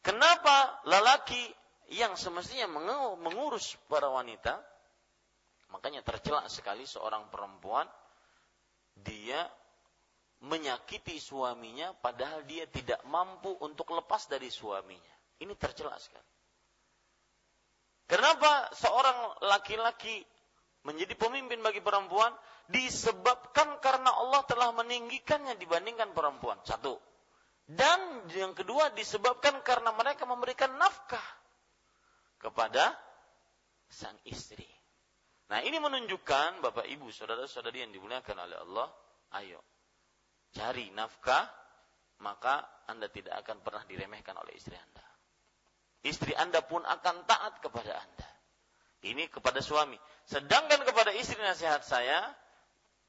Kenapa 0.00 0.80
lelaki 0.88 1.44
yang 1.92 2.16
semestinya 2.16 2.70
mengurus 3.20 3.76
para 3.90 4.08
wanita, 4.08 4.56
makanya 5.74 6.00
tercela 6.00 6.46
sekali 6.48 6.88
seorang 6.88 7.28
perempuan, 7.28 7.84
dia 8.96 9.44
menyakiti 10.40 11.20
suaminya 11.20 11.92
padahal 11.92 12.48
dia 12.48 12.64
tidak 12.64 13.04
mampu 13.04 13.52
untuk 13.60 13.92
lepas 13.92 14.24
dari 14.30 14.48
suaminya. 14.48 15.14
Ini 15.40 15.52
tercela 15.56 15.96
sekali. 16.00 16.24
Kenapa 18.08 18.72
seorang 18.74 19.44
laki-laki 19.46 20.24
menjadi 20.82 21.14
pemimpin 21.14 21.60
bagi 21.60 21.84
perempuan? 21.84 22.32
Disebabkan 22.70 23.78
karena 23.82 24.10
Allah 24.14 24.42
telah 24.46 24.70
meninggikannya 24.74 25.54
dibandingkan 25.58 26.10
perempuan. 26.10 26.58
Satu. 26.66 26.98
Dan 27.70 28.26
yang 28.34 28.50
kedua 28.50 28.90
disebabkan 28.98 29.62
karena 29.62 29.94
mereka 29.94 30.26
memberikan 30.26 30.74
nafkah 30.74 31.22
kepada 32.42 32.98
sang 33.86 34.18
istri. 34.26 34.66
Nah 35.50 35.62
ini 35.62 35.78
menunjukkan 35.78 36.62
Bapak 36.66 36.86
Ibu, 36.90 37.14
Saudara-saudari 37.14 37.86
yang 37.86 37.94
dimuliakan 37.94 38.36
oleh 38.42 38.58
Allah, 38.58 38.88
ayo 39.38 39.62
cari 40.50 40.90
nafkah, 40.90 41.46
maka 42.18 42.66
Anda 42.90 43.06
tidak 43.06 43.38
akan 43.46 43.62
pernah 43.62 43.86
diremehkan 43.86 44.34
oleh 44.34 44.58
istri 44.58 44.74
Anda. 44.74 45.06
Istri 46.02 46.34
Anda 46.34 46.66
pun 46.66 46.82
akan 46.82 47.16
taat 47.28 47.62
kepada 47.62 48.02
Anda. 48.02 48.28
Ini 49.00 49.30
kepada 49.30 49.62
suami. 49.62 49.96
Sedangkan 50.26 50.82
kepada 50.82 51.14
istri 51.14 51.38
nasihat 51.38 51.86
saya, 51.86 52.34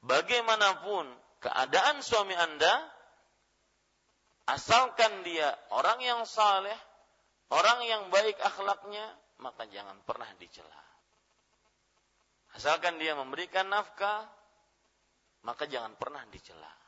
bagaimanapun 0.06 1.10
keadaan 1.42 2.00
suami 2.00 2.32
Anda, 2.38 2.72
asalkan 4.48 5.22
dia 5.22 5.54
orang 5.70 5.98
yang 6.02 6.20
saleh, 6.26 6.76
orang 7.52 7.84
yang 7.86 8.02
baik 8.10 8.38
akhlaknya, 8.40 9.04
maka 9.42 9.66
jangan 9.70 9.98
pernah 10.06 10.28
dicela. 10.38 10.82
Asalkan 12.52 13.00
dia 13.00 13.16
memberikan 13.16 13.68
nafkah, 13.68 14.28
maka 15.42 15.64
jangan 15.66 15.96
pernah 15.96 16.22
dicela. 16.28 16.82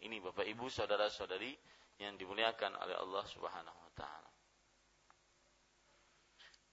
Ini 0.00 0.16
Bapak 0.24 0.48
Ibu, 0.48 0.72
saudara-saudari 0.72 1.52
yang 2.00 2.16
dimuliakan 2.16 2.72
oleh 2.72 2.96
Allah 2.96 3.24
Subhanahu 3.28 3.78
wa 3.84 3.92
taala. 3.92 4.30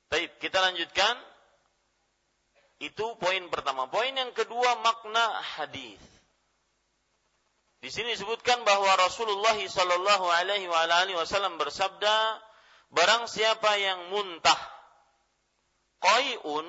Baik, 0.07 0.39
kita 0.39 0.63
lanjutkan. 0.63 1.15
Itu 2.79 3.19
poin 3.19 3.51
pertama. 3.51 3.91
Poin 3.91 4.15
yang 4.15 4.31
kedua 4.31 4.79
makna 4.79 5.43
hadis. 5.59 5.99
Di 7.77 7.93
sini 7.93 8.17
disebutkan 8.17 8.65
bahwa 8.65 8.89
Rasulullah 8.97 9.53
Shallallahu 9.53 10.25
Alaihi 10.25 10.65
Wasallam 11.13 11.61
bersabda, 11.61 12.41
barang 12.89 13.29
siapa 13.29 13.77
yang 13.77 14.09
muntah, 14.09 14.57
qaiun, 16.01 16.65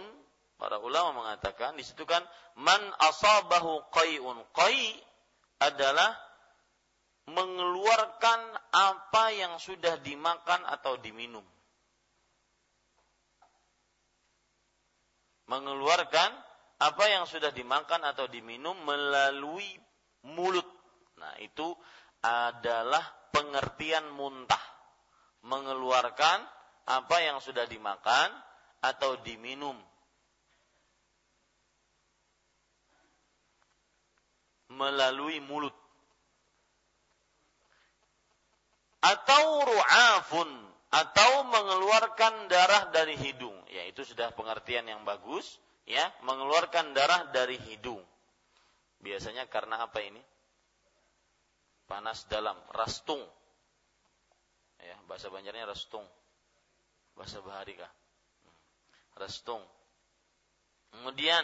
para 0.61 0.77
ulama 0.85 1.25
mengatakan, 1.25 1.81
disitukan 1.81 2.21
man 2.61 2.83
asabahu 3.09 3.89
qaiun. 3.95 4.37
Qai 4.53 5.01
adalah 5.65 6.13
mengeluarkan 7.29 8.41
apa 8.73 9.25
yang 9.33 9.57
sudah 9.57 10.01
dimakan 10.01 10.65
atau 10.65 10.97
diminum. 11.01 11.45
Mengeluarkan 15.49 16.31
apa 16.79 17.05
yang 17.09 17.25
sudah 17.25 17.49
dimakan 17.51 18.05
atau 18.05 18.29
diminum 18.29 18.77
melalui 18.85 19.67
mulut. 20.21 20.78
Nah, 21.19 21.35
itu 21.43 21.75
adalah 22.23 23.03
pengertian 23.35 24.11
muntah. 24.15 24.61
Mengeluarkan 25.47 26.43
apa 26.89 27.17
yang 27.23 27.39
sudah 27.39 27.67
dimakan 27.67 28.31
atau 28.83 29.19
diminum. 29.23 29.77
Melalui 34.73 35.43
mulut. 35.43 35.75
atau 38.99 39.63
ru'afun 39.63 40.51
atau 40.89 41.33
mengeluarkan 41.47 42.49
darah 42.49 42.89
dari 42.91 43.15
hidung 43.21 43.55
ya 43.69 43.85
itu 43.87 44.03
sudah 44.03 44.33
pengertian 44.33 44.89
yang 44.89 45.05
bagus 45.05 45.61
ya 45.85 46.03
mengeluarkan 46.25 46.97
darah 46.97 47.29
dari 47.31 47.61
hidung 47.69 48.01
biasanya 48.99 49.47
karena 49.47 49.85
apa 49.85 50.01
ini 50.03 50.19
panas 51.89 52.29
dalam 52.29 52.55
rastung. 52.77 53.19
Ya 54.79 54.95
bahasa 55.11 55.33
Banjarnya 55.33 55.67
rastung. 55.67 56.05
Bahasa 57.17 57.43
Bahari 57.43 57.75
kah? 57.75 57.91
Rastung. 59.19 59.65
Kemudian 60.95 61.43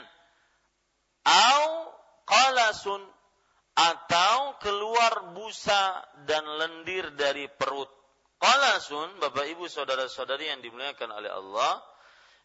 au 1.26 1.90
qalasun 2.28 3.02
atau 3.74 4.54
keluar 4.62 5.34
busa 5.34 6.06
dan 6.30 6.46
lendir 6.46 7.10
dari 7.18 7.50
perut. 7.50 7.90
Qalasun, 8.38 9.18
Bapak 9.18 9.50
Ibu 9.50 9.66
saudara-saudari 9.66 10.52
yang 10.52 10.60
dimuliakan 10.62 11.10
oleh 11.10 11.32
Allah, 11.32 11.80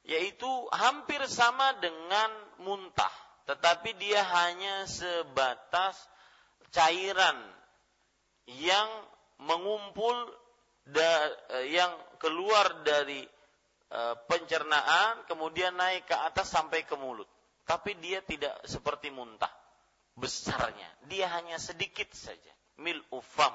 yaitu 0.07 0.47
hampir 0.73 1.21
sama 1.29 1.75
dengan 1.77 2.31
muntah, 2.65 3.11
tetapi 3.45 3.93
dia 3.99 4.23
hanya 4.23 4.89
sebatas 4.89 5.99
cairan 6.73 7.58
yang 8.57 8.89
mengumpul 9.45 10.15
da, 10.89 11.29
yang 11.69 11.93
keluar 12.17 12.81
dari 12.81 13.21
e, 13.87 14.01
pencernaan 14.25 15.23
kemudian 15.29 15.77
naik 15.77 16.09
ke 16.09 16.15
atas 16.17 16.49
sampai 16.49 16.83
ke 16.83 16.97
mulut. 16.97 17.29
Tapi 17.63 17.93
dia 18.01 18.25
tidak 18.25 18.65
seperti 18.65 19.13
muntah 19.13 19.51
besarnya. 20.17 20.89
Dia 21.05 21.29
hanya 21.37 21.61
sedikit 21.61 22.09
saja. 22.11 22.53
Mil 22.81 22.97
ufam. 23.13 23.53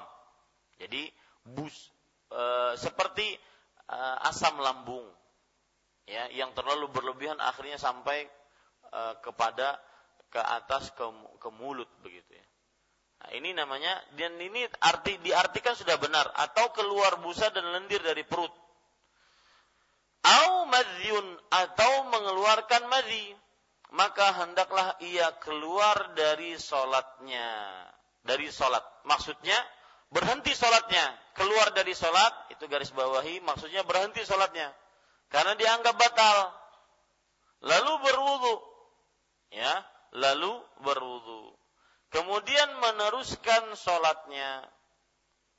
Jadi 0.79 1.11
bus 1.43 1.91
e, 2.31 2.41
seperti 2.79 3.35
e, 3.91 3.97
asam 4.25 4.57
lambung. 4.63 5.05
Ya, 6.05 6.29
yang 6.29 6.53
terlalu 6.53 6.93
berlebihan 6.93 7.41
akhirnya 7.41 7.81
sampai 7.81 8.25
e, 8.89 9.01
kepada 9.19 9.77
ke 10.31 10.41
atas 10.41 10.91
ke, 10.95 11.05
ke 11.39 11.49
mulut 11.53 11.89
begitu 12.01 12.35
ya. 12.35 12.45
Nah, 13.25 13.33
ini 13.33 13.57
namanya 13.57 13.89
dan 14.13 14.37
ini 14.37 14.69
arti 14.85 15.17
diartikan 15.17 15.73
sudah 15.73 15.97
benar 15.97 16.29
atau 16.37 16.69
keluar 16.77 17.17
busa 17.25 17.49
dan 17.49 17.65
lendir 17.73 17.97
dari 18.05 18.21
perut. 18.21 18.53
Au 20.21 20.69
madhyun 20.69 21.33
atau 21.49 22.05
mengeluarkan 22.13 22.85
madhi 22.85 23.33
maka 23.95 24.45
hendaklah 24.45 24.93
ia 25.01 25.33
keluar 25.41 26.13
dari 26.13 26.59
solatnya. 26.59 27.49
Dari 28.21 28.51
solat. 28.53 28.83
Maksudnya, 29.07 29.55
berhenti 30.11 30.51
solatnya. 30.51 31.15
Keluar 31.33 31.71
dari 31.71 31.95
solat, 31.95 32.51
itu 32.51 32.67
garis 32.67 32.91
bawahi, 32.91 33.39
maksudnya 33.41 33.87
berhenti 33.87 34.21
solatnya. 34.27 34.69
Karena 35.31 35.55
dianggap 35.55 35.95
batal. 35.95 36.51
Lalu 37.63 37.93
berwudu. 38.03 38.55
Ya, 39.55 39.73
lalu 40.11 40.59
berwudu. 40.83 41.54
Kemudian 42.15 42.79
meneruskan 42.79 43.75
solatnya. 43.75 44.63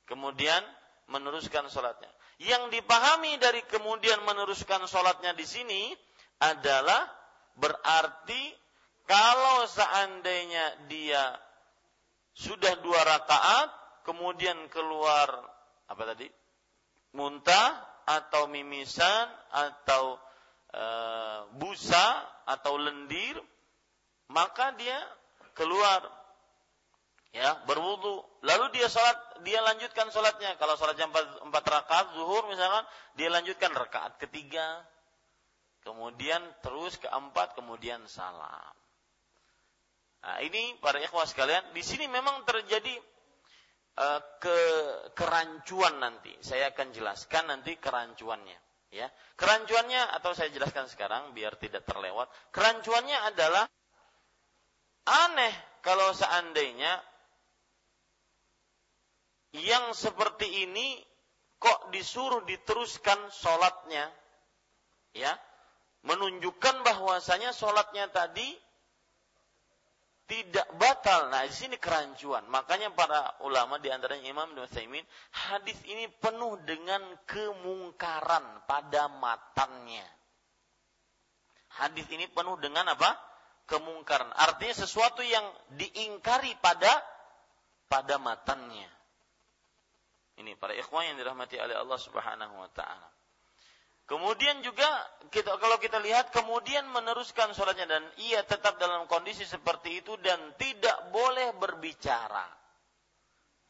Kemudian 0.09 0.65
meneruskan 1.05 1.69
solatnya. 1.69 2.09
Yang 2.41 2.81
dipahami 2.81 3.37
dari 3.37 3.61
kemudian 3.69 4.25
meneruskan 4.25 4.89
solatnya 4.89 5.37
di 5.37 5.45
sini 5.45 5.93
adalah 6.41 7.17
Berarti 7.57 8.53
kalau 9.09 9.65
seandainya 9.65 10.85
dia 10.85 11.33
sudah 12.37 12.77
dua 12.85 13.01
rakaat, 13.01 13.69
kemudian 14.05 14.69
keluar 14.69 15.41
apa 15.89 16.03
tadi? 16.13 16.29
Muntah 17.17 17.81
atau 18.05 18.45
mimisan 18.45 19.25
atau 19.49 20.21
e, 20.69 20.85
busa 21.57 22.05
atau 22.45 22.77
lendir, 22.77 23.41
maka 24.29 24.77
dia 24.77 25.01
keluar 25.57 26.05
ya 27.35 27.59
berwudu 27.67 28.23
lalu 28.41 28.65
dia 28.73 28.87
sholat 28.87 29.43
dia 29.43 29.59
lanjutkan 29.61 30.09
sholatnya 30.09 30.55
kalau 30.55 30.79
sholatnya 30.79 31.11
empat, 31.11 31.25
empat 31.43 31.63
rakaat 31.67 32.07
zuhur 32.15 32.47
misalkan 32.47 32.87
dia 33.19 33.29
lanjutkan 33.29 33.75
rakaat 33.75 34.15
ketiga 34.17 34.87
kemudian 35.87 36.43
terus 36.59 36.99
keempat, 36.99 37.55
kemudian 37.55 38.03
salam. 38.11 38.75
Nah, 40.19 40.43
ini 40.43 40.75
para 40.83 40.99
ikhwah 40.99 41.23
sekalian, 41.23 41.71
di 41.71 41.79
sini 41.79 42.11
memang 42.11 42.43
terjadi 42.43 42.91
uh, 43.95 44.19
ke 44.43 44.59
kerancuan 45.15 46.03
nanti. 46.03 46.35
Saya 46.43 46.75
akan 46.75 46.91
jelaskan 46.91 47.47
nanti 47.47 47.79
kerancuannya. 47.79 48.59
Ya, 48.91 49.07
kerancuannya 49.39 50.15
atau 50.19 50.31
saya 50.31 50.51
jelaskan 50.51 50.91
sekarang 50.91 51.31
biar 51.31 51.55
tidak 51.59 51.87
terlewat. 51.87 52.27
Kerancuannya 52.51 53.19
adalah 53.31 53.67
aneh 55.07 55.55
kalau 55.83 56.11
seandainya 56.11 56.99
yang 59.55 59.95
seperti 59.95 60.67
ini 60.67 60.99
kok 61.57 61.89
disuruh 61.93 62.43
diteruskan 62.43 63.31
sholatnya, 63.31 64.11
ya, 65.15 65.33
menunjukkan 66.05 66.85
bahwasanya 66.85 67.55
sholatnya 67.55 68.11
tadi 68.11 68.47
tidak 70.27 70.67
batal. 70.75 71.31
Nah, 71.31 71.47
di 71.47 71.55
sini 71.55 71.79
kerancuan. 71.79 72.43
Makanya 72.51 72.91
para 72.91 73.39
ulama 73.47 73.79
di 73.79 73.87
antaranya 73.87 74.27
Imam 74.27 74.51
Ibnu 74.51 74.67
Utsaimin, 74.67 75.03
hadis 75.31 75.79
ini 75.87 76.11
penuh 76.19 76.59
dengan 76.67 76.99
kemungkaran 77.23 78.67
pada 78.67 79.07
matannya. 79.07 80.03
Hadis 81.79 82.05
ini 82.11 82.27
penuh 82.27 82.59
dengan 82.59 82.91
apa? 82.91 83.15
Kemungkaran. 83.71 84.31
Artinya 84.35 84.75
sesuatu 84.75 85.23
yang 85.23 85.43
diingkari 85.79 86.59
pada 86.59 86.91
pada 87.87 88.19
matannya. 88.19 88.96
Ini 90.37 90.53
para 90.57 90.77
ikhwan 90.77 91.13
yang 91.13 91.17
dirahmati 91.17 91.57
oleh 91.57 91.73
Allah 91.73 91.97
Subhanahu 91.97 92.55
wa 92.61 92.69
taala. 92.73 93.09
Kemudian 94.07 94.63
juga 94.63 94.87
kita 95.35 95.59
kalau 95.59 95.75
kita 95.83 95.99
lihat 95.99 96.31
kemudian 96.31 96.87
meneruskan 96.95 97.51
sholatnya 97.51 97.91
dan 97.91 98.03
ia 98.23 98.39
tetap 98.47 98.79
dalam 98.79 99.03
kondisi 99.11 99.43
seperti 99.43 99.99
itu 99.99 100.15
dan 100.23 100.39
tidak 100.55 101.11
boleh 101.11 101.51
berbicara. 101.59 102.47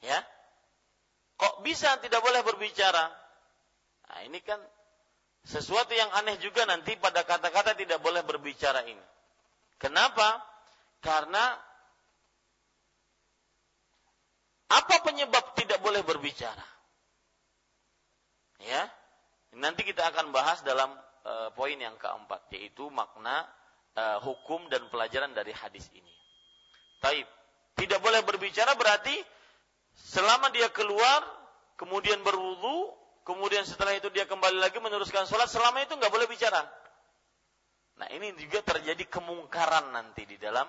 Ya. 0.05 0.21
Kok 1.41 1.65
bisa 1.65 1.97
tidak 2.05 2.21
boleh 2.21 2.45
berbicara? 2.45 3.09
Nah, 4.07 4.19
ini 4.29 4.37
kan 4.45 4.61
sesuatu 5.41 5.95
yang 5.97 6.13
aneh 6.13 6.37
juga 6.37 6.69
nanti 6.69 6.93
pada 7.01 7.25
kata-kata 7.25 7.73
tidak 7.73 7.97
boleh 8.03 8.21
berbicara 8.21 8.85
ini. 8.85 9.01
Kenapa? 9.81 10.37
Karena 11.01 11.57
apa 14.67 14.95
penyebab 15.03 15.55
tidak 15.55 15.79
boleh 15.79 16.03
berbicara? 16.03 16.65
Ya, 18.57 18.89
Nanti 19.55 19.87
kita 19.87 20.05
akan 20.11 20.35
bahas 20.35 20.59
dalam 20.61 20.91
uh, 21.25 21.49
poin 21.55 21.73
yang 21.73 21.95
keempat, 21.95 22.51
yaitu 22.53 22.91
makna 22.91 23.47
uh, 23.95 24.19
hukum 24.21 24.67
dan 24.67 24.85
pelajaran 24.91 25.31
dari 25.31 25.55
hadis 25.55 25.87
ini. 25.95 26.13
Taib. 26.99 27.25
Tidak 27.77 28.01
boleh 28.01 28.25
berbicara 28.25 28.73
berarti 28.73 29.13
selama 29.93 30.49
dia 30.49 30.69
keluar, 30.73 31.21
kemudian 31.77 32.25
berwudu, 32.25 32.89
kemudian 33.21 33.65
setelah 33.65 33.93
itu 33.93 34.09
dia 34.09 34.25
kembali 34.25 34.57
lagi 34.57 34.81
meneruskan 34.81 35.29
sholat, 35.29 35.45
selama 35.45 35.85
itu 35.85 35.93
nggak 35.93 36.09
boleh 36.09 36.25
bicara. 36.25 36.65
Nah 38.01 38.09
ini 38.13 38.33
juga 38.37 38.65
terjadi 38.65 39.05
kemungkaran 39.09 39.93
nanti 39.93 40.25
di 40.25 40.41
dalam 40.41 40.65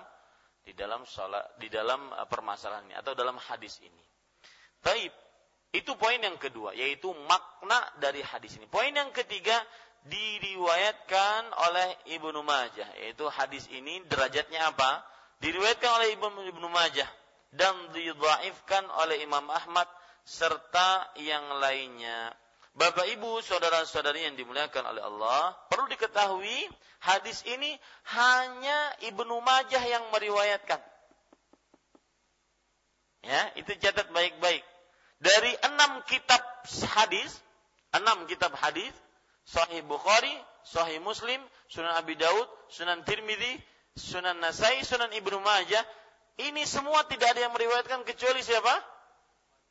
di 0.63 0.73
dalam 0.75 1.03
sholat, 1.07 1.57
di 1.57 1.67
dalam 1.71 2.11
uh, 2.13 2.25
permasalahan 2.27 2.85
ini 2.89 2.95
atau 2.97 3.13
dalam 3.15 3.35
hadis 3.37 3.79
ini. 3.81 4.03
Taib. 4.79 5.11
Itu 5.69 5.93
poin 6.01 6.17
yang 6.17 6.41
kedua, 6.41 6.73
yaitu 6.73 7.13
makna 7.29 7.77
dari 8.01 8.25
hadis 8.25 8.57
ini. 8.57 8.65
Poin 8.65 8.89
yang 8.89 9.13
ketiga 9.13 9.53
diriwayatkan 10.09 11.53
oleh 11.69 11.89
Ibnu 12.17 12.41
Majah, 12.41 12.89
yaitu 12.97 13.29
hadis 13.29 13.69
ini 13.69 14.01
derajatnya 14.09 14.65
apa? 14.73 15.05
Diriwayatkan 15.45 15.91
oleh 16.01 16.09
Ibnu 16.49 16.67
Majah 16.73 17.05
dan 17.53 17.73
didhaifkan 17.93 18.85
oleh 18.97 19.21
Imam 19.25 19.45
Ahmad 19.49 19.85
serta 20.25 21.09
yang 21.17 21.57
lainnya. 21.57 22.33
Bapak 22.79 23.11
Ibu, 23.11 23.43
saudara-saudari 23.43 24.23
yang 24.23 24.39
dimuliakan 24.39 24.87
oleh 24.87 25.03
Allah, 25.03 25.51
perlu 25.67 25.91
diketahui 25.91 26.63
hadis 27.03 27.43
ini 27.43 27.75
hanya 28.15 28.95
Ibnu 29.03 29.35
Majah 29.43 29.83
yang 29.83 30.07
meriwayatkan. 30.15 30.79
Ya, 33.27 33.51
itu 33.59 33.75
catat 33.83 34.07
baik-baik 34.15 34.63
dari 35.19 35.51
enam 35.67 36.07
kitab 36.07 36.39
hadis, 36.95 37.43
enam 37.91 38.23
kitab 38.31 38.55
hadis, 38.55 38.95
Sahih 39.43 39.83
Bukhari, 39.83 40.31
Sahih 40.63 41.03
Muslim, 41.03 41.43
Sunan 41.67 41.99
Abi 41.99 42.15
Daud, 42.15 42.47
Sunan 42.71 43.03
Tirmidzi, 43.03 43.59
Sunan 43.99 44.39
Nasai, 44.39 44.87
Sunan 44.87 45.11
Ibnu 45.11 45.43
Majah, 45.43 45.83
ini 46.39 46.63
semua 46.63 47.03
tidak 47.11 47.35
ada 47.35 47.43
yang 47.43 47.51
meriwayatkan 47.51 48.07
kecuali 48.07 48.39
siapa? 48.39 48.71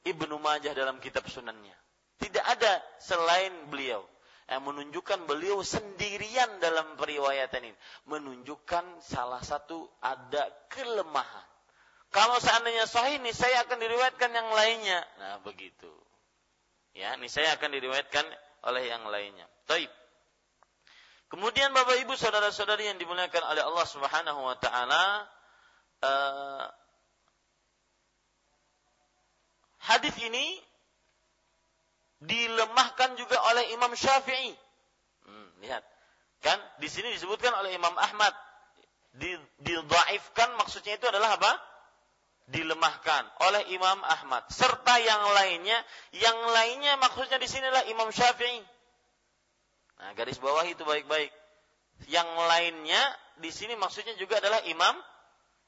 Ibnu 0.05 0.37
Majah 0.37 0.77
dalam 0.77 1.01
kitab 1.01 1.25
sunannya. 1.25 1.88
Tidak 2.19 2.45
ada 2.45 2.83
selain 2.99 3.71
beliau. 3.71 4.03
Yang 4.49 4.62
menunjukkan 4.64 5.29
beliau 5.29 5.61
sendirian 5.61 6.59
dalam 6.59 6.97
periwayatan 6.97 7.69
ini. 7.69 7.77
Menunjukkan 8.09 9.05
salah 9.05 9.45
satu 9.45 9.87
ada 10.01 10.49
kelemahan. 10.73 11.47
Kalau 12.09 12.41
seandainya 12.41 12.89
sahih 12.89 13.21
ini 13.21 13.37
saya 13.37 13.69
akan 13.69 13.77
diriwayatkan 13.77 14.31
yang 14.33 14.49
lainnya. 14.49 15.01
Nah, 15.21 15.37
begitu. 15.45 15.93
Ya, 16.97 17.14
ini 17.14 17.29
saya 17.29 17.55
akan 17.61 17.71
diriwayatkan 17.77 18.25
oleh 18.64 18.89
yang 18.89 19.05
lainnya. 19.07 19.45
Taib. 19.69 19.93
Kemudian 21.29 21.77
Bapak 21.77 22.01
Ibu 22.09 22.16
saudara-saudari 22.16 22.89
yang 22.89 22.97
dimuliakan 22.97 23.45
oleh 23.53 23.61
Allah 23.61 23.85
Subhanahu 23.85 24.41
wa 24.49 24.57
taala, 24.57 25.29
uh, 26.01 26.64
hadis 29.85 30.16
ini 30.25 30.57
dilemahkan 32.23 33.14
juga 33.14 33.39
oleh 33.53 33.75
Imam 33.75 33.95
Syafi'i. 33.95 34.55
Hmm, 35.27 35.49
lihat. 35.62 35.83
Kan 36.43 36.59
di 36.79 36.87
sini 36.87 37.11
disebutkan 37.14 37.51
oleh 37.59 37.75
Imam 37.75 37.95
Ahmad 37.99 38.31
didhaifkan 39.59 40.55
maksudnya 40.55 40.95
itu 40.95 41.07
adalah 41.11 41.35
apa? 41.35 41.53
dilemahkan 42.49 43.29
oleh 43.45 43.77
Imam 43.77 44.01
Ahmad 44.09 44.49
serta 44.49 44.97
yang 44.97 45.21
lainnya 45.37 45.77
yang 46.16 46.39
lainnya 46.49 46.97
maksudnya 46.97 47.37
di 47.37 47.45
sinilah 47.45 47.85
Imam 47.93 48.09
Syafi'i 48.09 48.64
nah 50.01 50.16
garis 50.16 50.41
bawah 50.41 50.64
itu 50.64 50.81
baik-baik 50.81 51.29
yang 52.09 52.25
lainnya 52.49 53.01
di 53.45 53.53
sini 53.53 53.77
maksudnya 53.77 54.16
juga 54.16 54.41
adalah 54.41 54.64
Imam 54.64 54.97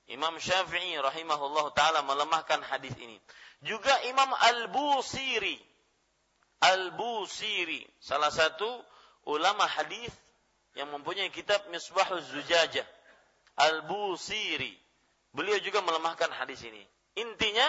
Imam 0.09 0.32
Syafi'i 0.40 0.96
rahimahullah 0.96 1.68
taala 1.76 2.01
melemahkan 2.01 2.64
hadis 2.64 2.96
ini 2.96 3.20
juga 3.61 3.92
Imam 4.09 4.32
Al-Busiri 4.32 5.61
Al-Busiri 6.61 7.84
salah 8.00 8.28
satu 8.28 8.68
ulama 9.28 9.64
hadis 9.64 10.12
yang 10.76 10.92
mempunyai 10.92 11.32
kitab 11.32 11.64
Misbahuz 11.72 12.28
Zujajah 12.30 12.84
Al-Busiri 13.56 14.80
Beliau 15.30 15.58
juga 15.62 15.78
melemahkan 15.82 16.30
hadis 16.34 16.58
ini. 16.66 16.82
Intinya, 17.14 17.66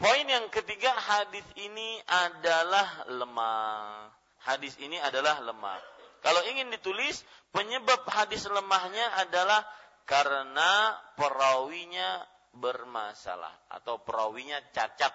poin 0.00 0.24
yang 0.24 0.48
ketiga 0.48 0.88
hadis 0.96 1.44
ini 1.60 2.00
adalah 2.08 3.04
lemah. 3.12 4.08
Hadis 4.40 4.80
ini 4.80 4.96
adalah 4.96 5.44
lemah. 5.44 5.76
Kalau 6.24 6.40
ingin 6.48 6.72
ditulis, 6.72 7.20
penyebab 7.52 8.04
hadis 8.08 8.48
lemahnya 8.48 9.04
adalah 9.20 9.60
karena 10.08 10.96
perawinya 11.20 12.24
bermasalah 12.56 13.52
atau 13.68 14.00
perawinya 14.00 14.56
cacat. 14.72 15.12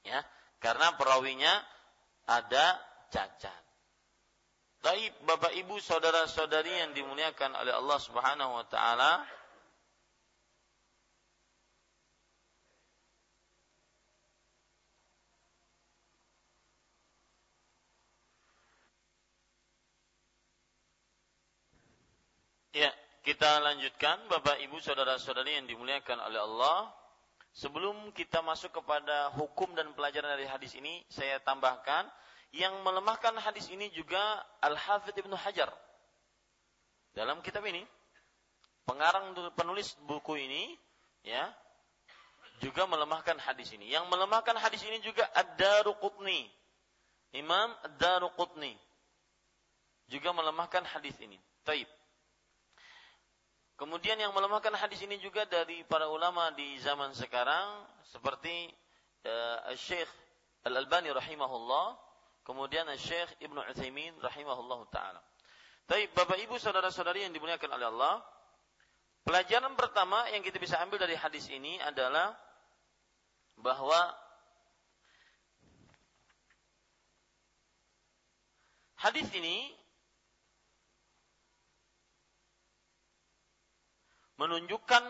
Ya, 0.00 0.24
karena 0.66 0.98
perawinya 0.98 1.62
ada 2.26 2.74
cacat. 3.14 3.62
Baik 4.82 5.14
Bapak 5.22 5.54
Ibu 5.54 5.78
saudara-saudari 5.78 6.82
yang 6.82 6.90
dimuliakan 6.90 7.54
oleh 7.54 7.70
Allah 7.70 7.98
Subhanahu 8.02 8.50
wa 8.50 8.66
taala, 8.66 9.22
Ya, 22.76 22.92
kita 23.24 23.56
lanjutkan 23.64 24.28
Bapak 24.28 24.60
Ibu 24.60 24.76
saudara-saudari 24.84 25.56
yang 25.56 25.64
dimuliakan 25.64 26.20
oleh 26.28 26.44
Allah. 26.44 27.05
Sebelum 27.56 28.12
kita 28.12 28.44
masuk 28.44 28.68
kepada 28.68 29.32
hukum 29.40 29.72
dan 29.72 29.88
pelajaran 29.96 30.36
dari 30.36 30.44
hadis 30.44 30.76
ini, 30.76 31.00
saya 31.08 31.40
tambahkan 31.40 32.04
yang 32.52 32.84
melemahkan 32.84 33.32
hadis 33.40 33.72
ini 33.72 33.88
juga 33.96 34.20
Al-Hafidh 34.60 35.24
Ibnu 35.24 35.32
Hajar. 35.32 35.72
Dalam 37.16 37.40
kitab 37.40 37.64
ini, 37.64 37.80
pengarang 38.84 39.32
penulis 39.56 39.96
buku 40.04 40.36
ini 40.36 40.76
ya 41.24 41.48
juga 42.60 42.84
melemahkan 42.84 43.40
hadis 43.40 43.72
ini. 43.72 43.88
Yang 43.88 44.04
melemahkan 44.12 44.60
hadis 44.60 44.84
ini 44.84 45.00
juga 45.00 45.24
Ad-Daruqutni. 45.32 46.52
Imam 47.40 47.72
Ad-Daruqutni 47.88 48.76
juga 50.12 50.36
melemahkan 50.36 50.84
hadis 50.92 51.16
ini. 51.24 51.40
Taib. 51.64 51.88
Kemudian 53.76 54.16
yang 54.16 54.32
melemahkan 54.32 54.72
hadis 54.72 55.04
ini 55.04 55.20
juga 55.20 55.44
dari 55.44 55.84
para 55.84 56.08
ulama 56.08 56.48
di 56.56 56.80
zaman 56.80 57.12
sekarang 57.12 57.84
seperti 58.08 58.72
uh, 59.28 59.68
Syekh 59.76 60.08
Al-Albani 60.64 61.12
rahimahullah, 61.12 61.96
kemudian 62.40 62.88
Syekh 62.96 63.36
Ibnu 63.44 63.60
Utsaimin 63.68 64.16
rahimahullah 64.16 64.80
taala. 64.88 65.20
Tapi 65.84 66.08
Bapak 66.16 66.40
Ibu 66.40 66.56
saudara-saudari 66.56 67.28
yang 67.28 67.36
dimuliakan 67.36 67.68
oleh 67.76 67.86
Allah, 67.92 68.24
Pelajaran 69.26 69.74
pertama 69.74 70.22
yang 70.30 70.38
kita 70.38 70.62
bisa 70.62 70.78
ambil 70.78 71.02
dari 71.02 71.18
hadis 71.18 71.50
ini 71.50 71.82
adalah 71.82 72.30
bahwa 73.58 74.14
hadis 79.02 79.26
ini 79.34 79.74
menunjukkan 84.36 85.04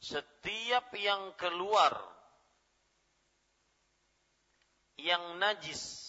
setiap 0.00 0.92
yang 0.96 1.32
keluar 1.36 1.92
yang 5.00 5.40
najis 5.40 6.08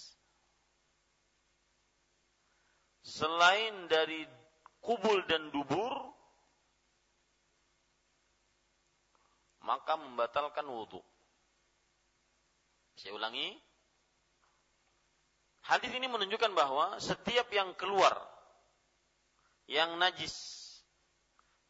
selain 3.03 3.87
dari 3.87 4.27
kubul 4.83 5.23
dan 5.27 5.51
dubur 5.51 6.11
maka 9.61 9.93
membatalkan 9.95 10.65
wudhu. 10.65 10.99
Saya 12.97 13.15
ulangi, 13.15 13.55
Hadis 15.61 15.93
ini 15.93 16.09
menunjukkan 16.09 16.51
bahwa 16.57 16.97
setiap 16.97 17.47
yang 17.53 17.77
keluar 17.77 18.17
yang 19.69 19.95
najis 20.01 20.33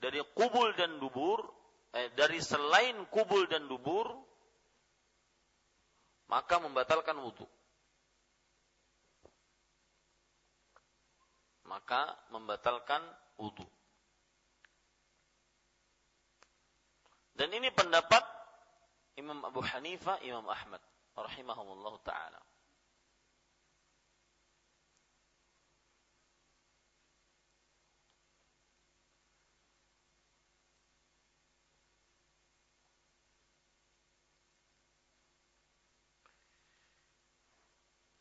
dari 0.01 0.17
kubul 0.33 0.73
dan 0.73 0.97
dubur, 0.97 1.45
eh, 1.93 2.09
dari 2.17 2.41
selain 2.41 3.05
kubul 3.13 3.45
dan 3.45 3.69
dubur, 3.69 4.09
maka 6.25 6.57
membatalkan 6.57 7.19
wudhu. 7.21 7.45
Maka 11.69 12.17
membatalkan 12.33 13.03
wudhu. 13.37 13.67
Dan 17.37 17.53
ini 17.53 17.69
pendapat 17.69 18.23
Imam 19.19 19.45
Abu 19.45 19.61
Hanifah, 19.61 20.19
Imam 20.25 20.47
Ahmad, 20.49 20.81
rahimahumullah 21.13 21.95
taala. 22.01 22.41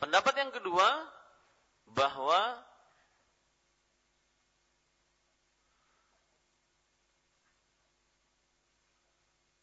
Pendapat 0.01 0.33
yang 0.33 0.49
kedua 0.49 0.89
bahwa 1.93 2.57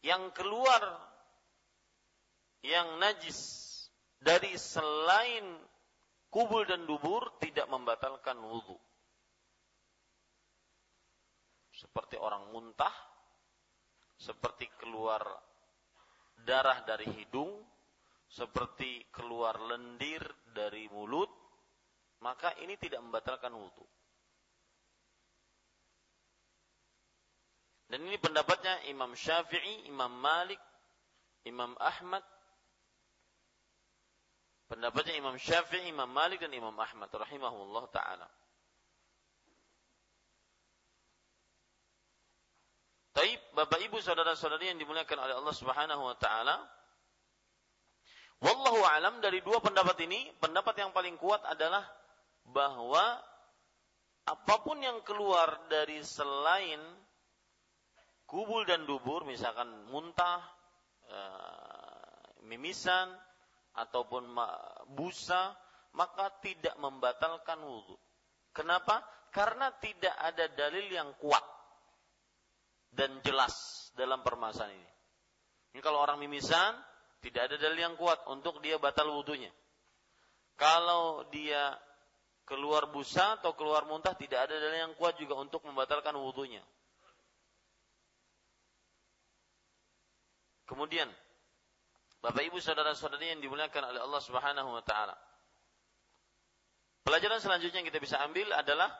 yang 0.06 0.30
keluar 0.30 0.82
yang 2.62 3.02
najis 3.02 3.38
dari 4.22 4.54
selain 4.54 5.58
kubul 6.30 6.62
dan 6.66 6.86
dubur 6.86 7.34
tidak 7.42 7.66
membatalkan 7.66 8.38
wudhu. 8.38 8.78
Seperti 11.74 12.18
orang 12.18 12.50
muntah, 12.50 12.94
seperti 14.18 14.66
keluar 14.82 15.22
darah 16.42 16.82
dari 16.82 17.06
hidung, 17.14 17.62
seperti 18.28 19.08
keluar 19.08 19.56
lendir 19.56 20.20
dari 20.52 20.84
mulut, 20.92 21.32
maka 22.20 22.52
ini 22.60 22.76
tidak 22.76 23.00
membatalkan 23.00 23.56
wudhu. 23.56 23.86
Dan 27.88 28.04
ini 28.04 28.20
pendapatnya 28.20 28.84
Imam 28.92 29.16
Syafi'i, 29.16 29.88
Imam 29.88 30.12
Malik, 30.12 30.60
Imam 31.48 31.72
Ahmad. 31.80 32.20
Pendapatnya 34.68 35.16
Imam 35.16 35.40
Syafi'i, 35.40 35.88
Imam 35.88 36.12
Malik 36.12 36.44
dan 36.44 36.52
Imam 36.52 36.76
Ahmad 36.76 37.08
rahimahullah 37.08 37.84
taala. 37.88 38.28
Taib, 43.16 43.40
Bapak 43.56 43.80
Ibu 43.80 43.98
saudara-saudari 44.04 44.68
yang 44.68 44.78
dimuliakan 44.78 45.18
oleh 45.24 45.34
Allah 45.40 45.56
Subhanahu 45.56 46.12
wa 46.12 46.16
taala, 46.20 46.60
Wallahu 48.38 48.86
alam 48.86 49.18
dari 49.18 49.42
dua 49.42 49.58
pendapat 49.58 49.98
ini, 50.06 50.30
pendapat 50.38 50.78
yang 50.78 50.94
paling 50.94 51.18
kuat 51.18 51.42
adalah 51.42 51.82
bahwa 52.46 53.18
apa 54.28 54.54
pun 54.62 54.78
yang 54.78 55.02
keluar 55.02 55.66
dari 55.66 55.98
selain 56.06 56.78
kubul 58.28 58.62
dan 58.68 58.84
dubur, 58.84 59.24
misalkan 59.24 59.66
muntah, 59.90 60.38
e, 61.08 61.20
mimisan, 62.46 63.10
ataupun 63.74 64.34
busa, 64.94 65.54
maka 65.94 66.30
tidak 66.42 66.74
membatalkan 66.78 67.62
wudhu. 67.62 67.96
Kenapa? 68.52 69.00
Karena 69.30 69.70
tidak 69.78 70.14
ada 70.18 70.50
dalil 70.52 70.86
yang 70.90 71.10
kuat 71.16 71.44
dan 72.90 73.22
jelas 73.22 73.88
dalam 73.94 74.20
permasalahan 74.26 74.74
ini. 74.74 74.92
Ini 75.76 75.80
kalau 75.84 76.02
orang 76.02 76.18
mimisan, 76.18 76.74
tidak 77.18 77.50
ada 77.50 77.56
dalil 77.58 77.78
yang 77.82 77.94
kuat 77.98 78.22
untuk 78.30 78.62
dia 78.62 78.78
batal 78.78 79.10
wudhunya. 79.10 79.50
Kalau 80.54 81.26
dia 81.30 81.74
keluar 82.46 82.90
busa 82.90 83.38
atau 83.38 83.54
keluar 83.58 83.86
muntah, 83.90 84.14
tidak 84.14 84.46
ada 84.48 84.54
dalil 84.54 84.90
yang 84.90 84.94
kuat 84.94 85.18
juga 85.18 85.34
untuk 85.38 85.66
membatalkan 85.66 86.14
wudhunya. 86.14 86.62
Kemudian, 90.68 91.08
Bapak 92.22 92.44
Ibu 92.44 92.58
saudara-saudari 92.60 93.34
yang 93.34 93.40
dimuliakan 93.42 93.94
oleh 93.94 94.00
Allah 94.02 94.22
Subhanahu 94.22 94.70
wa 94.74 94.82
taala. 94.84 95.16
Pelajaran 97.02 97.40
selanjutnya 97.40 97.80
yang 97.80 97.88
kita 97.88 98.02
bisa 98.04 98.20
ambil 98.20 98.52
adalah 98.52 98.92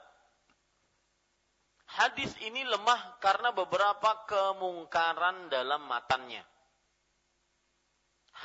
hadis 1.99 2.33
ini 2.41 2.65
lemah 2.65 3.21
karena 3.21 3.53
beberapa 3.53 4.25
kemungkaran 4.25 5.53
dalam 5.53 5.85
matannya 5.85 6.41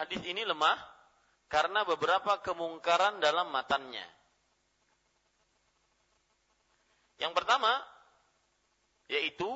hadis 0.01 0.21
ini 0.25 0.41
lemah 0.41 0.77
karena 1.51 1.85
beberapa 1.85 2.41
kemungkaran 2.41 3.21
dalam 3.21 3.53
matannya. 3.53 4.05
Yang 7.21 7.33
pertama 7.37 7.71
yaitu 9.05 9.47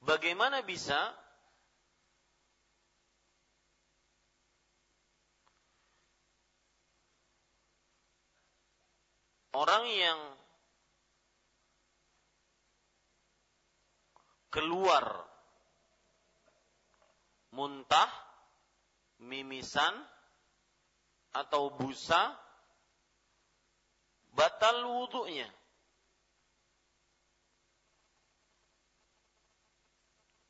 bagaimana 0.00 0.64
bisa 0.64 1.12
orang 9.52 9.84
yang 9.92 10.18
keluar 14.48 15.28
muntah, 17.52 18.10
mimisan, 19.20 19.94
atau 21.32 21.74
busa, 21.74 22.34
batal 24.32 24.84
wudhunya. 24.84 25.48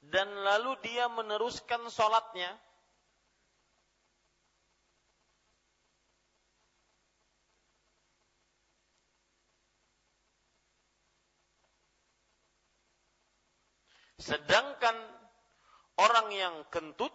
Dan 0.09 0.33
lalu 0.41 0.73
dia 0.81 1.05
meneruskan 1.13 1.85
sholatnya 1.93 2.49
Sedangkan 14.19 14.99
orang 15.99 16.29
yang 16.35 16.55
kentut 16.75 17.15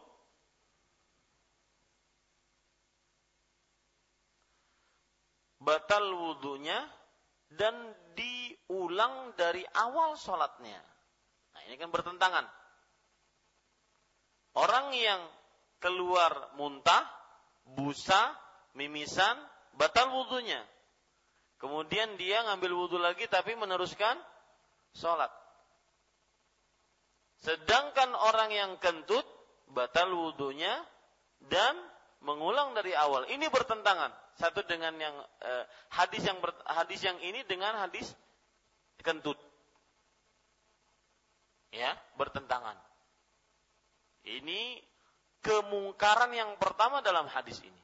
batal 5.64 6.04
wudhunya 6.12 6.80
dan 7.56 7.76
diulang 8.16 9.36
dari 9.36 9.64
awal 9.76 10.16
sholatnya. 10.20 10.80
Nah 11.54 11.62
ini 11.68 11.76
kan 11.80 11.91
bertentangan. 11.91 12.45
Orang 14.54 14.93
yang 14.93 15.20
keluar 15.82 16.56
muntah, 16.56 17.04
busa, 17.68 18.38
mimisan, 18.78 19.36
batal 19.76 20.14
wudhunya. 20.14 20.62
Kemudian 21.58 22.20
dia 22.20 22.43
ngambil 22.43 22.72
wudhu 22.76 22.99
lagi 22.99 23.28
tapi 23.32 23.56
meneruskan 23.56 24.20
sholat. 24.93 25.42
Sedangkan 27.43 28.15
orang 28.15 28.55
yang 28.55 28.71
kentut 28.79 29.27
batal 29.67 30.15
wudhunya 30.15 30.71
dan 31.51 31.75
mengulang 32.23 32.71
dari 32.71 32.95
awal. 32.95 33.27
Ini 33.27 33.51
bertentangan 33.51 34.15
satu 34.39 34.63
dengan 34.63 34.95
yang 34.95 35.11
eh, 35.43 35.67
hadis 35.91 36.23
yang 36.23 36.39
hadis 36.63 37.03
yang 37.03 37.19
ini 37.19 37.43
dengan 37.43 37.75
hadis 37.83 38.07
kentut. 39.03 39.35
Ya, 41.75 41.99
bertentangan. 42.15 42.79
Ini 44.23 44.79
kemungkaran 45.43 46.31
yang 46.31 46.55
pertama 46.55 47.03
dalam 47.03 47.27
hadis 47.27 47.59
ini. 47.59 47.81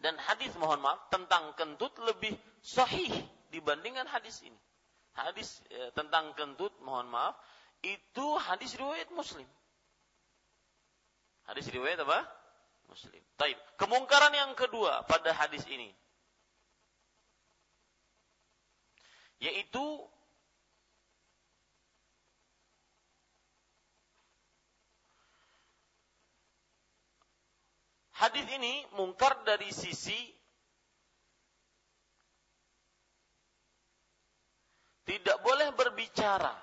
Dan 0.00 0.16
hadis 0.16 0.56
mohon 0.56 0.80
maaf 0.80 1.12
tentang 1.12 1.52
kentut 1.60 1.92
lebih 2.00 2.32
sahih 2.64 3.12
dibandingkan 3.52 4.08
hadis 4.08 4.40
ini. 4.40 4.56
Hadis 5.12 5.60
eh, 5.68 5.92
tentang 5.92 6.32
kentut 6.32 6.72
mohon 6.80 7.12
maaf 7.12 7.36
itu 7.84 8.26
hadis 8.40 8.72
riwayat 8.80 9.12
Muslim. 9.12 9.46
Hadis 11.44 11.68
riwayat 11.68 12.00
apa? 12.00 12.24
Muslim. 12.88 13.20
Taib. 13.36 13.60
Kemungkaran 13.76 14.32
yang 14.32 14.56
kedua 14.56 15.04
pada 15.04 15.36
hadis 15.36 15.62
ini 15.68 15.92
yaitu 19.44 19.84
hadis 28.16 28.46
ini 28.56 28.88
mungkar 28.96 29.36
dari 29.44 29.68
sisi 29.68 30.16
tidak 35.04 35.36
boleh 35.44 35.76
berbicara 35.76 36.56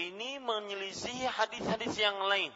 ini 0.00 0.36
menyelisih 0.44 1.24
hadis-hadis 1.32 1.96
yang 1.96 2.20
lain. 2.28 2.52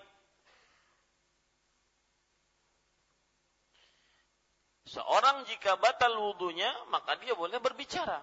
Seorang 4.85 5.47
jika 5.49 5.79
batal 5.81 6.12
wudhunya, 6.18 6.68
maka 6.93 7.16
dia 7.23 7.33
boleh 7.33 7.57
berbicara. 7.62 8.21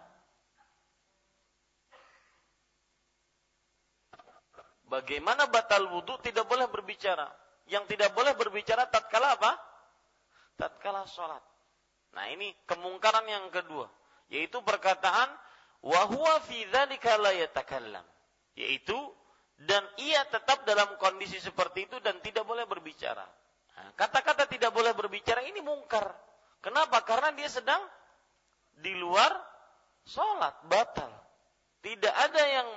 Bagaimana 4.87 5.49
batal 5.49 5.89
wudhu 5.89 6.19
tidak 6.21 6.45
boleh 6.45 6.67
berbicara? 6.69 7.27
Yang 7.67 7.95
tidak 7.95 8.15
boleh 8.15 8.35
berbicara 8.35 8.87
tatkala 8.87 9.35
apa? 9.35 9.51
Tatkala 10.55 11.07
sholat. 11.07 11.43
Nah 12.15 12.31
ini 12.31 12.55
kemungkaran 12.69 13.27
yang 13.27 13.47
kedua. 13.51 13.87
Yaitu 14.27 14.59
perkataan, 14.63 15.31
وَهُوَ 15.83 16.25
فِي 16.49 16.67
ذَلِكَ 16.67 17.05
لَا 17.21 17.31
يَتَكَلَّمُ 17.31 18.10
yaitu 18.58 18.96
dan 19.62 19.84
ia 20.02 20.26
tetap 20.26 20.66
dalam 20.66 20.98
kondisi 20.98 21.38
seperti 21.38 21.86
itu 21.86 21.96
dan 22.02 22.18
tidak 22.18 22.42
boleh 22.42 22.66
berbicara. 22.66 23.22
Nah, 23.78 23.90
kata-kata 23.94 24.50
tidak 24.50 24.74
boleh 24.74 24.90
berbicara 24.92 25.46
ini 25.46 25.62
mungkar. 25.62 26.10
Kenapa? 26.62 27.02
Karena 27.06 27.30
dia 27.34 27.46
sedang 27.46 27.80
di 28.78 28.94
luar 28.98 29.30
sholat, 30.06 30.66
batal. 30.66 31.10
Tidak 31.82 32.14
ada 32.14 32.42
yang 32.46 32.68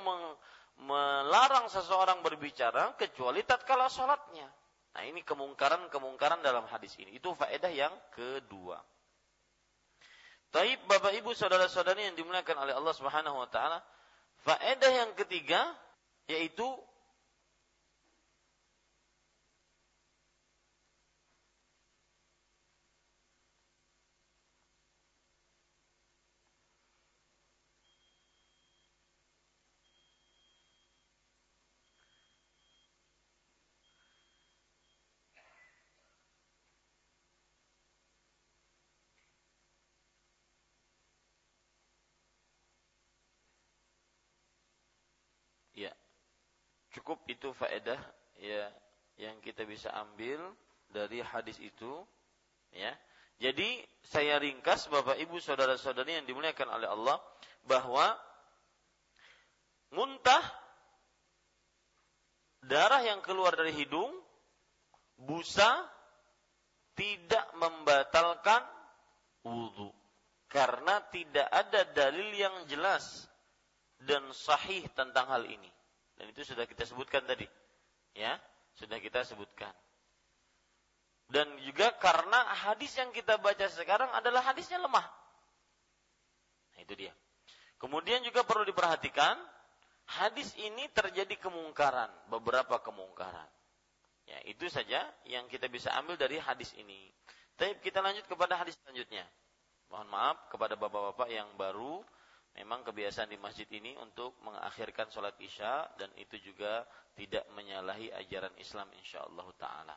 melarang 0.82 1.70
seseorang 1.70 2.26
berbicara 2.26 2.98
kecuali 2.98 3.46
tatkala 3.46 3.86
sholatnya. 3.90 4.50
Nah 4.96 5.04
ini 5.04 5.22
kemungkaran-kemungkaran 5.22 6.42
dalam 6.42 6.66
hadis 6.72 6.96
ini. 6.98 7.20
Itu 7.20 7.36
faedah 7.36 7.70
yang 7.70 7.94
kedua. 8.16 8.80
Taib 10.56 10.80
Bapak 10.88 11.12
Ibu 11.20 11.36
saudara-saudari 11.36 12.08
yang 12.08 12.16
dimuliakan 12.16 12.64
oleh 12.64 12.74
Allah 12.80 12.96
Subhanahu 12.96 13.44
wa 13.44 13.50
taala, 13.52 13.84
Faedah 14.46 14.92
yang 14.94 15.12
ketiga 15.18 15.74
yaitu 16.30 16.66
cukup 47.06 47.22
itu 47.30 47.54
faedah 47.54 48.02
ya 48.42 48.66
yang 49.22 49.38
kita 49.46 49.62
bisa 49.62 49.94
ambil 49.94 50.42
dari 50.90 51.22
hadis 51.22 51.62
itu 51.62 52.02
ya. 52.74 52.90
Jadi 53.38 53.78
saya 54.02 54.42
ringkas 54.42 54.90
Bapak 54.90 55.22
Ibu 55.22 55.38
saudara-saudari 55.38 56.18
yang 56.18 56.26
dimuliakan 56.26 56.66
oleh 56.66 56.90
Allah 56.90 57.22
bahwa 57.70 58.18
muntah 59.94 60.42
darah 62.66 63.06
yang 63.06 63.22
keluar 63.22 63.54
dari 63.54 63.78
hidung 63.78 64.10
busa 65.22 65.86
tidak 66.98 67.46
membatalkan 67.62 68.66
wudhu 69.46 69.94
karena 70.50 71.06
tidak 71.14 71.46
ada 71.54 71.86
dalil 71.94 72.34
yang 72.34 72.66
jelas 72.66 73.30
dan 74.02 74.26
sahih 74.34 74.82
tentang 74.98 75.30
hal 75.30 75.46
ini. 75.46 75.75
Dan 76.16 76.32
itu 76.32 76.48
sudah 76.48 76.64
kita 76.64 76.88
sebutkan 76.88 77.24
tadi. 77.28 77.48
Ya, 78.16 78.40
sudah 78.80 79.00
kita 79.00 79.28
sebutkan. 79.28 79.72
Dan 81.26 81.58
juga 81.66 81.90
karena 81.98 82.54
hadis 82.70 82.94
yang 82.96 83.10
kita 83.10 83.42
baca 83.42 83.66
sekarang 83.68 84.14
adalah 84.14 84.46
hadisnya 84.46 84.78
lemah. 84.78 85.04
Nah, 86.76 86.80
itu 86.80 86.94
dia. 86.96 87.14
Kemudian 87.82 88.24
juga 88.24 88.46
perlu 88.46 88.64
diperhatikan, 88.64 89.36
hadis 90.06 90.54
ini 90.62 90.88
terjadi 90.94 91.36
kemungkaran, 91.42 92.08
beberapa 92.32 92.80
kemungkaran. 92.80 93.50
Ya, 94.26 94.42
itu 94.50 94.70
saja 94.70 95.06
yang 95.30 95.46
kita 95.50 95.70
bisa 95.70 95.94
ambil 95.98 96.18
dari 96.18 96.40
hadis 96.42 96.74
ini. 96.78 97.10
Tapi 97.56 97.78
kita 97.82 98.02
lanjut 98.02 98.26
kepada 98.26 98.58
hadis 98.58 98.78
selanjutnya. 98.82 99.26
Mohon 99.90 100.08
maaf 100.12 100.38
kepada 100.50 100.74
bapak-bapak 100.76 101.30
yang 101.30 101.48
baru 101.58 102.02
memang 102.56 102.88
kebiasaan 102.88 103.28
di 103.28 103.36
masjid 103.36 103.68
ini 103.76 104.00
untuk 104.00 104.36
mengakhirkan 104.44 105.12
sholat 105.12 105.36
isya 105.44 105.92
dan 106.00 106.08
itu 106.16 106.40
juga 106.40 106.88
tidak 107.16 107.44
menyalahi 107.52 108.12
ajaran 108.16 108.56
Islam 108.60 108.88
insyaallah 108.96 109.48
taala. 109.60 109.96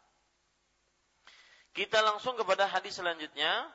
Kita 1.71 2.03
langsung 2.03 2.35
kepada 2.35 2.67
hadis 2.67 2.99
selanjutnya 2.99 3.71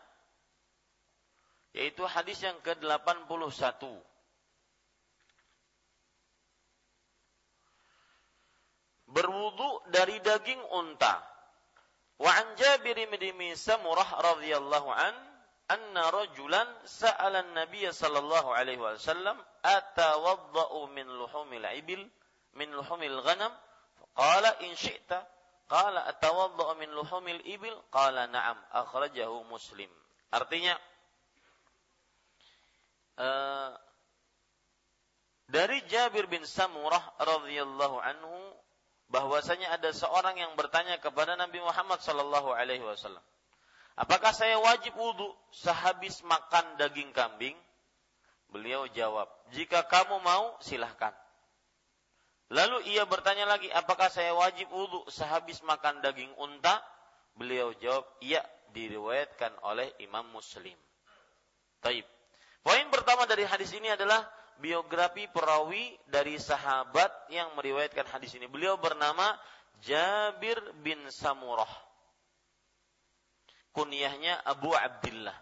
yaitu 1.73 2.05
hadis 2.05 2.37
yang 2.43 2.59
ke-81. 2.61 3.81
Berwudu 9.09 9.69
dari 9.93 10.17
daging 10.21 10.61
unta. 10.73 11.21
Wa 12.17 12.29
an 12.29 12.47
Jabir 12.57 12.97
bin 13.09 13.53
Samurah 13.57 14.09
radhiyallahu 14.21 14.89
an 14.89 15.32
anna 15.73 16.13
rajulan 16.13 16.69
sa'ala 16.85 17.41
an-nabiy 17.41 17.89
sallallahu 17.89 18.53
alaihi 18.53 18.77
wasallam 18.77 19.37
atawadda'u 19.65 20.93
min 20.93 21.09
luhumil 21.09 21.65
ibil 21.73 22.05
min 22.53 22.69
luhumil 22.69 23.17
ghanam? 23.25 23.49
Qala 24.13 24.61
in 24.61 24.77
syi'ta. 24.77 25.25
Qala 25.65 26.05
atawadda'u 26.13 26.77
min 26.77 26.93
luhumil 26.93 27.41
ibil? 27.49 27.73
Qala 27.89 28.29
na'am 28.29 28.57
akhrajahu 28.69 29.49
muslim. 29.49 29.89
Artinya 30.29 30.77
uh, 33.17 33.73
dari 35.49 35.81
Jabir 35.89 36.29
bin 36.29 36.45
Samurah 36.45 37.01
radhiyallahu 37.21 37.97
anhu 38.01 38.33
bahwasanya 39.13 39.77
ada 39.77 39.93
seorang 39.93 40.41
yang 40.41 40.57
bertanya 40.57 40.97
kepada 40.97 41.37
Nabi 41.37 41.61
Muhammad 41.61 42.01
sallallahu 42.01 42.49
alaihi 42.49 42.81
wasallam 42.81 43.21
Apakah 43.93 44.33
saya 44.33 44.57
wajib 44.57 44.97
wudhu 44.97 45.29
sehabis 45.53 46.25
makan 46.25 46.81
daging 46.81 47.13
kambing? 47.13 47.53
Beliau 48.49 48.85
jawab, 48.89 49.29
jika 49.53 49.85
kamu 49.85 50.21
mau 50.21 50.57
silahkan. 50.61 51.13
Lalu 52.53 52.93
ia 52.93 53.05
bertanya 53.05 53.49
lagi, 53.49 53.69
apakah 53.73 54.13
saya 54.13 54.33
wajib 54.37 54.69
wudhu 54.69 55.05
sehabis 55.09 55.61
makan 55.65 56.01
daging 56.05 56.29
unta? 56.37 56.81
Beliau 57.33 57.73
jawab, 57.81 58.05
iya 58.21 58.45
diriwayatkan 58.73 59.53
oleh 59.65 59.89
Imam 60.01 60.25
Muslim. 60.33 60.77
Taib. 61.81 62.05
Poin 62.61 62.85
pertama 62.93 63.25
dari 63.29 63.45
hadis 63.45 63.73
ini 63.73 63.89
adalah 63.89 64.21
biografi 64.61 65.25
perawi 65.29 65.97
dari 66.09 66.37
sahabat 66.37 67.09
yang 67.33 67.53
meriwayatkan 67.57 68.05
hadis 68.09 68.33
ini. 68.37 68.45
Beliau 68.49 68.77
bernama 68.77 69.37
Jabir 69.81 70.57
bin 70.81 70.97
Samurah. 71.09 71.69
Kunyahnya 73.73 74.45
Abu 74.45 74.69
Abdullah. 74.71 75.33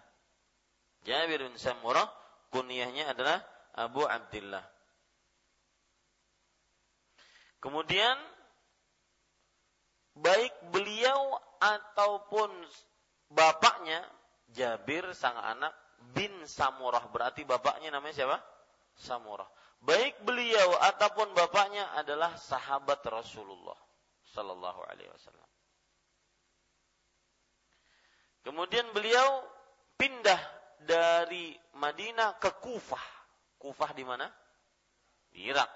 Jabir 1.04 1.44
bin 1.44 1.58
Samurah 1.60 2.08
kunyahnya 2.54 3.12
adalah 3.12 3.42
Abu 3.76 4.06
Abdullah. 4.06 4.64
Kemudian 7.62 8.18
baik 10.18 10.54
beliau 10.74 11.38
ataupun 11.62 12.50
bapaknya 13.32 14.02
Jabir 14.52 15.08
sang 15.16 15.38
anak 15.38 15.72
bin 16.12 16.32
Samurah 16.44 17.08
berarti 17.14 17.48
bapaknya 17.48 17.94
namanya 17.94 18.16
siapa? 18.16 18.38
Samurah. 18.98 19.48
Baik 19.82 20.22
beliau 20.28 20.78
ataupun 20.78 21.34
bapaknya 21.34 21.88
adalah 21.98 22.36
sahabat 22.38 23.02
Rasulullah 23.08 23.78
sallallahu 24.30 24.82
alaihi 24.86 25.10
wasallam. 25.10 25.51
Kemudian 28.42 28.90
beliau 28.94 29.46
pindah 29.96 30.42
dari 30.82 31.54
Madinah 31.78 32.42
ke 32.42 32.58
Kufah. 32.58 33.06
Kufah 33.62 33.92
di 33.94 34.02
mana? 34.02 34.26
Di 35.30 35.46
Irak. 35.46 35.70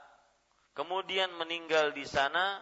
Kemudian 0.76 1.32
meninggal 1.38 1.94
di 1.96 2.04
sana 2.04 2.60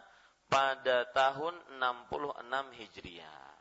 pada 0.51 1.07
tahun 1.09 1.55
66 1.79 2.77
Hijriah. 2.77 3.51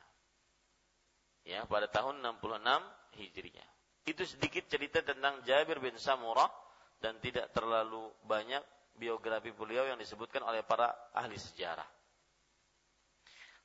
Ya, 1.47 1.64
pada 1.66 1.88
tahun 1.88 2.20
66 2.20 3.18
Hijriah. 3.22 3.70
Itu 4.03 4.26
sedikit 4.26 4.66
cerita 4.66 4.99
tentang 5.01 5.47
Jabir 5.47 5.78
bin 5.78 5.95
Samurah 5.95 6.51
dan 6.99 7.22
tidak 7.22 7.55
terlalu 7.55 8.11
banyak 8.26 8.61
biografi 8.99 9.55
beliau 9.55 9.86
yang 9.86 9.97
disebutkan 9.97 10.43
oleh 10.43 10.66
para 10.66 10.90
ahli 11.14 11.38
sejarah. 11.38 11.86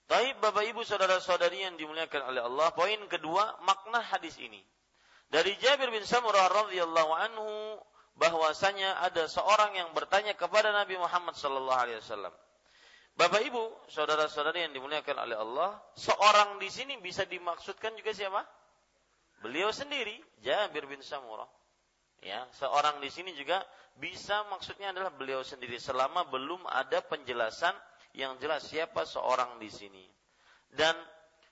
Taib 0.08 0.40
Bapak 0.40 0.64
Ibu 0.64 0.88
saudara-saudari 0.88 1.68
yang 1.68 1.76
dimuliakan 1.76 2.32
oleh 2.32 2.40
Allah, 2.40 2.72
poin 2.72 2.96
kedua 3.12 3.60
makna 3.68 4.00
hadis 4.00 4.40
ini. 4.40 4.64
Dari 5.28 5.52
Jabir 5.60 5.92
bin 5.92 6.08
Samurah 6.08 6.48
radhiyallahu 6.48 7.12
anhu 7.12 7.76
bahwasanya 8.16 9.04
ada 9.04 9.28
seorang 9.28 9.76
yang 9.76 9.92
bertanya 9.92 10.32
kepada 10.32 10.72
Nabi 10.72 10.96
Muhammad 10.96 11.36
sallallahu 11.36 11.76
alaihi 11.76 12.00
wasallam. 12.00 12.32
Bapak 13.20 13.44
Ibu, 13.52 13.92
saudara-saudari 13.92 14.64
yang 14.64 14.74
dimuliakan 14.78 15.28
oleh 15.28 15.36
Allah, 15.36 15.76
seorang 16.00 16.56
di 16.62 16.72
sini 16.72 16.96
bisa 17.04 17.28
dimaksudkan 17.28 17.92
juga 18.00 18.16
siapa? 18.16 18.48
Beliau 19.44 19.76
sendiri, 19.76 20.16
Jabir 20.40 20.88
bin 20.88 21.04
Samurah. 21.04 21.50
Ya, 22.24 22.48
seorang 22.56 23.04
di 23.04 23.12
sini 23.12 23.36
juga 23.36 23.60
bisa 24.00 24.46
maksudnya 24.50 24.96
adalah 24.96 25.12
beliau 25.14 25.44
sendiri 25.44 25.78
selama 25.78 26.26
belum 26.30 26.66
ada 26.66 27.04
penjelasan 27.06 27.74
yang 28.18 28.42
jelas 28.42 28.66
siapa 28.66 29.06
seorang 29.06 29.62
di 29.62 29.70
sini. 29.70 30.02
Dan 30.74 30.98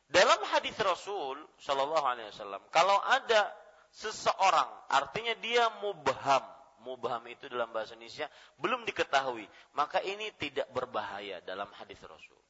dalam 0.09 0.41
hadis 0.49 0.73
Rasul 0.81 1.37
Shallallahu 1.61 2.05
Alaihi 2.05 2.27
Wasallam, 2.33 2.61
kalau 2.73 2.97
ada 3.05 3.53
seseorang, 3.93 4.67
artinya 4.89 5.37
dia 5.37 5.69
mubham, 5.79 6.41
mubham 6.81 7.21
itu 7.29 7.45
dalam 7.47 7.69
bahasa 7.69 7.93
Indonesia 7.93 8.25
belum 8.57 8.81
diketahui, 8.89 9.45
maka 9.77 10.01
ini 10.01 10.33
tidak 10.41 10.65
berbahaya 10.73 11.39
dalam 11.45 11.69
hadis 11.77 12.01
Rasul. 12.01 12.41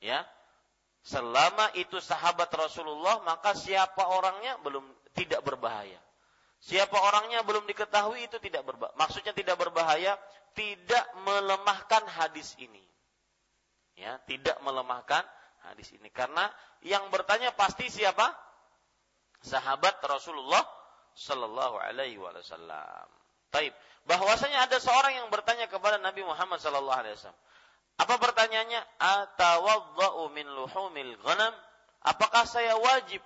Ya, 0.00 0.24
selama 1.04 1.76
itu 1.76 2.00
sahabat 2.00 2.48
Rasulullah, 2.56 3.20
maka 3.20 3.52
siapa 3.52 4.00
orangnya 4.16 4.56
belum 4.64 4.84
tidak 5.12 5.44
berbahaya. 5.44 6.00
Siapa 6.60 6.92
orangnya 6.92 7.40
belum 7.40 7.64
diketahui 7.68 8.28
itu 8.28 8.36
tidak 8.36 8.68
berbahaya. 8.68 8.96
Maksudnya 8.96 9.32
tidak 9.32 9.56
berbahaya, 9.60 10.16
tidak 10.52 11.04
melemahkan 11.24 12.04
hadis 12.04 12.52
ini 12.60 12.89
ya 14.00 14.16
tidak 14.24 14.56
melemahkan 14.64 15.20
hadis 15.68 15.92
ini 15.92 16.08
karena 16.08 16.48
yang 16.80 17.12
bertanya 17.12 17.52
pasti 17.52 17.92
siapa 17.92 18.32
sahabat 19.44 20.00
Rasulullah 20.04 20.64
Shallallahu 21.16 21.76
Alaihi 21.76 22.16
Wasallam. 22.16 23.08
Taib. 23.52 23.74
Bahwasanya 24.08 24.64
ada 24.64 24.80
seorang 24.80 25.20
yang 25.20 25.28
bertanya 25.28 25.68
kepada 25.68 26.00
Nabi 26.00 26.24
Muhammad 26.24 26.62
Shallallahu 26.62 26.96
Alaihi 26.96 27.14
Wasallam. 27.18 27.42
Apa 28.00 28.14
pertanyaannya? 28.16 28.80
Atawadhu 28.96 30.32
min 30.32 30.48
luhumil 30.48 31.20
ghanam? 31.20 31.52
Apakah 32.00 32.48
saya 32.48 32.80
wajib 32.80 33.20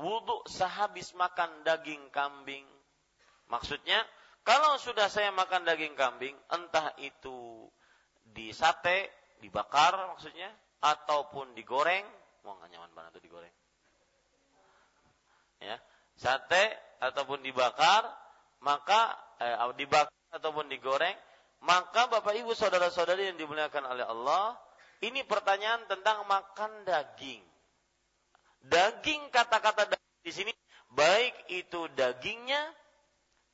wudhu 0.00 0.40
sehabis 0.48 1.12
makan 1.12 1.60
daging 1.68 2.08
kambing? 2.08 2.64
Maksudnya, 3.52 4.00
kalau 4.48 4.80
sudah 4.80 5.12
saya 5.12 5.28
makan 5.36 5.68
daging 5.68 5.92
kambing, 5.92 6.32
entah 6.48 6.96
itu 6.96 7.68
di 8.24 8.48
sate 8.56 9.12
dibakar 9.38 9.94
maksudnya 10.14 10.50
ataupun 10.82 11.54
digoreng. 11.54 12.04
Mau 12.46 12.54
nggak 12.58 12.70
nyaman 12.70 12.92
banget 12.94 13.18
tuh 13.18 13.24
digoreng. 13.24 13.54
Ya 15.58 15.76
sate 16.18 16.74
ataupun 16.98 17.42
dibakar 17.46 18.02
maka 18.58 19.14
eh, 19.38 19.54
dibakar 19.78 20.14
ataupun 20.34 20.66
digoreng 20.66 21.14
maka 21.62 22.10
bapak 22.10 22.38
ibu 22.38 22.54
saudara 22.54 22.90
saudari 22.90 23.30
yang 23.30 23.38
dimuliakan 23.38 23.86
oleh 23.86 24.06
Allah 24.06 24.54
ini 24.98 25.22
pertanyaan 25.22 25.86
tentang 25.86 26.26
makan 26.26 26.82
daging. 26.82 27.42
Daging 28.66 29.30
kata-kata 29.30 29.94
di 30.26 30.32
sini 30.34 30.50
baik 30.90 31.54
itu 31.54 31.86
dagingnya 31.94 32.58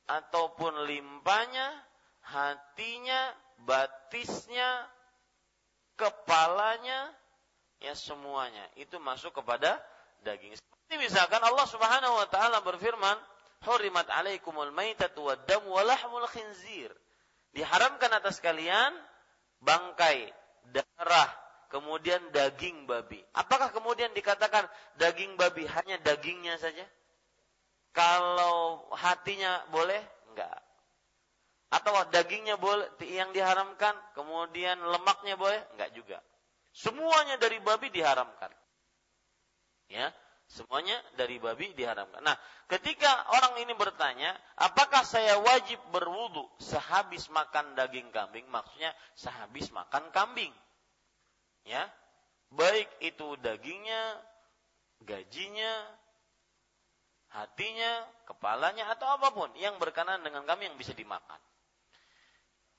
ataupun 0.09 0.89
limpanya 0.89 1.69
hatinya 2.25 3.29
batisnya 3.61 4.89
kepalanya, 5.95 7.11
ya 7.83 7.95
semuanya 7.95 8.63
itu 8.79 8.95
masuk 8.99 9.35
kepada 9.35 9.79
daging. 10.23 10.55
Seperti 10.55 10.95
misalkan 11.01 11.41
Allah 11.41 11.67
Subhanahu 11.67 12.15
wa 12.15 12.27
taala 12.29 12.61
berfirman, 12.61 13.17
"Hurimat 13.65 14.07
'alaikumul 14.11 14.71
maitatu 14.71 15.27
wad-damu 15.27 15.73
wa 15.73 15.83
lahmul 15.83 16.27
khinzir." 16.29 16.91
Diharamkan 17.55 18.11
atas 18.11 18.43
kalian 18.43 18.91
bangkai, 19.63 20.27
darah, 20.75 21.31
kemudian 21.71 22.19
daging 22.35 22.83
babi. 22.83 23.23
Apakah 23.31 23.71
kemudian 23.71 24.11
dikatakan 24.11 24.67
daging 24.99 25.39
babi 25.39 25.63
hanya 25.63 25.95
dagingnya 26.03 26.59
saja? 26.59 26.83
Kalau 27.95 28.91
hatinya 28.91 29.63
boleh? 29.71 30.03
Enggak. 30.27 30.64
Atau 31.73 31.91
dagingnya 32.13 32.55
boleh 32.61 32.87
yang 33.03 33.33
diharamkan, 33.33 33.93
kemudian 34.13 34.77
lemaknya 34.79 35.35
boleh? 35.35 35.59
Enggak 35.75 35.91
juga. 35.97 36.17
Semuanya 36.75 37.39
dari 37.39 37.57
babi 37.63 37.89
diharamkan. 37.89 38.51
Ya, 39.87 40.13
semuanya 40.49 40.97
dari 41.17 41.41
babi 41.41 41.73
diharamkan. 41.73 42.21
Nah, 42.21 42.37
ketika 42.69 43.09
orang 43.33 43.61
ini 43.63 43.73
bertanya, 43.73 44.33
apakah 44.59 45.01
saya 45.05 45.39
wajib 45.41 45.77
berwudu 45.89 46.45
sehabis 46.61 47.29
makan 47.33 47.73
daging 47.73 48.09
kambing? 48.13 48.45
Maksudnya 48.49 48.93
sehabis 49.17 49.69
makan 49.73 50.09
kambing. 50.13 50.53
Ya, 51.65 51.89
baik 52.53 52.89
itu 53.01 53.37
dagingnya, 53.41 54.21
gajinya, 55.01 55.73
hatinya, 57.33 58.05
kepalanya 58.29 58.85
atau 58.93 59.09
apa 59.17 59.33
pun 59.33 59.49
yang 59.57 59.75
berkenan 59.81 60.21
dengan 60.21 60.45
kami 60.45 60.69
yang 60.69 60.77
bisa 60.77 60.93
dimakan. 60.93 61.39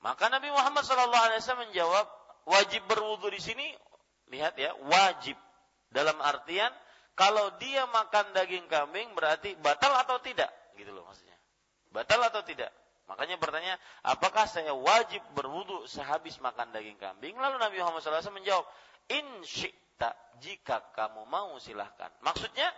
Maka 0.07 0.31
Nabi 0.31 0.47
Muhammad 0.47 0.87
SAW 0.87 1.67
menjawab, 1.67 2.07
wajib 2.47 2.79
berwudu 2.87 3.27
di 3.27 3.43
sini, 3.43 3.67
lihat 4.31 4.55
ya, 4.55 4.71
wajib. 4.87 5.35
Dalam 5.91 6.15
artian, 6.23 6.71
kalau 7.11 7.51
dia 7.59 7.83
makan 7.91 8.31
daging 8.31 8.71
kambing 8.71 9.11
berarti 9.19 9.59
batal 9.59 9.91
atau 9.99 10.23
tidak? 10.23 10.47
Gitu 10.79 10.95
loh 10.95 11.03
maksudnya. 11.03 11.35
Batal 11.91 12.23
atau 12.23 12.39
tidak? 12.47 12.71
Makanya 13.11 13.35
bertanya, 13.35 13.75
apakah 14.07 14.47
saya 14.47 14.71
wajib 14.71 15.19
berwudu 15.35 15.83
sehabis 15.91 16.39
makan 16.39 16.71
daging 16.71 16.95
kambing? 16.95 17.35
Lalu 17.35 17.59
Nabi 17.59 17.75
Muhammad 17.83 17.99
SAW 17.99 18.31
menjawab, 18.31 18.63
in 19.11 19.27
jika 20.39 20.87
kamu 20.95 21.27
mau 21.27 21.51
silahkan. 21.59 22.11
Maksudnya, 22.23 22.71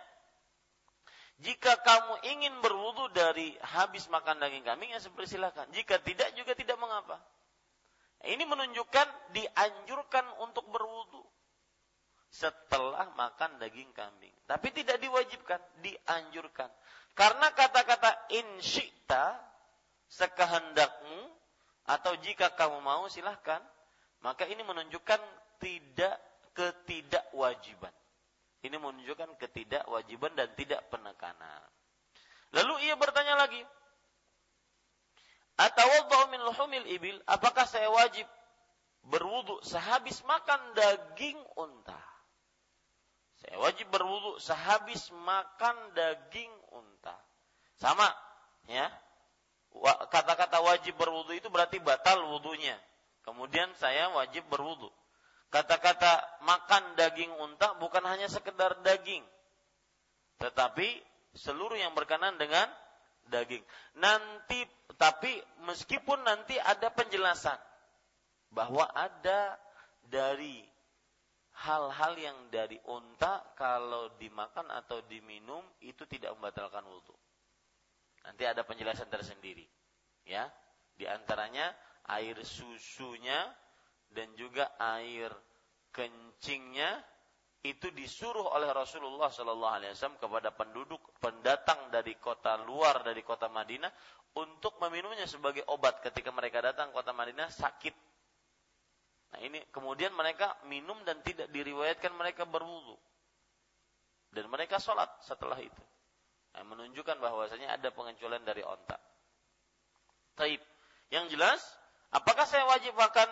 jika 1.39 1.79
kamu 1.79 2.13
ingin 2.35 2.53
berwudu 2.59 3.15
dari 3.15 3.55
habis 3.63 4.11
makan 4.11 4.43
daging 4.43 4.67
kambing, 4.67 4.91
ya 4.91 4.99
silakan. 4.99 5.71
Jika 5.71 6.03
tidak 6.03 6.35
juga 6.35 6.51
tidak 6.51 6.75
mengapa. 6.75 7.15
Ini 8.27 8.43
menunjukkan 8.43 9.07
dianjurkan 9.31 10.25
untuk 10.43 10.67
berwudu 10.67 11.23
setelah 12.27 13.07
makan 13.15 13.55
daging 13.63 13.87
kambing. 13.95 14.35
Tapi 14.43 14.75
tidak 14.75 14.99
diwajibkan, 14.99 15.63
dianjurkan. 15.79 16.67
Karena 17.15 17.47
kata-kata 17.55 18.11
insyikta, 18.35 19.39
sekehendakmu, 20.11 21.31
atau 21.87 22.13
jika 22.19 22.51
kamu 22.53 22.83
mau 22.83 23.07
silahkan, 23.07 23.63
maka 24.19 24.43
ini 24.43 24.61
menunjukkan 24.67 25.23
tidak 25.63 26.19
ketidakwajiban. 26.51 27.95
Ini 28.59 28.75
menunjukkan 28.75 29.39
ketidakwajiban 29.39 30.35
dan 30.35 30.51
tidak 30.59 30.83
penekanan. 30.91 31.63
Lalu 32.51 32.89
ia 32.89 32.99
bertanya 32.99 33.39
lagi, 33.39 33.61
Atawadhu 35.59 36.31
min 36.31 36.39
luhumil 36.39 36.87
ibil, 36.87 37.19
apakah 37.27 37.67
saya 37.67 37.91
wajib 37.91 38.23
berwudu 39.03 39.59
sehabis 39.67 40.23
makan 40.23 40.71
daging 40.71 41.35
unta? 41.59 41.99
Saya 43.43 43.59
wajib 43.59 43.91
berwudu 43.91 44.39
sehabis 44.39 45.11
makan 45.11 45.75
daging 45.95 46.51
unta. 46.71 47.15
Sama, 47.75 48.07
ya. 48.71 48.87
Kata-kata 50.11 50.63
wajib 50.63 50.95
berwudu 50.95 51.35
itu 51.35 51.51
berarti 51.51 51.79
batal 51.83 52.23
wudunya. 52.27 52.75
Kemudian 53.23 53.71
saya 53.79 54.11
wajib 54.15 54.47
berwudu. 54.47 54.87
Kata-kata 55.49 56.45
makan 56.45 56.93
daging 56.93 57.33
unta 57.41 57.73
bukan 57.81 58.05
hanya 58.05 58.29
sekedar 58.29 58.85
daging, 58.85 59.25
tetapi 60.37 60.85
seluruh 61.33 61.73
yang 61.73 61.97
berkenan 61.97 62.37
dengan 62.37 62.69
daging. 63.33 63.65
Nanti 63.97 64.61
tapi 64.97 65.31
meskipun 65.65 66.21
nanti 66.21 66.53
ada 66.61 66.93
penjelasan 66.93 67.57
bahwa 68.53 68.85
ada 68.93 69.57
dari 70.05 70.61
hal-hal 71.65 72.13
yang 72.17 72.37
dari 72.53 72.77
unta 72.85 73.41
kalau 73.57 74.13
dimakan 74.21 74.69
atau 74.69 75.01
diminum 75.09 75.65
itu 75.81 76.05
tidak 76.05 76.33
membatalkan 76.37 76.85
wudhu. 76.85 77.15
Nanti 78.23 78.43
ada 78.45 78.61
penjelasan 78.61 79.09
tersendiri. 79.09 79.65
Ya, 80.29 80.45
di 80.93 81.09
antaranya 81.09 81.73
air 82.05 82.37
susunya 82.45 83.49
dan 84.09 84.33
juga 84.37 84.73
air 84.77 85.29
kencingnya 85.93 87.01
itu 87.59 87.91
disuruh 87.91 88.55
oleh 88.55 88.71
Rasulullah 88.71 89.27
Shallallahu 89.27 89.75
Alaihi 89.75 89.91
Wasallam 89.91 90.19
kepada 90.21 90.55
penduduk 90.55 91.01
pendatang 91.19 91.91
dari 91.91 92.15
kota 92.15 92.55
luar 92.63 93.03
dari 93.03 93.19
kota 93.19 93.51
Madinah 93.51 93.91
untuk 94.39 94.79
meminumnya 94.79 95.27
sebagai 95.27 95.67
obat 95.67 95.99
ketika 95.99 96.31
mereka 96.31 96.63
datang 96.63 96.95
kota 96.95 97.11
Madinah 97.11 97.51
sakit 97.51 98.09
Nah 99.29 99.39
ini 99.45 99.61
kemudian 99.69 100.09
mereka 100.17 100.57
minum 100.65 100.97
dan 101.05 101.21
tidak 101.21 101.53
diriwayatkan 101.53 102.13
mereka 102.17 102.49
berwudu. 102.49 102.97
Dan 104.29 104.49
mereka 104.49 104.77
sholat 104.77 105.09
setelah 105.25 105.57
itu. 105.57 105.83
Nah, 106.53 106.65
menunjukkan 106.65 107.17
bahwasanya 107.17 107.77
ada 107.77 107.89
pengecualian 107.93 108.45
dari 108.45 108.61
onta. 108.61 108.97
Taib. 110.37 110.61
Yang 111.09 111.33
jelas, 111.33 111.61
apakah 112.13 112.45
saya 112.45 112.65
wajib 112.69 112.93
makan 112.93 113.25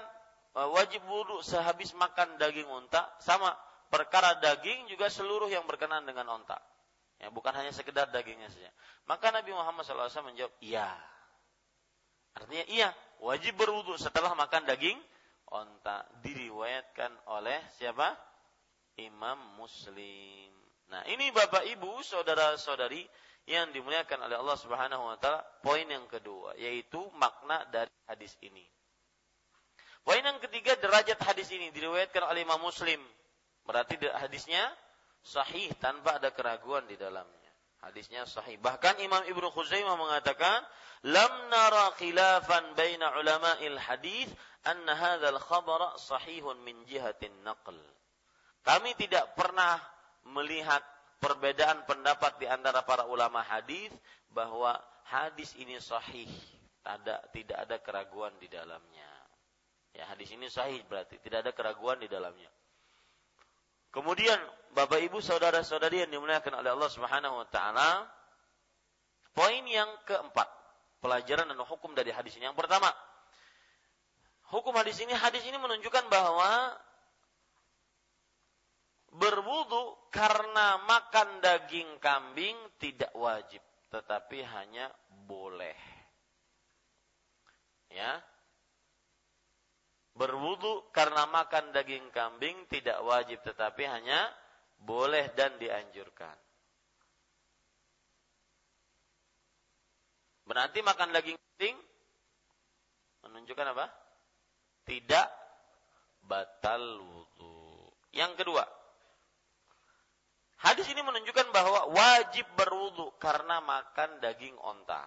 wajib 0.74 1.06
wudu 1.06 1.46
sehabis 1.46 1.94
makan 1.94 2.42
daging 2.42 2.66
unta? 2.66 3.06
Sama, 3.22 3.54
perkara 3.94 4.42
daging 4.42 4.90
juga 4.90 5.12
seluruh 5.12 5.52
yang 5.52 5.70
berkenan 5.70 6.02
dengan 6.10 6.26
onta. 6.34 6.58
Ya, 7.18 7.30
bukan 7.34 7.54
hanya 7.54 7.74
sekedar 7.74 8.10
dagingnya 8.10 8.50
saja. 8.50 8.70
Maka 9.10 9.34
Nabi 9.34 9.54
Muhammad 9.54 9.86
SAW 9.86 10.30
menjawab, 10.30 10.54
iya. 10.62 10.90
Artinya 12.38 12.66
iya, 12.70 12.90
wajib 13.22 13.58
berwudu 13.58 13.98
setelah 13.98 14.38
makan 14.38 14.70
daging 14.70 14.98
onta 15.50 16.06
diriwayatkan 16.22 17.10
oleh 17.34 17.58
siapa? 17.82 18.14
Imam 18.98 19.38
Muslim. 19.58 20.54
Nah, 20.90 21.06
ini 21.10 21.30
Bapak 21.34 21.66
Ibu, 21.66 22.02
saudara-saudari 22.02 23.06
yang 23.48 23.72
dimuliakan 23.72 24.28
oleh 24.28 24.38
Allah 24.38 24.58
Subhanahu 24.60 25.04
wa 25.08 25.18
taala, 25.18 25.42
poin 25.64 25.88
yang 25.88 26.06
kedua 26.06 26.54
yaitu 26.60 27.00
makna 27.16 27.64
dari 27.72 27.92
hadis 28.06 28.36
ini. 28.44 28.77
Poin 30.08 30.24
yang 30.24 30.40
ketiga 30.40 30.80
derajat 30.80 31.20
hadis 31.20 31.52
ini 31.52 31.68
diriwayatkan 31.76 32.24
oleh 32.32 32.48
Imam 32.48 32.64
Muslim. 32.64 33.04
Berarti 33.68 34.00
hadisnya 34.16 34.64
sahih 35.20 35.68
tanpa 35.84 36.16
ada 36.16 36.32
keraguan 36.32 36.88
di 36.88 36.96
dalamnya. 36.96 37.52
Hadisnya 37.84 38.24
sahih. 38.24 38.56
Bahkan 38.64 39.04
Imam 39.04 39.20
Ibnu 39.28 39.52
Khuzaimah 39.52 40.00
mengatakan, 40.00 40.64
"Lam 41.12 41.52
nara 41.52 41.92
khilafan 42.00 42.72
baina 42.80 43.20
ulama'il 43.20 43.76
hadis 43.76 44.32
anna 44.64 44.96
hadzal 44.96 45.40
khabara 45.44 45.96
sahihun 46.00 46.56
min 46.64 46.88
jihatin 46.88 47.36
naql. 47.44 47.76
Kami 48.64 48.96
tidak 49.00 49.36
pernah 49.36 49.76
melihat 50.28 50.84
perbedaan 51.20 51.84
pendapat 51.84 52.36
di 52.40 52.48
antara 52.48 52.84
para 52.84 53.08
ulama 53.08 53.44
hadis 53.44 53.92
bahwa 54.32 54.76
hadis 55.08 55.56
ini 55.56 55.80
sahih, 55.80 56.28
ada 56.84 57.24
tidak 57.32 57.58
ada 57.64 57.76
keraguan 57.80 58.32
di 58.40 58.48
dalamnya. 58.52 59.07
Ya, 59.98 60.06
hadis 60.14 60.30
ini 60.30 60.46
sahih 60.46 60.86
berarti 60.86 61.18
tidak 61.18 61.42
ada 61.42 61.52
keraguan 61.58 61.98
di 61.98 62.06
dalamnya. 62.06 62.46
Kemudian 63.90 64.38
Bapak 64.78 65.02
Ibu 65.02 65.26
saudara-saudari 65.26 66.06
yang 66.06 66.14
dimuliakan 66.14 66.62
oleh 66.62 66.70
Allah 66.70 66.92
Subhanahu 66.94 67.42
wa 67.42 67.48
taala, 67.50 68.06
poin 69.34 69.66
yang 69.66 69.90
keempat, 70.06 70.46
pelajaran 71.02 71.50
dan 71.50 71.58
hukum 71.66 71.98
dari 71.98 72.14
hadis 72.14 72.38
ini. 72.38 72.46
Yang 72.46 72.62
pertama, 72.62 72.94
hukum 74.54 74.78
hadis 74.78 75.02
ini, 75.02 75.18
hadis 75.18 75.42
ini 75.50 75.58
menunjukkan 75.58 76.14
bahwa 76.14 76.78
berwudu 79.18 79.98
karena 80.14 80.78
makan 80.86 81.42
daging 81.42 81.98
kambing 81.98 82.54
tidak 82.78 83.10
wajib, 83.18 83.66
tetapi 83.90 84.46
hanya 84.46 84.94
boleh. 85.26 85.74
Ya. 87.90 88.22
Berwudu 90.18 90.90
karena 90.90 91.30
makan 91.30 91.70
daging 91.72 92.10
kambing 92.10 92.66
tidak 92.74 92.98
wajib, 93.06 93.38
tetapi 93.46 93.86
hanya 93.86 94.34
boleh 94.82 95.30
dan 95.38 95.54
dianjurkan. 95.62 96.34
Berarti 100.50 100.80
makan 100.82 101.14
daging 101.14 101.38
kambing 101.38 101.78
menunjukkan 103.22 103.68
apa? 103.78 103.86
tidak 104.88 105.28
batal 106.24 107.04
wudhu. 107.04 107.92
Yang 108.16 108.40
kedua, 108.42 108.64
hadis 110.64 110.88
ini 110.88 111.04
menunjukkan 111.04 111.52
bahwa 111.52 111.92
wajib 111.92 112.48
berwudhu 112.56 113.12
karena 113.20 113.60
makan 113.60 114.24
daging 114.24 114.56
onta. 114.64 115.06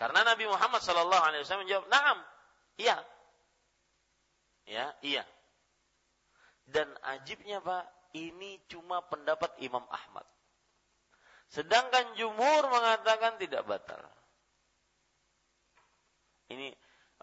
Karena 0.00 0.24
Nabi 0.24 0.48
Muhammad 0.48 0.80
Wasallam 0.80 1.60
menjawab, 1.68 1.86
"Naam, 1.92 2.24
iya, 2.80 2.96
ya, 4.70 4.94
iya." 5.02 5.26
Dan 6.62 6.86
ajibnya 7.02 7.58
pak, 7.58 8.14
ini 8.14 8.62
cuma 8.70 9.02
pendapat 9.02 9.50
Imam 9.58 9.82
Ahmad. 9.90 10.22
Sedangkan 11.50 12.14
jumhur 12.14 12.62
mengatakan 12.70 13.34
tidak 13.42 13.66
batal. 13.66 13.98
Ini 16.46 16.70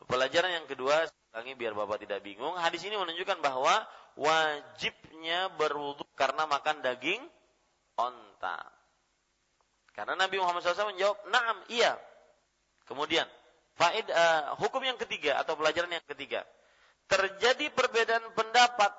Pelajaran 0.05 0.61
yang 0.61 0.67
kedua, 0.69 1.09
lagi 1.33 1.57
biar 1.57 1.73
Bapak 1.73 2.05
tidak 2.05 2.21
bingung, 2.21 2.53
hadis 2.61 2.85
ini 2.85 2.93
menunjukkan 2.93 3.41
bahwa 3.41 3.81
wajibnya 4.13 5.49
berwudu 5.57 6.05
karena 6.13 6.45
makan 6.45 6.85
daging 6.85 7.25
onta. 7.97 8.61
Karena 9.97 10.13
Nabi 10.13 10.37
Muhammad 10.37 10.61
SAW 10.61 10.93
menjawab, 10.93 11.17
"Na'am, 11.33 11.57
iya." 11.73 11.97
Kemudian, 12.85 13.25
faid 13.73 14.05
uh, 14.13 14.53
hukum 14.61 14.85
yang 14.85 15.01
ketiga 15.01 15.41
atau 15.41 15.57
pelajaran 15.57 15.89
yang 15.89 16.05
ketiga. 16.05 16.45
Terjadi 17.08 17.72
perbedaan 17.72 18.36
pendapat 18.36 18.91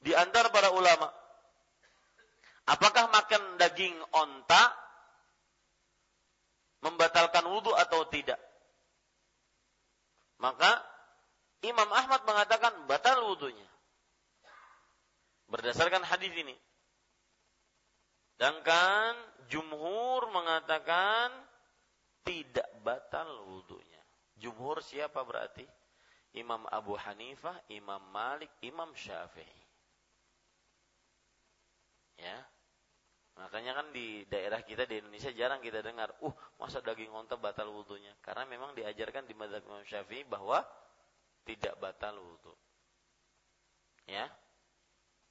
di 0.00 0.16
antara 0.16 0.48
para 0.48 0.72
ulama. 0.72 1.12
Apakah 2.68 3.08
makan 3.08 3.56
daging 3.56 3.96
onta 4.12 4.72
membatalkan 6.84 7.44
wudhu 7.48 7.72
atau 7.72 8.04
tidak? 8.08 8.40
Maka 10.38 10.84
Imam 11.66 11.90
Ahmad 11.90 12.22
mengatakan 12.22 12.86
batal 12.86 13.24
wudhunya. 13.28 13.66
Berdasarkan 15.48 16.04
hadis 16.04 16.30
ini. 16.36 16.54
Sedangkan 18.36 19.18
jumhur 19.50 20.30
mengatakan 20.30 21.34
tidak 22.22 22.68
batal 22.86 23.26
wudhunya. 23.50 24.02
Jumhur 24.38 24.78
siapa 24.84 25.24
berarti? 25.26 25.66
Imam 26.36 26.64
Abu 26.68 26.98
Hanifah, 26.98 27.56
Imam 27.72 28.02
Malik, 28.12 28.52
Imam 28.60 28.92
Syafi'i. 28.92 29.62
Ya, 32.18 32.42
Makanya 33.38 33.70
kan 33.78 33.86
di 33.94 34.26
daerah 34.26 34.58
kita 34.66 34.82
di 34.82 34.98
Indonesia 34.98 35.30
jarang 35.30 35.62
kita 35.62 35.78
dengar, 35.78 36.10
uh 36.26 36.34
masa 36.58 36.82
daging 36.82 37.14
onta 37.14 37.38
batal 37.38 37.70
wudhunya. 37.70 38.10
Karena 38.18 38.42
memang 38.50 38.74
diajarkan 38.74 39.30
di 39.30 39.34
mazhab 39.38 39.62
Imam 39.62 39.86
Syafi'i 39.86 40.26
bahwa 40.26 40.66
tidak 41.46 41.78
batal 41.78 42.18
wudhu. 42.18 42.52
Ya. 44.10 44.26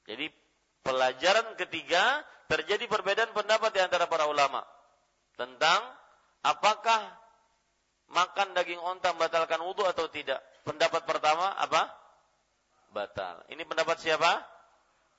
Jadi 0.07 0.31
pelajaran 0.79 1.59
ketiga 1.59 2.23
terjadi 2.47 2.87
perbedaan 2.87 3.35
pendapat 3.35 3.75
di 3.75 3.83
antara 3.83 4.07
para 4.07 4.23
ulama 4.23 4.63
tentang 5.35 5.83
apakah 6.47 7.11
makan 8.07 8.55
daging 8.55 8.79
onta 8.79 9.11
membatalkan 9.11 9.59
wudhu 9.67 9.83
atau 9.83 10.07
tidak. 10.07 10.39
Pendapat 10.67 11.07
pertama 11.07 11.55
apa? 11.55 11.87
Batal. 12.91 13.47
Ini 13.47 13.63
pendapat 13.63 14.03
siapa? 14.03 14.43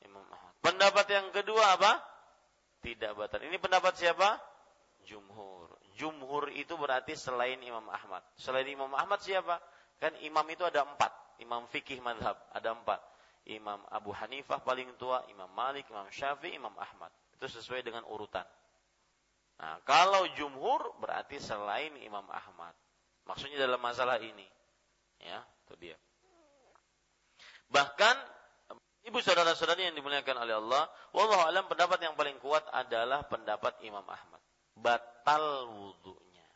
Imam 0.04 0.28
Ahmad. 0.28 0.52
Pendapat 0.60 1.06
yang 1.08 1.32
kedua 1.32 1.80
apa? 1.80 2.04
tidak 2.82 3.12
batal. 3.18 3.42
Ini 3.42 3.58
pendapat 3.58 3.94
siapa? 3.98 4.38
Jumhur. 5.06 5.66
Jumhur 5.98 6.50
itu 6.54 6.78
berarti 6.78 7.18
selain 7.18 7.58
Imam 7.58 7.84
Ahmad. 7.90 8.22
Selain 8.38 8.66
Imam 8.66 8.90
Ahmad 8.94 9.18
siapa? 9.18 9.58
Kan 9.98 10.14
imam 10.22 10.46
itu 10.46 10.62
ada 10.62 10.86
empat. 10.86 11.10
Imam 11.42 11.66
fikih 11.66 11.98
madhab 11.98 12.38
ada 12.54 12.70
empat. 12.70 13.02
Imam 13.48 13.80
Abu 13.88 14.12
Hanifah 14.12 14.60
paling 14.62 14.92
tua, 15.00 15.24
Imam 15.32 15.48
Malik, 15.50 15.88
Imam 15.90 16.06
Syafi'i, 16.12 16.54
Imam 16.54 16.74
Ahmad. 16.78 17.10
Itu 17.34 17.50
sesuai 17.50 17.82
dengan 17.82 18.06
urutan. 18.06 18.44
Nah, 19.58 19.82
kalau 19.82 20.22
jumhur 20.38 20.94
berarti 21.02 21.42
selain 21.42 21.90
Imam 21.98 22.26
Ahmad. 22.30 22.76
Maksudnya 23.26 23.58
dalam 23.58 23.82
masalah 23.82 24.22
ini. 24.22 24.46
Ya, 25.22 25.42
itu 25.66 25.74
dia. 25.80 25.96
Bahkan 27.68 28.16
ibu 29.08 29.18
saudara-saudari 29.20 29.88
yang 29.88 29.96
dimuliakan 29.96 30.36
oleh 30.40 30.56
Allah, 30.56 30.88
wallahu 31.12 31.42
alam 31.44 31.64
pendapat 31.68 32.00
yang 32.00 32.14
paling 32.16 32.36
kuat 32.40 32.64
adalah 32.72 33.24
pendapat 33.28 33.76
Imam 33.84 34.04
Ahmad. 34.04 34.40
Batal 34.78 35.68
wudhunya. 35.68 36.46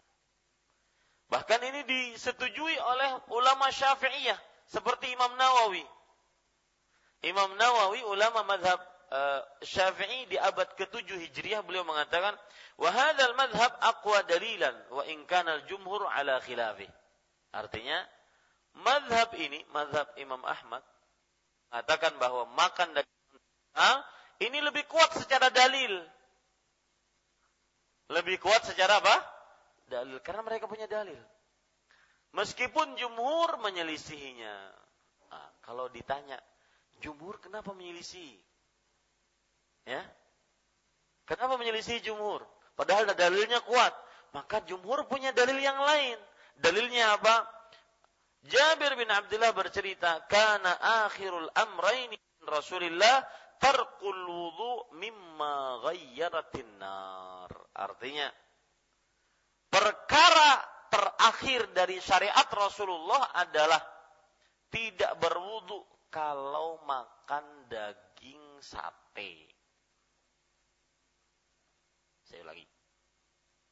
Bahkan 1.32 1.60
ini 1.64 1.80
disetujui 1.88 2.76
oleh 2.76 3.10
ulama 3.32 3.72
Syafi'iyah 3.72 4.38
seperti 4.68 5.12
Imam 5.12 5.32
Nawawi. 5.36 5.84
Imam 7.22 7.54
Nawawi 7.56 8.02
ulama 8.04 8.42
madhab 8.46 8.78
uh, 9.12 9.40
Syafi'i 9.62 10.26
di 10.26 10.36
abad 10.40 10.74
ke-7 10.74 11.06
Hijriah 11.06 11.62
beliau 11.62 11.86
mengatakan 11.86 12.34
wa 12.80 12.90
hadzal 12.90 13.36
madhab 13.36 13.72
aqwa 13.78 14.24
dalilan 14.26 14.74
wa 14.90 15.02
in 15.06 15.22
kana 15.28 15.62
al-jumhur 15.62 16.08
ala 16.08 16.40
khilafih. 16.42 16.88
Artinya 17.52 18.00
madhab 18.80 19.32
ini 19.36 19.60
madhab 19.72 20.08
Imam 20.16 20.40
Ahmad 20.44 20.80
mengatakan 21.72 22.16
bahwa 22.20 22.48
makan 22.52 22.92
daging 22.92 23.20
unta 23.32 23.92
ini 24.42 24.58
lebih 24.58 24.84
kuat 24.90 25.14
secara 25.16 25.48
dalil. 25.54 26.02
Lebih 28.10 28.42
kuat 28.42 28.66
secara 28.66 28.98
apa? 28.98 29.16
Dalil 29.86 30.18
karena 30.20 30.42
mereka 30.42 30.66
punya 30.66 30.90
dalil. 30.90 31.16
Meskipun 32.34 32.98
jumhur 32.98 33.60
menyelisihinya. 33.62 34.56
Nah, 35.32 35.48
kalau 35.64 35.86
ditanya, 35.88 36.36
jumhur 37.00 37.38
kenapa 37.38 37.70
menyelisih? 37.72 38.36
Ya? 39.88 40.02
Kenapa 41.24 41.56
menyelisih 41.56 42.02
jumhur? 42.02 42.42
Padahal 42.74 43.08
dalilnya 43.14 43.62
kuat. 43.62 43.94
Maka 44.32 44.64
jumhur 44.64 45.06
punya 45.06 45.30
dalil 45.36 45.60
yang 45.60 45.76
lain. 45.76 46.18
Dalilnya 46.58 47.14
apa? 47.20 47.46
Jabir 48.43 48.99
bin 48.99 49.07
Abdullah 49.07 49.55
bercerita, 49.55 50.26
"Kana 50.26 50.74
akhirul 51.07 51.47
amraini 51.55 52.18
Rasulillah 52.43 53.22
tarqul 53.62 54.22
wudu 54.26 54.99
mimma 54.99 55.78
ghayyaratin 55.86 56.70
nar." 56.82 57.51
Artinya 57.70 58.26
perkara 59.70 60.59
terakhir 60.90 61.70
dari 61.70 62.03
syariat 62.03 62.51
Rasulullah 62.51 63.30
adalah 63.30 63.78
tidak 64.72 65.22
berwudu 65.22 66.11
kalau 66.11 66.82
makan 66.82 67.70
daging 67.70 68.59
sate. 68.59 69.47
Saya 72.26 72.43
lagi. 72.43 72.66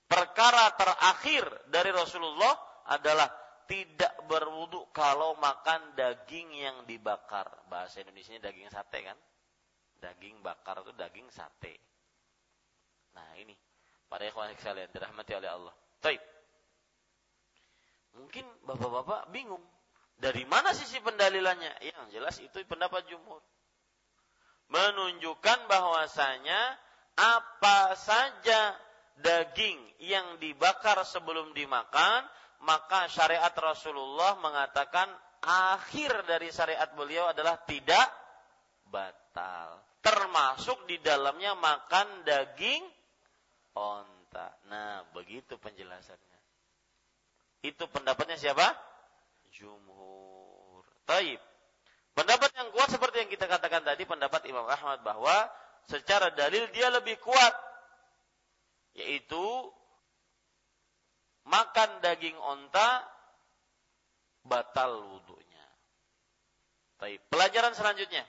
Perkara 0.06 0.74
terakhir 0.78 1.44
dari 1.70 1.90
Rasulullah 1.90 2.54
adalah 2.86 3.39
tidak 3.70 4.26
berwudu 4.26 4.82
kalau 4.90 5.38
makan 5.38 5.94
daging 5.94 6.50
yang 6.58 6.82
dibakar. 6.90 7.46
Bahasa 7.70 8.02
Indonesia 8.02 8.34
daging 8.42 8.66
sate 8.66 8.98
kan? 9.06 9.14
Daging 10.02 10.42
bakar 10.42 10.82
itu 10.82 10.90
daging 10.98 11.30
sate. 11.30 11.78
Nah 13.14 13.30
ini 13.38 13.54
para 14.10 14.26
ikhwan 14.26 14.50
sekalian 14.58 14.90
dirahmati 14.90 15.38
oleh 15.38 15.46
Allah. 15.46 15.74
Taib. 16.02 16.18
Mungkin 18.18 18.42
bapak-bapak 18.66 19.30
bingung. 19.30 19.62
Dari 20.18 20.42
mana 20.50 20.74
sisi 20.74 20.98
pendalilannya? 20.98 21.78
Yang 21.86 22.06
jelas 22.10 22.36
itu 22.42 22.58
pendapat 22.66 23.06
jumhur. 23.06 23.38
Menunjukkan 24.66 25.70
bahwasanya 25.70 26.74
apa 27.14 27.94
saja 27.94 28.74
daging 29.22 29.78
yang 30.02 30.42
dibakar 30.42 31.06
sebelum 31.06 31.54
dimakan 31.54 32.26
maka 32.60 33.08
syariat 33.08 33.52
Rasulullah 33.56 34.36
mengatakan 34.40 35.08
akhir 35.40 36.28
dari 36.28 36.52
syariat 36.52 36.92
beliau 36.92 37.32
adalah 37.32 37.56
tidak 37.64 38.06
batal. 38.88 39.80
Termasuk 40.00 40.88
di 40.88 41.00
dalamnya 41.00 41.56
makan 41.56 42.24
daging 42.24 42.84
onta. 43.76 44.48
Nah, 44.68 45.04
begitu 45.12 45.56
penjelasannya. 45.56 46.38
Itu 47.60 47.84
pendapatnya 47.92 48.40
siapa? 48.40 48.72
Jumhur. 49.52 50.84
Taib. 51.04 51.40
Pendapat 52.16 52.50
yang 52.56 52.68
kuat 52.72 52.88
seperti 52.92 53.24
yang 53.24 53.30
kita 53.32 53.48
katakan 53.48 53.84
tadi, 53.84 54.04
pendapat 54.04 54.44
Imam 54.48 54.64
Ahmad 54.64 55.00
bahwa 55.04 55.48
secara 55.88 56.32
dalil 56.32 56.68
dia 56.72 56.88
lebih 56.92 57.16
kuat. 57.20 57.54
Yaitu 58.96 59.40
makan 61.50 61.90
daging 61.98 62.38
onta 62.38 63.02
batal 64.46 65.02
wudhunya. 65.02 65.66
Tapi 67.02 67.18
pelajaran 67.26 67.74
selanjutnya. 67.74 68.22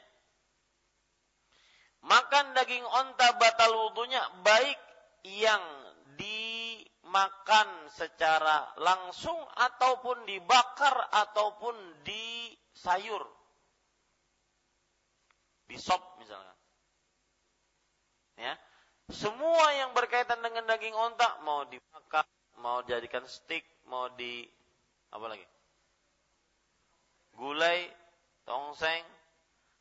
Makan 2.01 2.57
daging 2.57 2.81
onta 2.81 3.37
batal 3.37 3.71
wudhunya 3.77 4.41
baik 4.41 4.79
yang 5.29 5.61
dimakan 6.17 7.69
secara 7.93 8.73
langsung 8.81 9.37
ataupun 9.37 10.25
dibakar 10.25 11.13
ataupun 11.13 12.01
di 12.01 12.57
sayur. 12.73 13.21
Di 15.69 15.77
sop 15.77 16.01
misalnya. 16.17 16.57
Ya. 18.41 18.57
Semua 19.11 19.75
yang 19.77 19.93
berkaitan 19.93 20.41
dengan 20.41 20.65
daging 20.65 20.95
onta 20.95 21.37
mau 21.45 21.67
dimakan 21.67 22.25
mau 22.61 22.85
jadikan 22.85 23.25
stick, 23.25 23.65
mau 23.89 24.07
di 24.13 24.45
apa 25.11 25.25
lagi? 25.27 25.45
Gulai, 27.35 27.89
tongseng, 28.45 29.03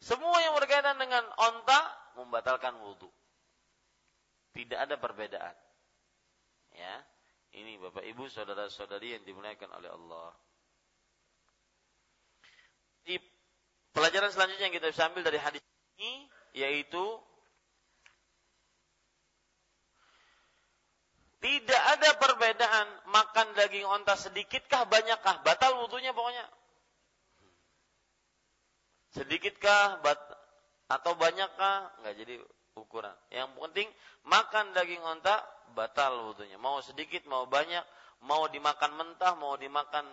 semua 0.01 0.41
yang 0.41 0.57
berkaitan 0.57 0.97
dengan 0.97 1.23
onta 1.37 1.81
membatalkan 2.17 2.81
wudhu. 2.81 3.13
Tidak 4.57 4.81
ada 4.81 4.97
perbedaan. 4.97 5.55
Ya, 6.75 6.95
ini 7.55 7.77
Bapak 7.77 8.03
Ibu, 8.03 8.27
saudara-saudari 8.33 9.15
yang 9.15 9.23
dimuliakan 9.29 9.71
oleh 9.77 9.91
Allah. 9.93 10.31
Di 13.05 13.21
pelajaran 13.93 14.33
selanjutnya 14.33 14.73
yang 14.73 14.77
kita 14.77 14.89
bisa 14.89 15.07
ambil 15.13 15.23
dari 15.27 15.39
hadis 15.39 15.63
ini 16.01 16.31
yaitu 16.57 17.05
Tidak 21.41 21.83
ada 21.97 22.21
perbedaan 22.21 22.87
makan 23.09 23.57
daging 23.57 23.89
onta 23.89 24.13
sedikitkah 24.13 24.85
banyakkah 24.85 25.41
batal 25.41 25.81
wudhunya 25.81 26.13
pokoknya. 26.13 26.45
Sedikitkah 29.17 30.05
bat 30.05 30.21
atau 30.93 31.17
banyakkah 31.17 31.97
nggak 32.05 32.15
jadi 32.21 32.35
ukuran. 32.77 33.17
Yang 33.33 33.57
penting 33.57 33.89
makan 34.29 34.77
daging 34.77 35.01
onta 35.01 35.41
batal 35.73 36.29
wudhunya. 36.29 36.61
Mau 36.61 36.85
sedikit 36.85 37.25
mau 37.25 37.49
banyak, 37.49 37.83
mau 38.29 38.45
dimakan 38.53 39.01
mentah, 39.01 39.33
mau 39.41 39.57
dimakan 39.57 40.05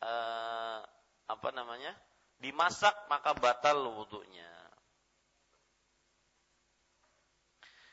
uh, 0.00 0.80
apa 1.28 1.48
namanya? 1.52 1.92
dimasak 2.40 2.96
maka 3.12 3.36
batal 3.36 3.84
wudhunya. 3.84 4.48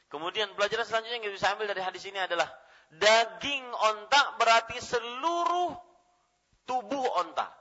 Kemudian 0.08 0.56
pelajaran 0.56 0.88
selanjutnya 0.88 1.20
yang 1.20 1.36
bisa 1.36 1.52
ambil 1.52 1.68
dari 1.68 1.84
hadis 1.84 2.04
ini 2.08 2.16
adalah 2.16 2.48
daging 2.96 3.66
onta 3.76 4.40
berarti 4.40 4.80
seluruh 4.80 5.76
tubuh 6.64 7.06
onta. 7.20 7.52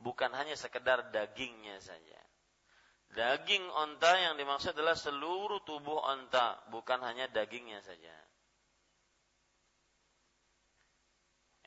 Bukan 0.00 0.30
hanya 0.32 0.54
sekedar 0.54 1.10
dagingnya 1.10 1.82
saja. 1.82 2.20
Daging 3.10 3.66
onta 3.74 4.14
yang 4.22 4.38
dimaksud 4.38 4.70
adalah 4.78 4.94
seluruh 4.94 5.66
tubuh 5.66 5.98
onta, 5.98 6.62
bukan 6.70 7.02
hanya 7.02 7.26
dagingnya 7.26 7.82
saja. 7.82 8.14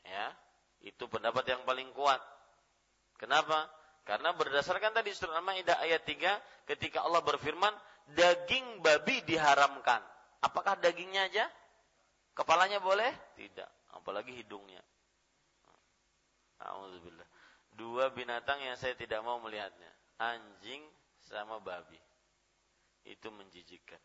Ya, 0.04 0.32
itu 0.80 1.04
pendapat 1.08 1.44
yang 1.48 1.64
paling 1.68 1.92
kuat. 1.92 2.20
Kenapa? 3.20 3.68
Karena 4.04 4.36
berdasarkan 4.36 4.92
tadi 4.92 5.16
surah 5.16 5.40
Al-Maidah 5.40 5.80
ayat 5.80 6.04
3 6.04 6.68
ketika 6.68 7.04
Allah 7.04 7.24
berfirman, 7.24 7.72
daging 8.12 8.84
babi 8.84 9.24
diharamkan. 9.24 10.04
Apakah 10.44 10.76
dagingnya 10.76 11.32
aja? 11.32 11.44
Kepalanya 12.36 12.82
boleh? 12.84 13.08
Tidak. 13.40 13.96
Apalagi 13.96 14.36
hidungnya. 14.36 14.82
Alhamdulillah. 16.60 17.28
Dua 17.74 18.12
binatang 18.12 18.60
yang 18.60 18.76
saya 18.76 18.92
tidak 18.94 19.24
mau 19.24 19.40
melihatnya. 19.40 19.90
Anjing 20.20 20.84
sama 21.24 21.58
babi. 21.64 21.98
Itu 23.08 23.32
menjijikkan. 23.32 23.98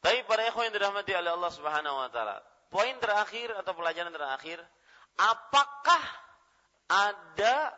Tapi 0.00 0.22
para 0.28 0.46
ikhwan 0.46 0.70
yang 0.70 0.76
dirahmati 0.76 1.12
oleh 1.18 1.32
Allah 1.34 1.52
Subhanahu 1.52 1.96
wa 1.98 2.08
taala, 2.12 2.38
poin 2.70 2.94
terakhir 3.02 3.50
atau 3.58 3.72
pelajaran 3.74 4.12
terakhir, 4.12 4.60
apakah 5.18 6.02
ada 6.86 7.74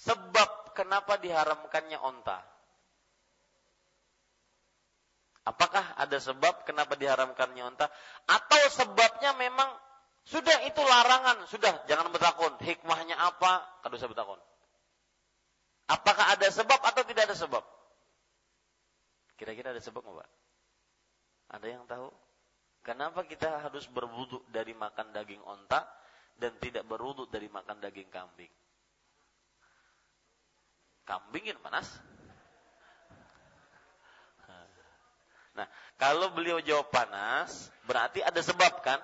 sebab 0.00 0.61
kenapa 0.72 1.20
diharamkannya 1.20 1.98
onta? 2.00 2.40
Apakah 5.42 5.98
ada 5.98 6.22
sebab 6.22 6.62
kenapa 6.62 6.94
diharamkannya 6.94 7.62
onta? 7.66 7.90
Atau 8.30 8.62
sebabnya 8.70 9.34
memang 9.34 9.66
sudah 10.22 10.62
itu 10.70 10.78
larangan, 10.78 11.50
sudah 11.50 11.82
jangan 11.90 12.14
bertakun. 12.14 12.54
Hikmahnya 12.62 13.18
apa? 13.18 13.66
Kada 13.82 13.98
usah 13.98 14.06
bertakun. 14.06 14.38
Apakah 15.90 16.38
ada 16.38 16.46
sebab 16.46 16.78
atau 16.78 17.02
tidak 17.02 17.26
ada 17.26 17.34
sebab? 17.34 17.64
Kira-kira 19.34 19.74
ada 19.74 19.82
sebab 19.82 20.06
nggak, 20.06 20.16
Pak? 20.22 20.30
Ada 21.58 21.66
yang 21.66 21.84
tahu? 21.90 22.08
Kenapa 22.86 23.26
kita 23.26 23.66
harus 23.66 23.90
berwudhu 23.90 24.46
dari 24.50 24.74
makan 24.78 25.10
daging 25.10 25.42
onta 25.42 25.86
dan 26.38 26.54
tidak 26.62 26.86
berwudhu 26.86 27.26
dari 27.26 27.50
makan 27.50 27.82
daging 27.82 28.10
kambing? 28.14 28.50
Kambing 31.02 31.50
yang 31.50 31.60
panas. 31.60 31.88
Nah, 35.52 35.68
kalau 36.00 36.32
beliau 36.32 36.64
jawab 36.64 36.88
panas, 36.88 37.68
berarti 37.84 38.24
ada 38.24 38.40
sebab 38.40 38.80
kan? 38.80 38.96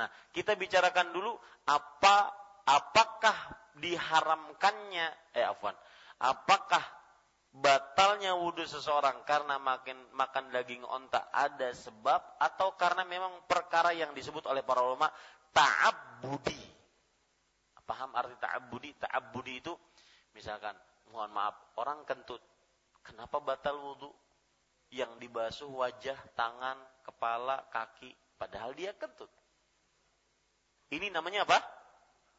Nah, 0.00 0.08
kita 0.32 0.56
bicarakan 0.56 1.12
dulu 1.12 1.36
apa 1.68 2.32
apakah 2.64 3.36
diharamkannya 3.76 5.06
eh 5.36 5.44
afwan. 5.44 5.76
Apakah 6.18 6.80
batalnya 7.52 8.36
wudhu 8.36 8.64
seseorang 8.64 9.24
karena 9.24 9.56
makin 9.60 9.96
makan 10.14 10.52
daging 10.52 10.84
onta 10.84 11.28
ada 11.32 11.72
sebab 11.72 12.40
atau 12.40 12.76
karena 12.76 13.04
memang 13.04 13.44
perkara 13.44 13.92
yang 13.92 14.12
disebut 14.12 14.46
oleh 14.48 14.64
para 14.64 14.84
ulama 14.84 15.10
ta'abbudi. 15.52 16.60
Paham 17.88 18.12
arti 18.12 18.36
ta'abbudi? 18.36 18.90
Ta'abbudi 19.00 19.52
itu 19.64 19.72
misalkan 20.36 20.76
mohon 21.12 21.32
maaf 21.32 21.56
orang 21.80 22.04
kentut. 22.04 22.40
Kenapa 23.04 23.40
batal 23.40 23.76
wudhu? 23.78 24.10
Yang 24.88 25.20
dibasuh 25.20 25.68
wajah, 25.68 26.16
tangan, 26.32 26.76
kepala, 27.04 27.68
kaki. 27.68 28.12
Padahal 28.40 28.72
dia 28.72 28.96
kentut. 28.96 29.28
Ini 30.88 31.12
namanya 31.12 31.44
apa? 31.44 31.60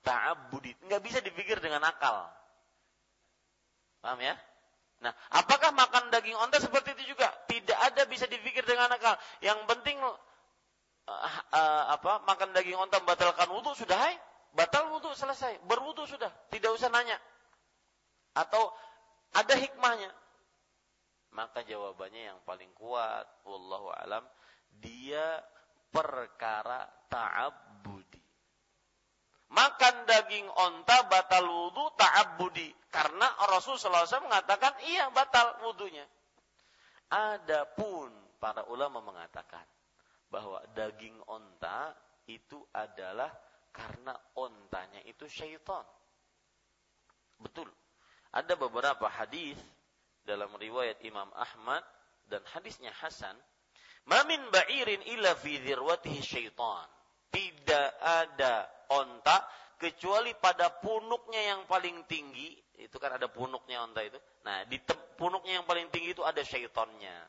Ta'abbudi. 0.01 0.73
Nggak 0.89 1.01
bisa 1.05 1.19
dipikir 1.21 1.61
dengan 1.61 1.85
akal. 1.85 2.25
Paham 4.01 4.17
ya? 4.23 4.33
Nah, 4.99 5.13
apakah 5.31 5.71
makan 5.71 6.11
daging 6.11 6.35
onta 6.35 6.59
seperti 6.59 6.97
itu 6.97 7.15
juga? 7.15 7.29
Tidak 7.47 7.77
ada 7.77 8.03
bisa 8.09 8.25
dipikir 8.25 8.65
dengan 8.65 8.89
akal. 8.91 9.15
Yang 9.39 9.59
penting 9.69 9.97
uh, 10.01 10.15
uh, 11.07 11.83
apa? 11.93 12.25
Makan 12.25 12.51
daging 12.51 12.75
onta 12.75 12.99
membatalkan 12.99 13.47
wudhu 13.53 13.77
sudah, 13.77 13.95
hai? 13.95 14.15
Batal 14.57 14.89
wudhu 14.89 15.13
selesai. 15.13 15.61
Berwudhu 15.69 16.09
sudah, 16.09 16.33
tidak 16.49 16.73
usah 16.73 16.89
nanya. 16.89 17.15
Atau 18.39 18.71
ada 19.35 19.53
hikmahnya? 19.59 20.11
Maka 21.35 21.61
jawabannya 21.67 22.33
yang 22.33 22.39
paling 22.47 22.71
kuat, 22.73 23.27
wallahu 23.45 23.91
alam, 23.93 24.23
dia 24.79 25.43
perkara 25.91 26.87
ta'abbudi. 27.11 28.23
Makan 29.49 29.95
daging 30.05 30.45
onta 30.45 31.09
batal 31.09 31.49
wudhu 31.49 31.89
ta'abbudi 31.97 32.69
karena 32.93 33.25
Rasul 33.49 33.81
SAW 33.81 34.05
mengatakan 34.29 34.77
iya 34.85 35.09
batal 35.09 35.57
wudhunya. 35.65 36.05
Adapun 37.09 38.13
para 38.37 38.65
ulama 38.69 39.01
mengatakan 39.01 39.65
bahwa 40.29 40.61
daging 40.77 41.17
onta 41.25 41.97
itu 42.29 42.61
adalah 42.77 43.33
karena 43.73 44.13
ontanya 44.37 45.01
itu 45.09 45.25
syaitan. 45.25 45.81
Betul. 47.41 47.69
Ada 48.29 48.53
beberapa 48.53 49.09
hadis 49.09 49.57
dalam 50.21 50.53
riwayat 50.53 51.01
Imam 51.01 51.29
Ahmad 51.33 51.81
dan 52.29 52.45
hadisnya 52.53 52.93
Hasan. 52.93 53.33
Mamin 54.05 54.41
ba'irin 54.53 55.01
illa 55.09 55.33
fi 55.33 55.57
dzirwatihi 55.57 56.21
syaitan. 56.21 56.85
Tidak 57.29 57.89
ada 58.01 58.65
onta 58.89 59.45
kecuali 59.77 60.33
pada 60.37 60.69
punuknya 60.81 61.53
yang 61.53 61.61
paling 61.69 62.05
tinggi 62.09 62.57
itu 62.79 62.95
kan 62.95 63.19
ada 63.19 63.27
punuknya 63.27 63.83
onta 63.83 63.99
itu. 63.99 64.15
Nah, 64.47 64.63
di 64.63 64.79
punuknya 65.19 65.59
yang 65.59 65.67
paling 65.67 65.91
tinggi 65.91 66.15
itu 66.15 66.23
ada 66.23 66.39
syaitonnya. 66.39 67.19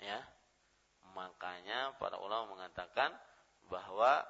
Ya. 0.00 0.18
Makanya 1.12 1.92
para 2.00 2.16
ulama 2.16 2.56
mengatakan 2.56 3.12
bahwa 3.68 4.24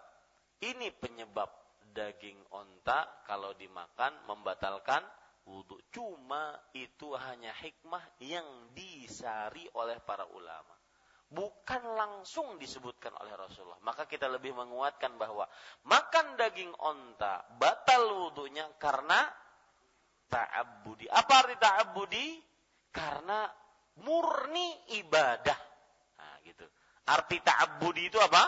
ini 0.59 0.91
penyebab 0.91 1.49
daging 1.93 2.41
onta 2.53 3.25
kalau 3.29 3.53
dimakan 3.55 4.17
membatalkan 4.27 5.05
wudhu. 5.47 5.79
Cuma 5.93 6.57
itu 6.73 7.13
hanya 7.15 7.53
hikmah 7.61 8.03
yang 8.25 8.73
disari 8.75 9.69
oleh 9.77 10.01
para 10.03 10.27
ulama 10.33 10.73
bukan 11.33 11.83
langsung 11.97 12.61
disebutkan 12.61 13.17
oleh 13.17 13.33
Rasulullah. 13.33 13.81
Maka 13.81 14.05
kita 14.05 14.29
lebih 14.29 14.53
menguatkan 14.53 15.17
bahwa 15.17 15.49
makan 15.89 16.37
daging 16.37 16.71
onta 16.77 17.41
batal 17.57 18.29
wudhunya 18.29 18.77
karena 18.77 19.33
ta'abbudi. 20.29 21.09
Apa 21.09 21.33
arti 21.45 21.57
ta'abbudi? 21.57 22.27
Karena 22.93 23.49
murni 24.05 24.93
ibadah. 25.01 25.59
Nah, 26.21 26.37
gitu. 26.45 26.69
Arti 27.09 27.41
ta'abbudi 27.41 28.13
itu 28.13 28.21
apa? 28.21 28.45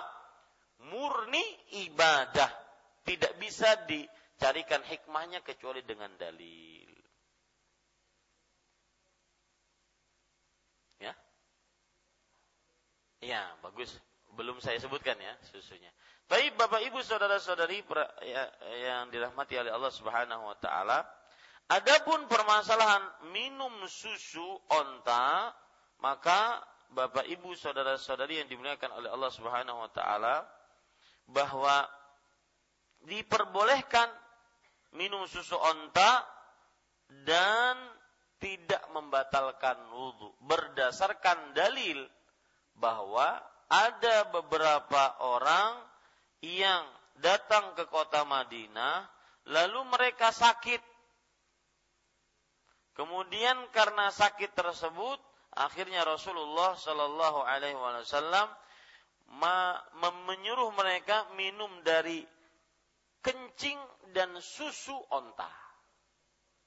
Murni 0.93 1.45
ibadah. 1.89 2.64
Tidak 3.05 3.37
bisa 3.37 3.69
dicarikan 3.85 4.81
hikmahnya 4.85 5.45
kecuali 5.45 5.85
dengan 5.85 6.12
dalil. 6.16 6.85
Ya, 13.24 13.49
bagus. 13.65 13.89
Belum 14.37 14.61
saya 14.61 14.77
sebutkan 14.77 15.16
ya 15.16 15.33
susunya. 15.49 15.89
Tapi 16.28 16.53
Bapak 16.61 16.85
Ibu 16.85 17.01
saudara-saudari 17.01 17.81
ya, 18.28 18.45
yang 18.85 19.09
dirahmati 19.09 19.57
oleh 19.57 19.73
Allah 19.73 19.93
Subhanahu 19.95 20.45
wa 20.45 20.57
taala, 20.61 21.09
adapun 21.73 22.28
permasalahan 22.28 23.01
minum 23.33 23.73
susu 23.89 24.45
onta, 24.69 25.55
maka 26.05 26.61
Bapak 26.93 27.24
Ibu 27.24 27.57
saudara-saudari 27.57 28.45
yang 28.45 28.49
dimuliakan 28.51 28.93
oleh 28.93 29.09
Allah 29.09 29.31
Subhanahu 29.33 29.78
wa 29.89 29.91
taala 29.95 30.45
bahwa 31.24 31.89
diperbolehkan 33.05 34.09
minum 34.94 35.26
susu 35.26 35.59
onta 35.59 36.22
dan 37.26 37.76
tidak 38.39 38.82
membatalkan 38.93 39.76
wudhu 39.93 40.36
berdasarkan 40.44 41.56
dalil 41.56 42.05
bahwa 42.76 43.40
ada 43.72 44.28
beberapa 44.28 45.16
orang 45.24 45.81
yang 46.44 46.85
datang 47.18 47.72
ke 47.78 47.89
kota 47.89 48.26
Madinah 48.28 49.09
lalu 49.48 49.81
mereka 49.89 50.28
sakit. 50.35 50.82
Kemudian 52.94 53.59
karena 53.74 54.12
sakit 54.12 54.55
tersebut 54.55 55.18
akhirnya 55.55 56.06
Rasulullah 56.06 56.78
Shallallahu 56.78 57.43
alaihi 57.43 57.74
wasallam 57.74 58.47
menyuruh 60.31 60.70
mereka 60.78 61.26
minum 61.35 61.70
dari 61.82 62.22
kencing 63.25 63.81
dan 64.13 64.37
susu 64.39 64.95
onta 65.09 65.49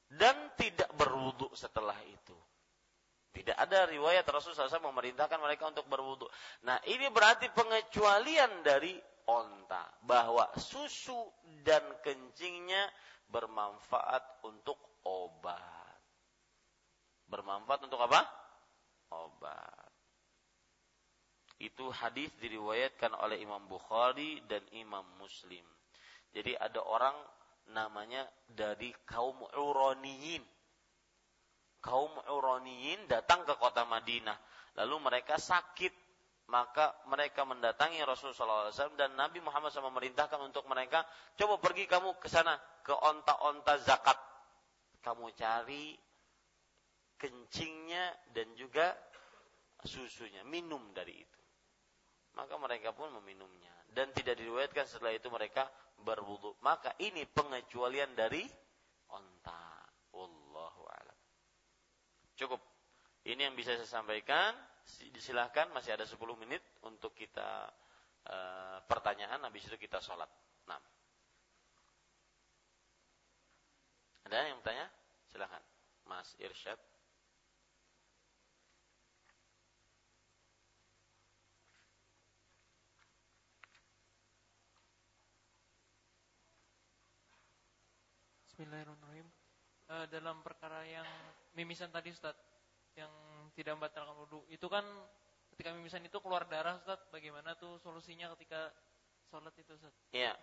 dan 0.09 0.35
tidak 0.57 0.89
berwudhu 0.97 1.53
setelah 1.53 1.95
itu. 2.09 2.35
Tidak 3.37 3.53
ada 3.53 3.85
riwayat 3.85 4.25
Rasulullah 4.25 4.65
SAW 4.65 4.89
memerintahkan 4.89 5.37
mereka 5.37 5.69
untuk 5.69 5.85
berwudu. 5.85 6.25
Nah, 6.65 6.81
ini 6.89 7.05
berarti 7.13 7.53
pengecualian 7.53 8.65
dari 8.65 8.97
onta 9.29 9.85
bahwa 10.01 10.49
susu 10.57 11.29
dan 11.61 11.85
kencingnya 12.01 12.89
bermanfaat 13.29 14.41
untuk 14.47 14.79
obat. 15.05 16.01
Bermanfaat 17.29 17.85
untuk 17.85 18.01
apa? 18.01 18.25
Obat. 19.13 19.91
Itu 21.61 21.93
hadis 21.93 22.33
diriwayatkan 22.41 23.13
oleh 23.21 23.37
Imam 23.37 23.61
Bukhari 23.69 24.41
dan 24.49 24.65
Imam 24.73 25.05
Muslim. 25.21 25.76
Jadi 26.37 26.53
ada 26.53 26.85
orang 26.85 27.17
namanya 27.73 28.21
dari 28.45 28.93
kaum 29.09 29.41
Uraniyin 29.57 30.45
kaum 31.87 32.11
Uraniyin 32.27 33.07
datang 33.07 33.47
ke 33.47 33.55
kota 33.55 33.87
Madinah. 33.87 34.35
Lalu 34.75 34.95
mereka 34.99 35.39
sakit. 35.39 36.05
Maka 36.47 36.95
mereka 37.11 37.43
mendatangi 37.43 37.99
Rasulullah 38.07 38.71
SAW 38.71 38.95
dan 38.95 39.19
Nabi 39.19 39.43
Muhammad 39.43 39.67
SAW 39.67 39.91
memerintahkan 39.91 40.39
untuk 40.47 40.63
mereka, 40.71 41.03
coba 41.35 41.59
pergi 41.59 41.91
kamu 41.91 42.23
ke 42.23 42.31
sana, 42.31 42.55
ke 42.87 42.95
onta-onta 42.95 43.75
zakat. 43.83 44.15
Kamu 45.03 45.27
cari 45.35 45.91
kencingnya 47.19 48.31
dan 48.31 48.47
juga 48.55 48.95
susunya, 49.83 50.39
minum 50.47 50.79
dari 50.95 51.19
itu. 51.19 51.41
Maka 52.39 52.55
mereka 52.55 52.95
pun 52.95 53.11
meminumnya 53.19 53.75
dan 53.91 54.15
tidak 54.15 54.39
diriwayatkan 54.39 54.87
setelah 54.87 55.19
itu 55.19 55.27
mereka 55.27 55.67
berwudu. 56.07 56.55
Maka 56.63 56.95
ini 57.03 57.27
pengecualian 57.27 58.15
dari 58.15 58.47
onta. 59.11 59.83
Wallahu 60.15 60.87
a'lam. 60.87 61.19
Cukup. 62.39 62.63
Ini 63.27 63.51
yang 63.51 63.55
bisa 63.59 63.75
saya 63.75 63.99
sampaikan. 63.99 64.55
Disilahkan 65.11 65.67
masih 65.75 65.99
ada 65.99 66.07
10 66.07 66.15
menit 66.39 66.63
untuk 66.87 67.11
kita 67.11 67.67
uh, 68.23 68.79
pertanyaan. 68.87 69.43
Habis 69.43 69.67
itu 69.67 69.75
kita 69.75 69.99
sholat. 69.99 70.31
Nah. 70.71 70.79
Ada 74.31 74.47
yang 74.47 74.63
bertanya? 74.63 74.87
Silahkan. 75.27 75.59
Mas 76.07 76.31
Irsyad. 76.39 76.79
Bismillahirrahmanirrahim. 88.57 89.29
Uh, 89.85 90.05
dalam 90.09 90.41
perkara 90.41 90.81
yang 90.81 91.05
mimisan 91.53 91.93
tadi 91.93 92.09
Ustaz, 92.09 92.33
yang 92.97 93.13
tidak 93.53 93.77
membatalkan 93.77 94.17
wudhu, 94.17 94.49
itu 94.49 94.65
kan 94.65 94.81
ketika 95.53 95.77
mimisan 95.77 96.01
itu 96.01 96.17
keluar 96.17 96.41
darah 96.49 96.73
Ustaz, 96.81 96.97
bagaimana 97.13 97.53
tuh 97.53 97.77
solusinya 97.85 98.33
ketika 98.33 98.73
sholat 99.29 99.53
itu 99.61 99.77
Ustaz? 99.77 99.93
Iya. 100.09 100.33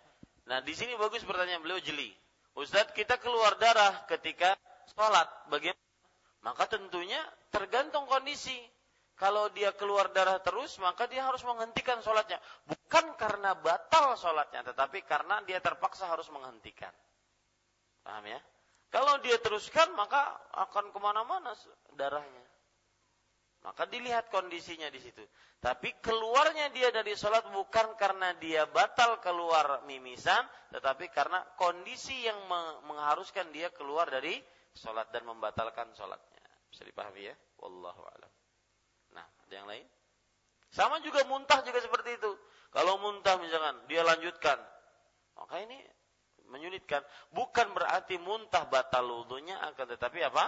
Nah 0.47 0.63
di 0.63 0.71
sini 0.71 0.95
bagus 0.95 1.27
pertanyaan 1.27 1.59
beliau 1.59 1.75
jeli. 1.83 2.07
Ustaz 2.55 2.87
kita 2.95 3.19
keluar 3.19 3.59
darah 3.59 4.07
ketika 4.07 4.55
sholat, 4.95 5.27
bagaimana? 5.51 5.83
Maka 6.39 6.71
tentunya 6.71 7.19
tergantung 7.51 8.07
kondisi. 8.07 8.55
Kalau 9.19 9.51
dia 9.51 9.75
keluar 9.75 10.15
darah 10.15 10.39
terus, 10.39 10.79
maka 10.79 11.03
dia 11.11 11.27
harus 11.27 11.43
menghentikan 11.43 11.99
sholatnya. 11.99 12.39
Bukan 12.63 13.19
karena 13.19 13.59
batal 13.59 14.15
sholatnya, 14.15 14.71
tetapi 14.71 15.03
karena 15.03 15.43
dia 15.43 15.59
terpaksa 15.59 16.07
harus 16.07 16.31
menghentikan. 16.31 16.95
Paham 18.05 18.29
ya? 18.29 18.39
Kalau 18.93 19.17
dia 19.25 19.41
teruskan 19.41 19.91
maka 19.97 20.21
akan 20.53 20.93
ke 20.93 20.99
mana-mana 21.01 21.51
darahnya. 21.97 22.45
Maka 23.65 23.89
dilihat 23.89 24.29
kondisinya 24.29 24.93
di 24.93 25.01
situ. 25.01 25.25
Tapi 25.57 25.89
keluarnya 25.97 26.69
dia 26.69 26.93
dari 26.93 27.17
sholat 27.17 27.49
bukan 27.49 27.97
karena 27.97 28.37
dia 28.37 28.69
batal 28.69 29.17
keluar 29.17 29.81
mimisan, 29.89 30.45
tetapi 30.69 31.09
karena 31.09 31.41
kondisi 31.57 32.13
yang 32.29 32.37
mengharuskan 32.85 33.49
dia 33.49 33.73
keluar 33.73 34.05
dari 34.05 34.37
sholat 34.77 35.09
dan 35.09 35.25
membatalkan 35.25 35.89
sholatnya. 35.97 36.45
Bisa 36.69 36.85
dipahami 36.85 37.25
ya? 37.25 37.35
Wallahu 37.57 38.05
a'lam. 38.05 38.31
Nah, 39.17 39.25
ada 39.25 39.53
yang 39.57 39.65
lain? 39.65 39.89
Sama 40.69 41.01
juga 41.01 41.25
muntah 41.25 41.65
juga 41.65 41.81
seperti 41.81 42.21
itu. 42.21 42.31
Kalau 42.69 43.01
muntah 43.01 43.41
misalkan 43.41 43.81
dia 43.89 44.05
lanjutkan, 44.05 44.61
maka 45.33 45.57
ini 45.65 45.81
menyulitkan. 46.49 47.01
Bukan 47.33 47.73
berarti 47.73 48.17
muntah 48.21 48.65
batal 48.69 49.05
wudhunya, 49.05 49.59
akan 49.73 49.85
tetapi 49.95 50.19
apa? 50.25 50.45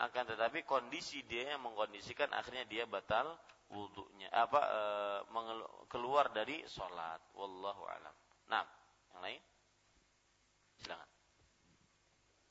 Akan 0.00 0.24
tetapi 0.24 0.64
kondisi 0.64 1.20
dia 1.28 1.54
yang 1.56 1.64
mengkondisikan 1.66 2.32
akhirnya 2.32 2.64
dia 2.64 2.88
batal 2.88 3.36
wudhunya. 3.68 4.32
Apa 4.32 4.60
e, 4.64 4.80
keluar 5.92 6.32
dari 6.32 6.64
sholat. 6.64 7.20
Wallahu 7.36 7.84
alam. 7.84 8.14
Nah, 8.48 8.64
yang 9.12 9.20
lain? 9.20 9.40
Silakan. 10.80 11.10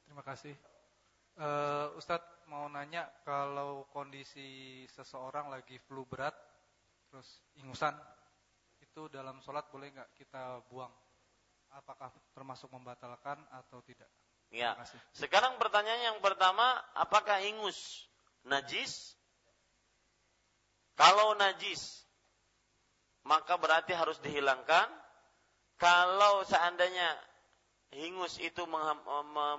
Terima 0.06 0.24
kasih. 0.26 0.56
Uh, 1.40 1.96
Ustadz 1.96 2.44
mau 2.52 2.68
nanya 2.68 3.08
kalau 3.24 3.88
kondisi 3.94 4.84
seseorang 4.92 5.48
lagi 5.48 5.80
flu 5.80 6.04
berat, 6.04 6.36
terus 7.08 7.46
ingusan, 7.62 7.96
itu 8.84 9.08
dalam 9.08 9.40
sholat 9.40 9.70
boleh 9.72 9.94
nggak 9.96 10.12
kita 10.20 10.60
buang? 10.68 10.92
Apakah 11.74 12.10
termasuk 12.34 12.70
membatalkan 12.74 13.38
atau 13.54 13.82
tidak? 13.86 14.10
Ya. 14.50 14.74
Sekarang 15.14 15.62
pertanyaan 15.62 16.14
yang 16.14 16.20
pertama, 16.26 16.82
apakah 16.98 17.38
ingus 17.46 18.10
najis? 18.46 19.14
Kalau 20.98 21.38
najis, 21.38 22.04
maka 23.24 23.56
berarti 23.56 23.94
harus 23.94 24.18
dihilangkan. 24.20 24.90
Kalau 25.80 26.44
seandainya 26.44 27.16
hingus 27.96 28.36
itu 28.42 28.68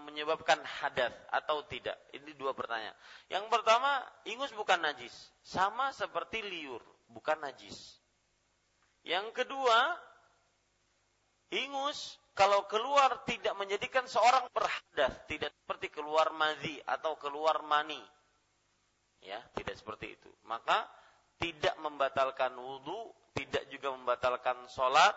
menyebabkan 0.04 0.60
hadas 0.60 1.14
atau 1.32 1.64
tidak? 1.64 1.96
Ini 2.12 2.36
dua 2.36 2.52
pertanyaan. 2.52 2.92
Yang 3.32 3.48
pertama, 3.48 4.04
ingus 4.28 4.52
bukan 4.52 4.84
najis, 4.84 5.14
sama 5.40 5.94
seperti 5.96 6.44
liur, 6.44 6.82
bukan 7.08 7.40
najis. 7.40 7.96
Yang 9.00 9.32
kedua, 9.32 9.96
Ingus 11.50 12.20
kalau 12.30 12.64
keluar 12.70 13.26
tidak 13.26 13.58
menjadikan 13.58 14.06
seorang 14.06 14.46
berhadas, 14.54 15.12
tidak 15.26 15.50
seperti 15.50 15.90
keluar 15.90 16.30
mazi 16.30 16.78
atau 16.86 17.18
keluar 17.18 17.60
mani. 17.66 18.00
Ya, 19.20 19.42
tidak 19.52 19.76
seperti 19.76 20.16
itu. 20.16 20.30
Maka 20.46 20.88
tidak 21.36 21.74
membatalkan 21.82 22.54
wudhu, 22.56 23.12
tidak 23.34 23.66
juga 23.68 23.92
membatalkan 23.92 24.56
sholat, 24.70 25.12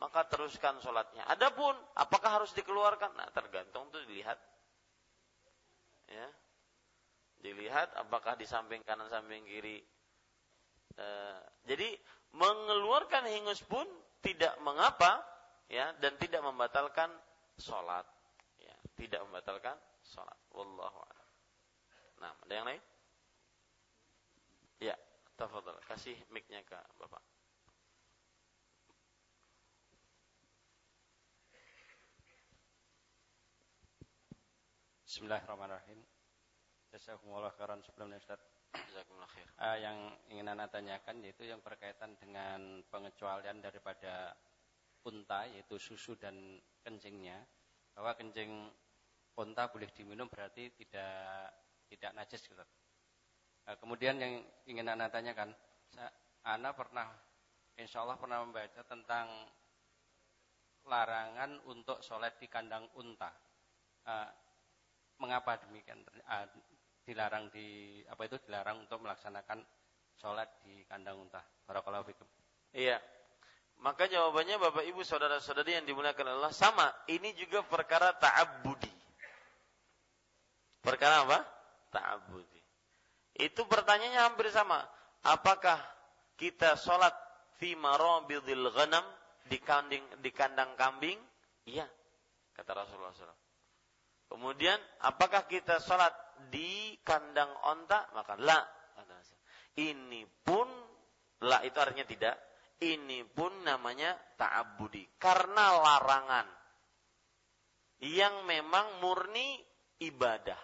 maka 0.00 0.26
teruskan 0.26 0.80
sholatnya. 0.82 1.22
Adapun 1.30 1.76
apakah 1.94 2.42
harus 2.42 2.50
dikeluarkan? 2.56 3.14
Nah, 3.14 3.28
tergantung 3.30 3.86
itu 3.92 4.00
dilihat. 4.08 4.40
Ya, 6.10 6.28
dilihat 7.44 7.92
apakah 8.00 8.40
di 8.40 8.48
samping 8.48 8.80
kanan 8.82 9.12
samping 9.12 9.44
kiri. 9.44 9.84
E, 10.96 11.08
jadi 11.68 11.92
mengeluarkan 12.32 13.28
hingus 13.28 13.60
pun 13.64 13.84
tidak 14.24 14.56
mengapa 14.64 15.33
ya 15.68 15.92
dan 16.00 16.16
tidak 16.20 16.42
membatalkan 16.44 17.10
sholat 17.56 18.04
ya 18.60 18.74
tidak 18.98 19.20
membatalkan 19.28 19.76
sholat 20.04 20.36
wallahu 20.52 20.98
a'lam 21.00 21.28
nah 22.20 22.32
ada 22.44 22.52
yang 22.52 22.66
lain 22.68 22.82
ya 24.80 24.94
tafadhal 25.38 25.80
kasih 25.88 26.16
mic-nya 26.30 26.60
ke 26.62 26.76
Bapak 27.00 27.22
Bismillahirrahmanirrahim. 35.14 36.02
Jazakumullah 36.90 37.54
khairan 37.54 37.78
sebelumnya 37.86 38.18
Ustaz. 38.18 38.42
Jazakumullah 38.74 39.30
khair. 39.30 39.46
Uh, 39.62 39.78
yang 39.78 39.96
ingin 40.26 40.50
Anda 40.50 40.66
tanyakan 40.66 41.22
yaitu 41.22 41.46
yang 41.46 41.62
berkaitan 41.62 42.18
dengan 42.18 42.82
pengecualian 42.90 43.62
daripada 43.62 44.34
unta 45.04 45.44
yaitu 45.48 45.76
susu 45.76 46.16
dan 46.16 46.60
kencingnya 46.80 47.40
bahwa 47.94 48.16
kencing 48.16 48.72
unta 49.36 49.70
boleh 49.70 49.90
diminum 49.92 50.26
berarti 50.26 50.72
tidak 50.74 51.52
tidak 51.88 52.10
najis 52.16 52.42
gitu. 52.44 52.64
Nah, 53.64 53.74
kemudian 53.80 54.20
yang 54.20 54.44
ingin 54.68 54.92
anda 54.92 55.08
tanyakan, 55.08 55.54
Ana 56.44 56.76
pernah, 56.76 57.08
insya 57.80 58.04
Allah 58.04 58.20
pernah 58.20 58.44
membaca 58.44 58.84
tentang 58.84 59.48
larangan 60.84 61.64
untuk 61.64 62.04
sholat 62.04 62.36
di 62.36 62.44
kandang 62.52 62.84
unta. 63.00 63.32
Uh, 64.04 64.28
mengapa 65.16 65.56
demikian? 65.64 66.04
Uh, 66.28 66.44
dilarang 67.04 67.48
di 67.52 68.00
apa 68.08 68.28
itu 68.28 68.36
dilarang 68.44 68.84
untuk 68.84 69.00
melaksanakan 69.00 69.64
sholat 70.16 70.60
di 70.60 70.84
kandang 70.84 71.24
unta. 71.24 71.40
Barakallahu 71.64 72.04
fikum. 72.12 72.28
Iya, 72.76 73.00
maka 73.84 74.08
jawabannya 74.08 74.56
Bapak 74.56 74.88
Ibu 74.88 75.04
saudara-saudari 75.04 75.76
yang 75.76 75.84
dimuliakan 75.84 76.40
Allah 76.40 76.56
sama. 76.56 76.88
Ini 77.04 77.36
juga 77.36 77.60
perkara 77.68 78.16
ta'abbudi. 78.16 78.88
Perkara 80.80 81.28
apa? 81.28 81.44
Ta'abbudi. 81.92 82.64
Itu 83.44 83.68
pertanyaannya 83.68 84.24
hampir 84.24 84.48
sama. 84.48 84.80
Apakah 85.28 85.76
kita 86.40 86.80
sholat 86.80 87.12
fi 87.60 87.76
marabidil 87.76 88.72
ghanam 88.72 89.04
di 89.52 89.60
kandang, 89.60 90.04
di 90.24 90.32
kandang 90.32 90.72
kambing? 90.80 91.20
Iya, 91.68 91.84
kata 92.56 92.72
Rasulullah 92.72 93.12
SAW. 93.12 93.36
Kemudian, 94.32 94.80
apakah 95.04 95.44
kita 95.44 95.76
sholat 95.84 96.12
di 96.48 96.96
kandang 97.04 97.52
onta? 97.68 98.08
Maka 98.16 98.40
la. 98.40 98.64
Ini 99.76 100.24
pun, 100.40 100.68
la 101.44 101.60
itu 101.68 101.76
artinya 101.76 102.08
tidak 102.08 102.53
ini 102.82 103.22
pun 103.22 103.62
namanya 103.62 104.18
ta'abudi 104.34 105.06
karena 105.20 105.78
larangan 105.78 106.46
yang 108.02 108.44
memang 108.44 109.00
murni 109.00 109.62
ibadah. 110.02 110.58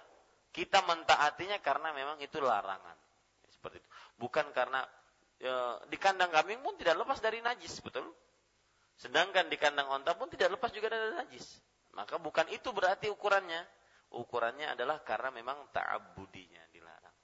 Kita 0.50 0.82
mentaatinya 0.82 1.62
karena 1.62 1.94
memang 1.94 2.18
itu 2.18 2.42
larangan. 2.42 2.98
Seperti 3.46 3.78
itu. 3.78 3.88
Bukan 4.18 4.50
karena 4.50 4.82
e, 5.38 5.52
di 5.86 5.96
kandang 5.96 6.34
kambing 6.34 6.58
pun 6.60 6.74
tidak 6.74 6.98
lepas 7.00 7.22
dari 7.22 7.38
najis, 7.38 7.78
betul? 7.80 8.10
Sedangkan 8.98 9.46
di 9.46 9.56
kandang 9.56 9.88
onta 9.88 10.18
pun 10.18 10.26
tidak 10.26 10.58
lepas 10.58 10.74
juga 10.74 10.90
dari 10.90 11.14
najis. 11.14 11.62
Maka 11.94 12.18
bukan 12.18 12.50
itu 12.50 12.70
berarti 12.74 13.08
ukurannya. 13.08 13.78
ukurannya 14.10 14.74
adalah 14.74 15.06
karena 15.06 15.30
memang 15.30 15.70
ta'abudinya 15.70 16.66
dilarang. 16.74 17.14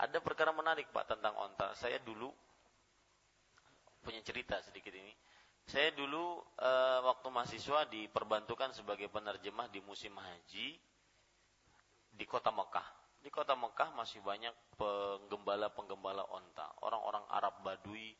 Ada 0.00 0.24
perkara 0.24 0.56
menarik 0.56 0.88
Pak 0.88 1.04
tentang 1.12 1.36
onta. 1.36 1.76
Saya 1.76 2.00
dulu 2.00 2.32
punya 4.04 4.20
cerita 4.20 4.60
sedikit 4.60 4.92
ini. 4.92 5.10
Saya 5.64 5.96
dulu 5.96 6.44
e, 6.60 6.70
waktu 7.00 7.26
mahasiswa 7.32 7.88
diperbantukan 7.88 8.76
sebagai 8.76 9.08
penerjemah 9.08 9.72
di 9.72 9.80
musim 9.80 10.12
haji 10.12 10.76
di 12.12 12.24
kota 12.28 12.52
Mekah. 12.52 12.84
Di 13.24 13.32
kota 13.32 13.56
Mekah 13.56 13.96
masih 13.96 14.20
banyak 14.20 14.52
penggembala-penggembala 14.76 16.28
onta, 16.28 16.68
orang-orang 16.84 17.24
Arab 17.32 17.64
Badui 17.64 18.12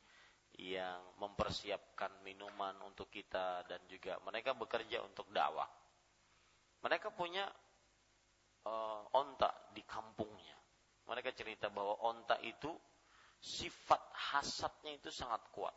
yang 0.56 1.20
mempersiapkan 1.20 2.24
minuman 2.24 2.72
untuk 2.88 3.12
kita 3.12 3.68
dan 3.68 3.84
juga 3.84 4.16
mereka 4.24 4.56
bekerja 4.56 5.04
untuk 5.04 5.28
dakwah. 5.28 5.68
Mereka 6.80 7.12
punya 7.12 7.44
uh, 8.64 9.02
onta 9.12 9.52
di 9.76 9.84
kampungnya. 9.84 10.56
Mereka 11.04 11.36
cerita 11.36 11.68
bahwa 11.68 12.00
onta 12.00 12.40
itu 12.40 12.72
sifat 13.44 14.00
hasadnya 14.32 14.96
itu 14.96 15.12
sangat 15.12 15.44
kuat. 15.52 15.76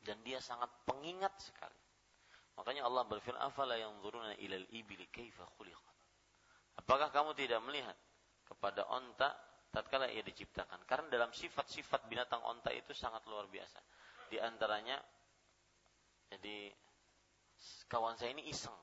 Dan 0.00 0.24
dia 0.24 0.40
sangat 0.40 0.72
pengingat 0.88 1.36
sekali. 1.36 1.76
Makanya 2.56 2.88
Allah 2.88 3.04
berfirman, 3.06 3.38
"Afala 3.38 3.76
yanzuruna 3.76 4.34
ilal 4.40 4.66
ibili 4.72 5.06
kaifa 5.12 5.44
khuliqat?" 5.60 5.96
Apakah 6.80 7.12
kamu 7.12 7.36
tidak 7.36 7.60
melihat 7.62 7.94
kepada 8.48 8.88
onta 8.88 9.36
tatkala 9.68 10.08
ia 10.08 10.24
diciptakan? 10.24 10.82
Karena 10.88 11.06
dalam 11.12 11.30
sifat-sifat 11.30 12.08
binatang 12.08 12.40
onta 12.42 12.72
itu 12.72 12.96
sangat 12.96 13.22
luar 13.28 13.46
biasa. 13.46 13.78
Di 14.32 14.40
antaranya 14.40 14.96
jadi 16.32 16.72
kawan 17.92 18.16
saya 18.16 18.32
ini 18.32 18.48
iseng 18.48 18.74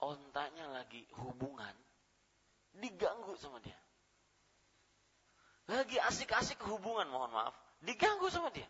ontanya 0.00 0.68
lagi 0.72 1.04
hubungan, 1.20 1.76
diganggu 2.74 3.36
sama 3.36 3.60
dia. 3.60 3.83
Lagi 5.64 5.96
asik-asik 5.96 6.60
hubungan, 6.68 7.08
mohon 7.08 7.32
maaf, 7.32 7.56
diganggu 7.80 8.28
sama 8.28 8.52
dia. 8.52 8.68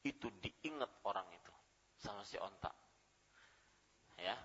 Itu 0.00 0.32
diingat 0.40 0.88
orang 1.04 1.28
itu 1.36 1.52
sama 2.00 2.24
si 2.24 2.40
onta. 2.40 2.72
Ya. 4.16 4.36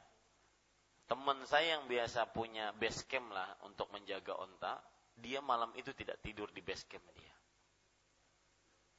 Teman 1.06 1.40
saya 1.48 1.80
yang 1.80 1.86
biasa 1.86 2.28
punya 2.34 2.76
base 2.76 3.06
camp 3.08 3.32
lah 3.32 3.48
untuk 3.64 3.88
menjaga 3.94 4.36
onta, 4.36 4.84
dia 5.16 5.40
malam 5.40 5.72
itu 5.80 5.96
tidak 5.96 6.20
tidur 6.20 6.52
di 6.52 6.60
base 6.60 6.84
camp 6.92 7.08
dia. 7.16 7.34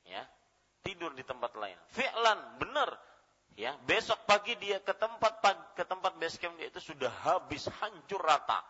Ya. 0.07 0.23
Tidur 0.81 1.13
di 1.13 1.27
tempat 1.27 1.53
lain. 1.59 1.77
Fi'lan, 1.93 2.63
benar 2.63 2.95
Ya, 3.57 3.73
besok 3.89 4.29
pagi 4.29 4.53
dia 4.61 4.85
ke 4.85 4.93
tempat 4.93 5.41
ke 5.73 5.81
tempat 5.89 6.13
base 6.21 6.37
camp 6.37 6.61
dia 6.61 6.69
itu 6.69 6.93
sudah 6.93 7.09
habis 7.25 7.65
hancur 7.81 8.21
rata. 8.21 8.61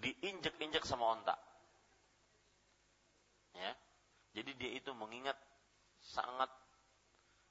Diinjek-injek 0.00 0.88
sama 0.88 1.12
onta. 1.12 1.36
Ya. 3.56 3.72
Jadi 4.32 4.50
dia 4.56 4.70
itu 4.76 4.90
mengingat 4.96 5.36
sangat 6.00 6.48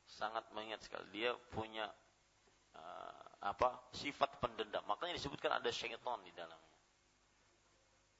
sangat 0.06 0.44
mengingat 0.52 0.82
sekali. 0.82 1.06
Dia 1.14 1.38
punya 1.53 1.88
uh, 2.76 3.23
apa? 3.41 3.91
sifat 3.94 4.41
pendendam. 4.41 4.82
Makanya 4.90 5.18
disebutkan 5.18 5.61
ada 5.61 5.69
syaitan 5.69 6.19
di 6.26 6.34
dalamnya. 6.34 6.78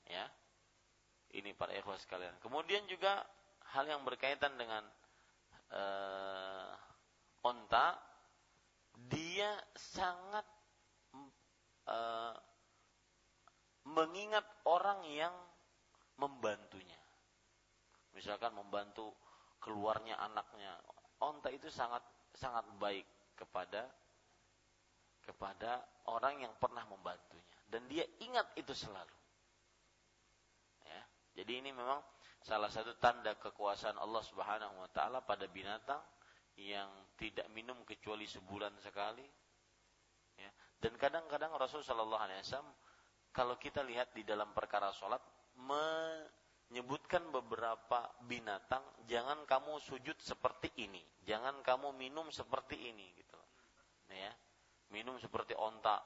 Ya. 0.08 0.26
Ini 1.32 1.56
para 1.56 1.72
ikhwas 1.72 2.04
sekalian. 2.04 2.36
Kemudian 2.44 2.84
juga 2.92 3.24
hal 3.72 3.88
yang 3.88 4.04
berkaitan 4.04 4.52
dengan 4.60 4.84
uh, 5.72 6.76
onta 7.48 7.96
dia 9.08 9.56
sangat 9.74 10.44
uh, 11.88 12.36
mengingat 13.88 14.46
orang 14.68 15.02
yang 15.10 15.34
membantunya. 16.20 17.01
Misalkan 18.12 18.52
membantu 18.56 19.16
keluarnya 19.62 20.20
anaknya. 20.20 20.76
Onta 21.22 21.54
itu 21.54 21.70
sangat 21.70 22.02
sangat 22.34 22.66
baik 22.80 23.06
kepada 23.38 23.88
kepada 25.22 25.86
orang 26.10 26.42
yang 26.42 26.54
pernah 26.58 26.82
membantunya 26.90 27.46
dan 27.72 27.88
dia 27.88 28.04
ingat 28.20 28.52
itu 28.60 28.76
selalu. 28.76 29.16
Ya. 30.84 31.02
Jadi 31.40 31.64
ini 31.64 31.72
memang 31.72 32.04
salah 32.44 32.68
satu 32.68 33.00
tanda 33.00 33.38
kekuasaan 33.40 33.96
Allah 33.96 34.24
Subhanahu 34.28 34.76
wa 34.82 34.90
taala 34.92 35.24
pada 35.24 35.48
binatang 35.48 36.04
yang 36.60 36.92
tidak 37.16 37.48
minum 37.56 37.80
kecuali 37.88 38.28
sebulan 38.28 38.76
sekali. 38.84 39.24
Ya. 40.36 40.52
Dan 40.82 41.00
kadang-kadang 41.00 41.56
Rasul 41.56 41.80
Shallallahu 41.86 42.20
Alaihi 42.20 42.44
Wasallam 42.44 42.74
kalau 43.32 43.56
kita 43.56 43.86
lihat 43.88 44.12
di 44.12 44.28
dalam 44.28 44.52
perkara 44.52 44.92
sholat 44.92 45.24
menyebutkan 46.72 47.20
beberapa 47.36 48.08
binatang, 48.32 48.80
jangan 49.04 49.44
kamu 49.44 49.76
sujud 49.84 50.16
seperti 50.24 50.72
ini, 50.80 51.04
jangan 51.28 51.60
kamu 51.68 51.92
minum 52.00 52.32
seperti 52.32 52.80
ini, 52.80 53.12
gitu. 53.12 53.40
Ya, 54.08 54.32
minum 54.96 55.20
seperti 55.20 55.52
onta, 55.52 56.00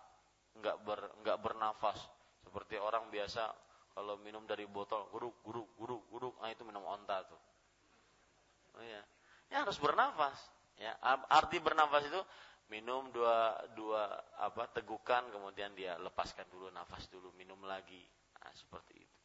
nggak 0.57 0.77
ber 0.81 0.99
nggak 1.21 1.37
bernafas, 1.37 2.01
seperti 2.41 2.81
orang 2.81 3.13
biasa 3.13 3.53
kalau 3.93 4.17
minum 4.25 4.41
dari 4.49 4.65
botol, 4.65 5.05
guruk 5.13 5.37
guruk 5.45 5.69
guruk 5.77 6.01
guruk, 6.09 6.33
ah 6.41 6.49
itu 6.49 6.65
minum 6.65 6.81
onta 6.81 7.21
tuh. 7.29 7.41
Oh, 8.73 8.81
ya 8.81 9.05
ya 9.53 9.61
harus 9.61 9.77
bernafas. 9.77 10.49
Ya, 10.81 10.97
arti 11.29 11.61
bernafas 11.61 12.09
itu 12.09 12.21
minum 12.73 13.13
dua 13.13 13.53
dua 13.77 14.17
apa 14.41 14.65
tegukan 14.73 15.29
kemudian 15.29 15.77
dia 15.77 15.93
lepaskan 16.01 16.49
dulu 16.49 16.73
nafas 16.73 17.05
dulu 17.13 17.29
minum 17.37 17.61
lagi. 17.69 18.01
Nah, 18.41 18.49
seperti 18.51 18.97
itu 18.97 19.24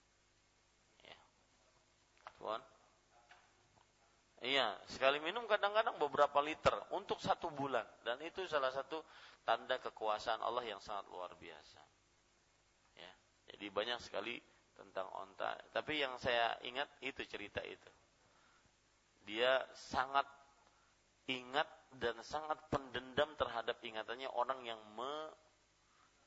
iya 4.40 4.72
sekali 4.88 5.20
minum 5.20 5.44
kadang-kadang 5.44 6.00
beberapa 6.00 6.40
liter 6.40 6.72
untuk 6.96 7.20
satu 7.20 7.52
bulan. 7.52 7.84
Dan 8.00 8.20
itu 8.24 8.44
salah 8.48 8.72
satu 8.72 9.04
tanda 9.44 9.76
kekuasaan 9.78 10.40
Allah 10.40 10.64
yang 10.64 10.80
sangat 10.80 11.06
luar 11.12 11.32
biasa. 11.36 11.80
Ya 12.96 13.12
jadi 13.52 13.68
banyak 13.68 14.00
sekali 14.00 14.40
tentang 14.72 15.12
onta. 15.12 15.60
Tapi 15.76 16.00
yang 16.00 16.16
saya 16.16 16.56
ingat 16.64 16.88
itu 17.04 17.20
cerita 17.28 17.60
itu. 17.60 17.90
Dia 19.28 19.60
sangat 19.76 20.24
ingat 21.28 21.68
dan 22.00 22.16
sangat 22.24 22.56
pendendam 22.72 23.36
terhadap 23.36 23.76
ingatannya 23.84 24.26
orang 24.32 24.64
yang 24.64 24.80
me, 24.96 25.30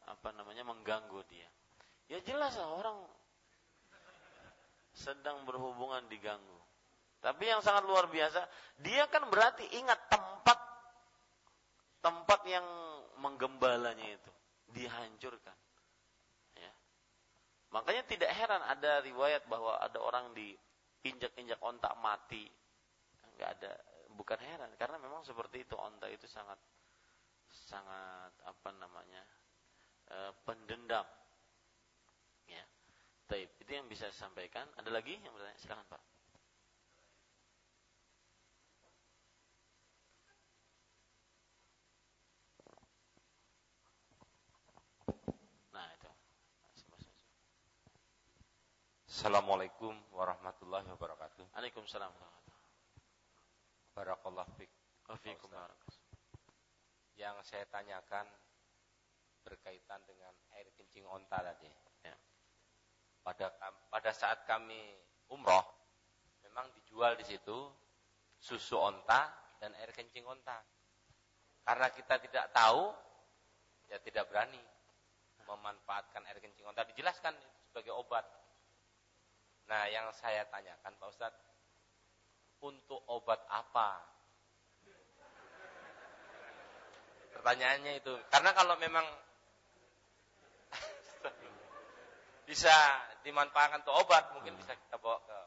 apa 0.06 0.30
namanya 0.38 0.64
mengganggu 0.64 1.26
dia. 1.27 1.49
Ya 2.11 2.19
jelas 2.22 2.56
lah 2.60 2.69
orang 2.69 2.98
sedang 4.94 5.44
berhubungan 5.44 6.06
diganggu. 6.07 6.60
Tapi 7.20 7.49
yang 7.49 7.64
sangat 7.64 7.88
luar 7.88 8.11
biasa, 8.11 8.45
dia 8.84 9.07
kan 9.10 9.26
berarti 9.32 9.65
ingat 9.80 9.98
tempat 10.11 10.60
tempat 12.03 12.40
yang 12.45 12.68
menggembalanya 13.24 14.03
itu 14.11 14.32
dihancurkan. 14.76 15.56
Ya. 16.60 16.74
Makanya 17.72 18.03
tidak 18.06 18.32
heran 18.36 18.60
ada 18.60 18.99
riwayat 18.99 19.48
bahwa 19.48 19.80
ada 19.80 20.03
orang 20.03 20.36
diinjak-injak 20.36 21.57
ontak 21.64 21.95
mati 22.03 22.52
nggak 23.34 23.49
ada 23.60 23.72
bukan 24.14 24.40
heran 24.40 24.70
karena 24.78 25.02
memang 25.02 25.26
seperti 25.26 25.65
itu 25.65 25.74
onta 25.74 26.06
itu 26.06 26.30
sangat 26.30 26.57
sangat 27.49 28.34
apa 28.45 28.70
namanya 28.78 29.24
e, 30.10 30.18
pendendam 30.45 31.06
Taib. 33.28 33.50
Itu 33.60 33.72
yang 33.72 33.88
bisa 33.88 34.12
saya 34.12 34.28
sampaikan. 34.28 34.68
Ada 34.76 34.91
lagi 34.91 35.16
yang 35.24 35.32
bertanya? 35.32 35.56
Silakan 35.56 35.88
pak. 35.88 36.02
Nah 45.72 45.88
itu. 45.95 46.12
Assalamualaikum 49.08 49.95
warahmatullahi 50.12 50.84
wabarakatuh. 50.91 51.56
Waalaikumsalam 51.56 52.12
Barakallah 53.94 54.48
fik. 54.60 54.70
Yang 57.14 57.36
saya 57.45 57.64
tanyakan 57.72 58.26
berkaitan 59.45 60.02
dengan 60.04 60.34
air 60.58 60.68
kencing 60.76 61.06
onta 61.08 61.40
tadi. 61.40 61.93
Pada 63.24 63.48
pada 63.88 64.12
saat 64.12 64.44
kami 64.44 64.80
umroh, 65.32 65.64
memang 66.44 66.68
dijual 66.76 67.16
di 67.16 67.24
situ 67.24 67.72
susu 68.44 68.76
onta 68.76 69.32
dan 69.64 69.72
air 69.80 69.95
kencing 69.95 70.28
onta. 70.28 70.60
Karena 71.64 71.88
kita 71.88 72.20
tidak 72.20 72.52
tahu, 72.52 72.91
ya 73.88 73.95
tidak 74.04 74.28
berani 74.28 74.60
memanfaatkan 75.48 76.28
air 76.28 76.44
kencing 76.44 76.68
onta. 76.68 76.84
Dijelaskan 76.84 77.32
sebagai 77.72 77.95
obat. 77.95 78.28
Nah, 79.72 79.88
yang 79.88 80.12
saya 80.12 80.44
tanyakan 80.52 80.91
Pak 81.00 81.08
Ustadz, 81.08 81.44
untuk 82.60 83.00
obat 83.08 83.40
apa? 83.48 84.04
Pertanyaannya 87.40 88.00
itu. 88.00 88.14
Karena 88.32 88.52
kalau 88.52 88.76
memang 88.80 89.04
bisa 92.48 92.76
dimanfaatkan 93.24 93.82
untuk 93.82 93.95
obat, 93.95 94.30
mungkin 94.36 94.54
bisa 94.60 94.76
kita 94.76 95.00
bawa 95.00 95.18
ke 95.24 95.38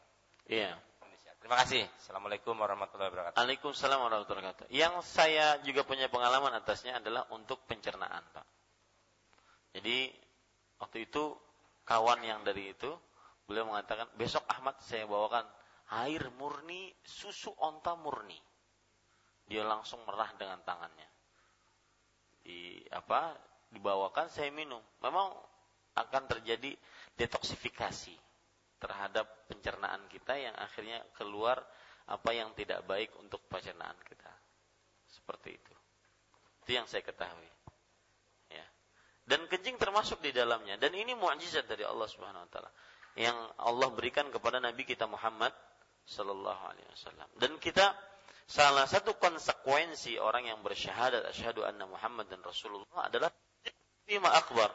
Iya. 0.51 0.75
Indonesia. 1.03 1.33
Terima 1.39 1.57
kasih. 1.61 1.83
Assalamualaikum 2.01 2.55
warahmatullahi 2.57 3.11
wabarakatuh. 3.13 3.37
Waalaikumsalam 3.39 3.99
warahmatullahi 4.01 4.45
wabarakatuh. 4.51 4.67
Yang 4.73 4.95
saya 5.05 5.61
juga 5.63 5.85
punya 5.85 6.09
pengalaman 6.09 6.57
atasnya 6.59 6.99
adalah 6.99 7.29
untuk 7.31 7.63
pencernaan, 7.69 8.25
Pak. 8.33 8.47
Jadi 9.77 10.09
waktu 10.81 11.05
itu 11.05 11.37
kawan 11.85 12.25
yang 12.25 12.41
dari 12.43 12.73
itu 12.73 12.89
beliau 13.45 13.69
mengatakan 13.69 14.09
besok 14.17 14.43
Ahmad 14.49 14.81
saya 14.83 15.05
bawakan 15.07 15.45
air 16.03 16.33
murni 16.35 16.91
susu 17.05 17.53
onta 17.61 17.95
murni. 17.95 18.39
Dia 19.47 19.63
langsung 19.63 20.03
merah 20.03 20.33
dengan 20.35 20.59
tangannya. 20.67 21.07
Di 22.43 22.83
apa? 22.91 23.37
Dibawakan 23.71 24.27
saya 24.31 24.51
minum. 24.51 24.83
Memang 25.03 25.31
akan 25.97 26.23
terjadi 26.29 26.75
detoksifikasi 27.17 28.17
terhadap 28.77 29.27
pencernaan 29.49 30.05
kita 30.13 30.37
yang 30.37 30.55
akhirnya 30.57 31.01
keluar 31.17 31.65
apa 32.07 32.31
yang 32.31 32.55
tidak 32.55 32.85
baik 32.87 33.11
untuk 33.19 33.43
pencernaan 33.49 33.97
kita. 34.07 34.31
Seperti 35.11 35.57
itu. 35.57 35.75
Itu 36.63 36.71
yang 36.77 36.87
saya 36.87 37.03
ketahui. 37.03 37.49
Ya. 38.53 38.67
Dan 39.27 39.49
kencing 39.51 39.81
termasuk 39.81 40.23
di 40.23 40.31
dalamnya 40.31 40.79
dan 40.79 40.95
ini 40.95 41.17
mukjizat 41.19 41.67
dari 41.67 41.83
Allah 41.83 42.07
Subhanahu 42.07 42.47
wa 42.47 42.51
taala 42.53 42.71
yang 43.17 43.35
Allah 43.59 43.89
berikan 43.97 44.29
kepada 44.29 44.61
Nabi 44.61 44.85
kita 44.85 45.09
Muhammad 45.09 45.51
sallallahu 46.07 46.63
alaihi 46.69 46.89
wasallam. 46.93 47.29
Dan 47.35 47.59
kita 47.59 47.97
salah 48.47 48.87
satu 48.87 49.19
konsekuensi 49.19 50.21
orang 50.23 50.47
yang 50.47 50.61
bersyahadat 50.63 51.27
asyhadu 51.33 51.67
anna 51.67 51.89
Muhammad 51.91 52.31
dan 52.31 52.45
Rasulullah 52.45 53.11
adalah 53.11 53.33
lima 54.07 54.31
akbar 54.31 54.71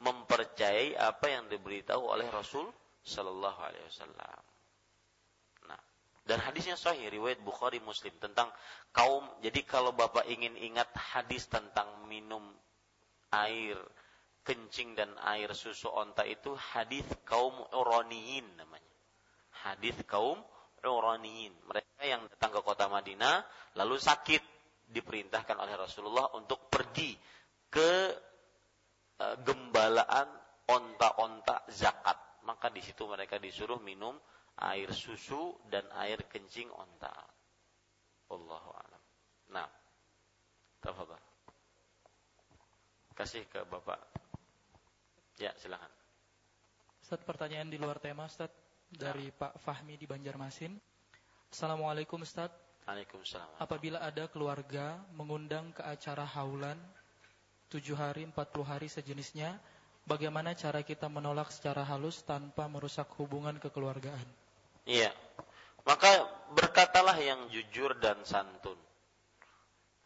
mempercayai 0.00 0.94
apa 0.94 1.26
yang 1.26 1.48
diberitahu 1.48 2.04
oleh 2.04 2.28
Rasul 2.28 2.68
Sallallahu 3.06 3.60
Alaihi 3.62 3.86
Wasallam. 3.86 4.42
Nah, 5.70 5.80
dan 6.26 6.38
hadisnya 6.42 6.74
sahih 6.74 7.08
riwayat 7.08 7.40
Bukhari 7.40 7.78
Muslim 7.80 8.12
tentang 8.18 8.50
kaum. 8.92 9.24
Jadi 9.40 9.62
kalau 9.64 9.94
bapak 9.94 10.26
ingin 10.28 10.58
ingat 10.58 10.90
hadis 10.94 11.48
tentang 11.48 11.86
minum 12.10 12.42
air 13.32 13.78
kencing 14.46 14.94
dan 14.94 15.10
air 15.26 15.50
susu 15.56 15.90
onta 15.90 16.22
itu 16.22 16.54
hadis 16.54 17.06
kaum 17.26 17.54
Uraniyin 17.74 18.46
namanya. 18.54 18.94
Hadis 19.66 19.96
kaum 20.06 20.38
Uraniyin. 20.86 21.50
Mereka 21.66 22.02
yang 22.06 22.22
datang 22.30 22.54
ke 22.54 22.60
kota 22.62 22.86
Madinah 22.86 23.42
lalu 23.74 23.98
sakit 23.98 24.42
diperintahkan 24.86 25.58
oleh 25.58 25.74
Rasulullah 25.74 26.30
untuk 26.38 26.70
pergi 26.70 27.18
ke 27.66 28.14
gembalaan 29.44 30.28
onta-onta 30.66 31.64
zakat 31.72 32.26
maka 32.46 32.70
di 32.70 32.78
situ 32.78 33.02
mereka 33.10 33.42
disuruh 33.42 33.82
minum 33.82 34.14
air 34.62 34.88
susu 34.94 35.58
dan 35.66 35.84
air 35.98 36.24
kencing 36.30 36.70
onta. 36.70 37.12
Allahu 38.30 38.70
a'lam. 38.72 39.02
Nah, 39.52 39.68
tafadhal. 40.80 41.20
Kasih 43.18 43.44
ke 43.50 43.66
Bapak. 43.66 43.98
Ya, 45.36 45.52
silakan. 45.60 45.90
Ustaz, 47.02 47.20
pertanyaan 47.22 47.68
di 47.68 47.76
luar 47.76 48.00
tema, 48.00 48.24
Ustaz, 48.26 48.50
dari 48.88 49.28
nah. 49.30 49.36
Pak 49.46 49.52
Fahmi 49.60 50.00
di 50.00 50.08
Banjarmasin. 50.08 50.72
Assalamualaikum, 51.52 52.24
Ustaz. 52.24 52.50
Waalaikumsalam. 52.86 53.58
Apabila 53.58 53.98
ada 53.98 54.30
keluarga 54.30 55.02
mengundang 55.14 55.74
ke 55.74 55.82
acara 55.82 56.22
haulan 56.22 56.78
tujuh 57.70 57.98
hari, 57.98 58.26
empat 58.26 58.54
puluh 58.54 58.66
hari 58.66 58.86
sejenisnya, 58.86 59.58
bagaimana 60.06 60.54
cara 60.54 60.80
kita 60.86 61.10
menolak 61.10 61.50
secara 61.50 61.82
halus 61.82 62.22
tanpa 62.22 62.70
merusak 62.70 63.10
hubungan 63.18 63.58
kekeluargaan? 63.58 64.26
Iya. 64.86 65.10
Maka 65.86 66.26
berkatalah 66.54 67.14
yang 67.18 67.46
jujur 67.50 67.94
dan 67.98 68.18
santun. 68.26 68.78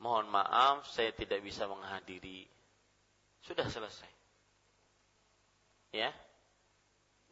Mohon 0.00 0.32
maaf 0.32 0.88
saya 0.88 1.12
tidak 1.12 1.44
bisa 1.44 1.68
menghadiri. 1.68 2.48
Sudah 3.44 3.68
selesai. 3.68 4.08
Ya. 5.92 6.12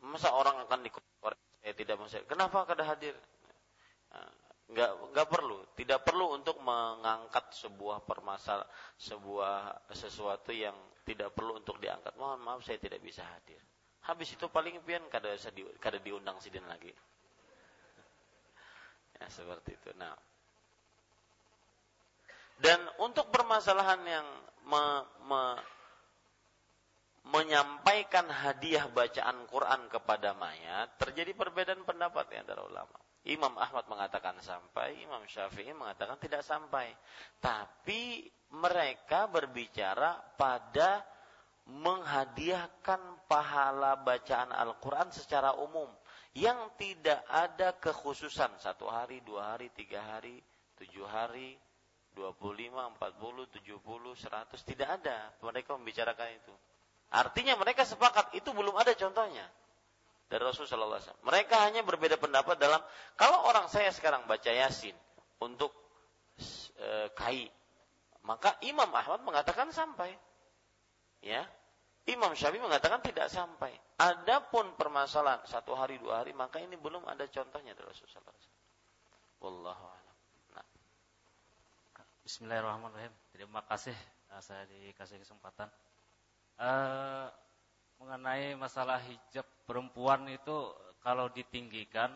Masa 0.05 0.33
orang 0.33 0.65
akan 0.69 0.85
dikorek 0.85 1.41
saya 1.65 1.75
tidak 1.77 1.97
bisa. 2.05 2.21
Kenapa 2.29 2.65
kada 2.69 2.85
hadir? 2.85 3.17
Enggak 4.69 4.91
nah, 4.93 5.09
enggak 5.09 5.29
perlu, 5.33 5.59
tidak 5.73 6.01
perlu 6.05 6.27
untuk 6.37 6.61
mengangkat 6.61 7.57
sebuah 7.57 8.05
permasalahan 8.05 8.69
sebuah 9.01 9.89
sesuatu 9.97 10.53
yang 10.53 10.77
tidak 11.09 11.33
perlu 11.33 11.57
untuk 11.57 11.81
diangkat. 11.81 12.13
Mohon 12.21 12.45
maaf 12.45 12.61
saya 12.61 12.77
tidak 12.77 13.01
bisa 13.01 13.25
hadir. 13.25 13.57
Habis 14.05 14.37
itu 14.37 14.45
paling 14.53 14.77
pian 14.85 15.09
kada 15.09 15.33
di, 15.57 15.65
kada 15.81 15.97
diundang 16.05 16.37
sidin 16.45 16.69
lagi. 16.69 16.93
Ya 19.17 19.27
seperti 19.33 19.73
itu. 19.73 19.91
Nah. 19.97 20.13
Dan 22.61 22.85
untuk 23.01 23.33
permasalahan 23.33 24.05
yang 24.05 24.27
me, 24.69 24.85
me, 25.25 25.43
menyampaikan 27.33 28.29
hadiah 28.29 28.85
bacaan 28.93 29.49
Quran 29.49 29.89
kepada 29.89 30.37
mayat, 30.37 30.93
terjadi 31.01 31.33
perbedaan 31.33 31.89
pendapat 31.89 32.29
di 32.29 32.37
antara 32.37 32.65
ulama. 32.65 33.08
Imam 33.27 33.51
Ahmad 33.59 33.85
mengatakan 33.91 34.39
sampai, 34.39 35.03
Imam 35.03 35.21
Syafi'i 35.27 35.75
mengatakan 35.75 36.17
tidak 36.23 36.47
sampai. 36.47 36.95
Tapi 37.43 38.25
mereka 38.55 39.27
berbicara 39.27 40.17
pada 40.39 41.03
menghadiahkan 41.69 43.29
pahala 43.29 44.01
bacaan 44.01 44.49
Al-Quran 44.55 45.13
secara 45.13 45.53
umum 45.61 45.91
yang 46.33 46.73
tidak 46.81 47.21
ada 47.29 47.77
kekhususan. 47.77 48.57
Satu 48.63 48.89
hari, 48.89 49.21
dua 49.21 49.53
hari, 49.53 49.69
tiga 49.77 50.01
hari, 50.01 50.41
tujuh 50.81 51.05
hari, 51.05 51.59
dua 52.17 52.33
puluh 52.33 52.65
lima, 52.65 52.89
empat 52.89 53.21
puluh, 53.21 53.45
tujuh 53.53 53.83
puluh, 53.85 54.17
seratus. 54.17 54.65
Tidak 54.65 54.89
ada. 54.89 55.29
Mereka 55.45 55.77
membicarakan 55.77 56.33
itu. 56.33 56.55
Artinya 57.13 57.61
mereka 57.61 57.85
sepakat. 57.85 58.33
Itu 58.33 58.57
belum 58.57 58.73
ada 58.73 58.97
contohnya 58.97 59.45
dari 60.29 60.45
Rasulullah 60.45 61.01
SAW. 61.01 61.25
Mereka 61.25 61.57
hanya 61.65 61.81
berbeda 61.81 62.21
pendapat 62.21 62.61
dalam 62.61 62.79
kalau 63.17 63.49
orang 63.49 63.67
saya 63.73 63.89
sekarang 63.89 64.29
baca 64.29 64.53
Yasin 64.53 64.95
untuk 65.41 65.73
e, 66.77 67.09
kai, 67.17 67.49
maka 68.29 68.61
Imam 68.69 68.89
Ahmad 68.93 69.25
mengatakan 69.25 69.73
sampai. 69.73 70.13
Ya, 71.19 71.43
Imam 72.09 72.33
Syafi'i 72.37 72.63
mengatakan 72.63 73.03
tidak 73.03 73.29
sampai. 73.33 73.73
Adapun 73.99 74.79
permasalahan 74.79 75.43
satu 75.45 75.75
hari 75.75 75.99
dua 75.99 76.23
hari, 76.23 76.31
maka 76.31 76.63
ini 76.63 76.79
belum 76.79 77.03
ada 77.05 77.27
contohnya 77.27 77.75
dari 77.75 77.91
Rasulullah 77.91 78.31
SAW. 78.31 78.55
Wallahu 79.43 79.85
a'lam. 79.91 80.17
Nah. 80.55 80.67
Bismillahirrahmanirrahim. 82.23 83.15
Terima 83.35 83.61
kasih 83.67 83.97
eh, 84.31 84.43
saya 84.45 84.65
dikasih 84.71 85.19
kesempatan. 85.19 85.67
Uh, 86.59 87.31
mengenai 87.99 88.55
masalah 88.55 89.03
hijab 89.03 89.47
perempuan 89.67 90.27
itu 90.31 90.73
kalau 91.03 91.31
ditinggikan 91.31 92.11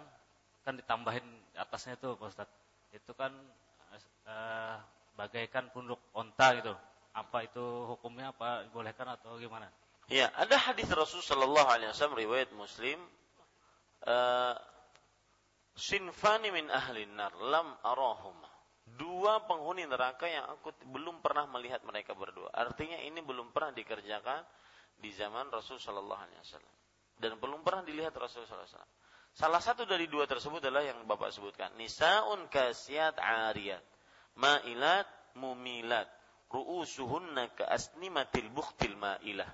kan 0.62 0.74
ditambahin 0.78 1.26
atasnya 1.58 1.98
itu 1.98 2.14
Pak 2.14 2.28
Ustaz. 2.30 2.48
Itu 2.94 3.12
kan 3.18 3.34
uh, 4.26 4.76
bagaikan 5.18 5.68
punduk 5.74 5.98
onta 6.14 6.54
gitu. 6.58 6.74
Apa 7.12 7.44
itu 7.44 7.60
hukumnya 7.92 8.32
apa 8.32 8.64
bolehkan 8.72 9.10
atau 9.12 9.36
gimana? 9.36 9.68
Ya, 10.08 10.32
ada 10.34 10.56
hadis 10.56 10.88
Rasul 10.90 11.20
sallallahu 11.20 11.68
alaihi 11.68 11.90
wasallam 11.92 12.18
riwayat 12.18 12.50
Muslim 12.56 12.98
uh, 14.06 14.56
sinfani 15.76 16.52
min 16.52 16.66
ahli 16.72 17.06
nar 17.10 17.32
lam 17.36 17.74
arahuma. 17.84 18.48
Dua 18.82 19.40
penghuni 19.46 19.86
neraka 19.86 20.26
yang 20.26 20.44
aku 20.58 20.74
belum 20.90 21.22
pernah 21.22 21.46
melihat 21.48 21.80
mereka 21.86 22.12
berdua. 22.12 22.50
Artinya 22.50 22.98
ini 22.98 23.22
belum 23.22 23.54
pernah 23.54 23.70
dikerjakan 23.72 24.42
di 24.98 25.10
zaman 25.14 25.48
Rasul 25.48 25.80
Shallallahu 25.80 26.22
Alaihi 26.22 26.40
Wasallam 26.42 26.76
dan 27.22 27.38
belum 27.38 27.62
pernah 27.62 27.86
dilihat 27.86 28.10
Rasul 28.18 28.42
Shallallahu 28.42 28.66
Alaihi 28.66 28.74
Wasallam. 28.74 28.94
Salah 29.32 29.62
satu 29.64 29.88
dari 29.88 30.10
dua 30.12 30.28
tersebut 30.28 30.60
adalah 30.60 30.84
yang 30.84 31.08
Bapak 31.08 31.32
sebutkan. 31.32 31.72
Nisaun 31.80 32.52
kasiat 32.52 33.16
ariyat, 33.16 33.80
ma'ilat 34.36 35.08
mumilat, 35.40 36.04
ru'usuhunna 36.52 37.56
ka'asnimatil 37.56 38.52
bukhtil 38.52 38.92
ma'ilah. 39.00 39.48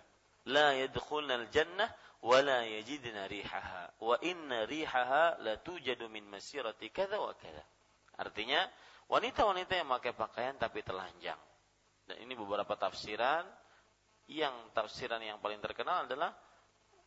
La 0.50 0.74
yadkhulna 0.74 1.46
al-jannah 1.46 1.86
wa 2.26 2.38
la 2.42 2.66
yajidna 2.66 3.30
rihaha. 3.30 3.94
Wa 4.02 4.18
inna 4.24 4.66
rihaha 4.66 5.38
la 5.46 5.54
tujadu 5.62 6.10
min 6.10 6.26
masirati 6.26 6.90
kada 6.90 7.22
wa 7.22 7.30
kada. 7.38 7.62
Artinya, 8.18 8.66
wanita-wanita 9.06 9.78
yang 9.78 9.86
memakai 9.86 10.10
pakaian 10.10 10.58
tapi 10.58 10.82
telanjang. 10.82 11.38
Dan 12.02 12.18
ini 12.18 12.34
beberapa 12.34 12.74
tafsiran 12.74 13.46
yang 14.28 14.52
tafsiran 14.76 15.24
yang 15.24 15.40
paling 15.40 15.58
terkenal 15.64 16.04
adalah 16.04 16.30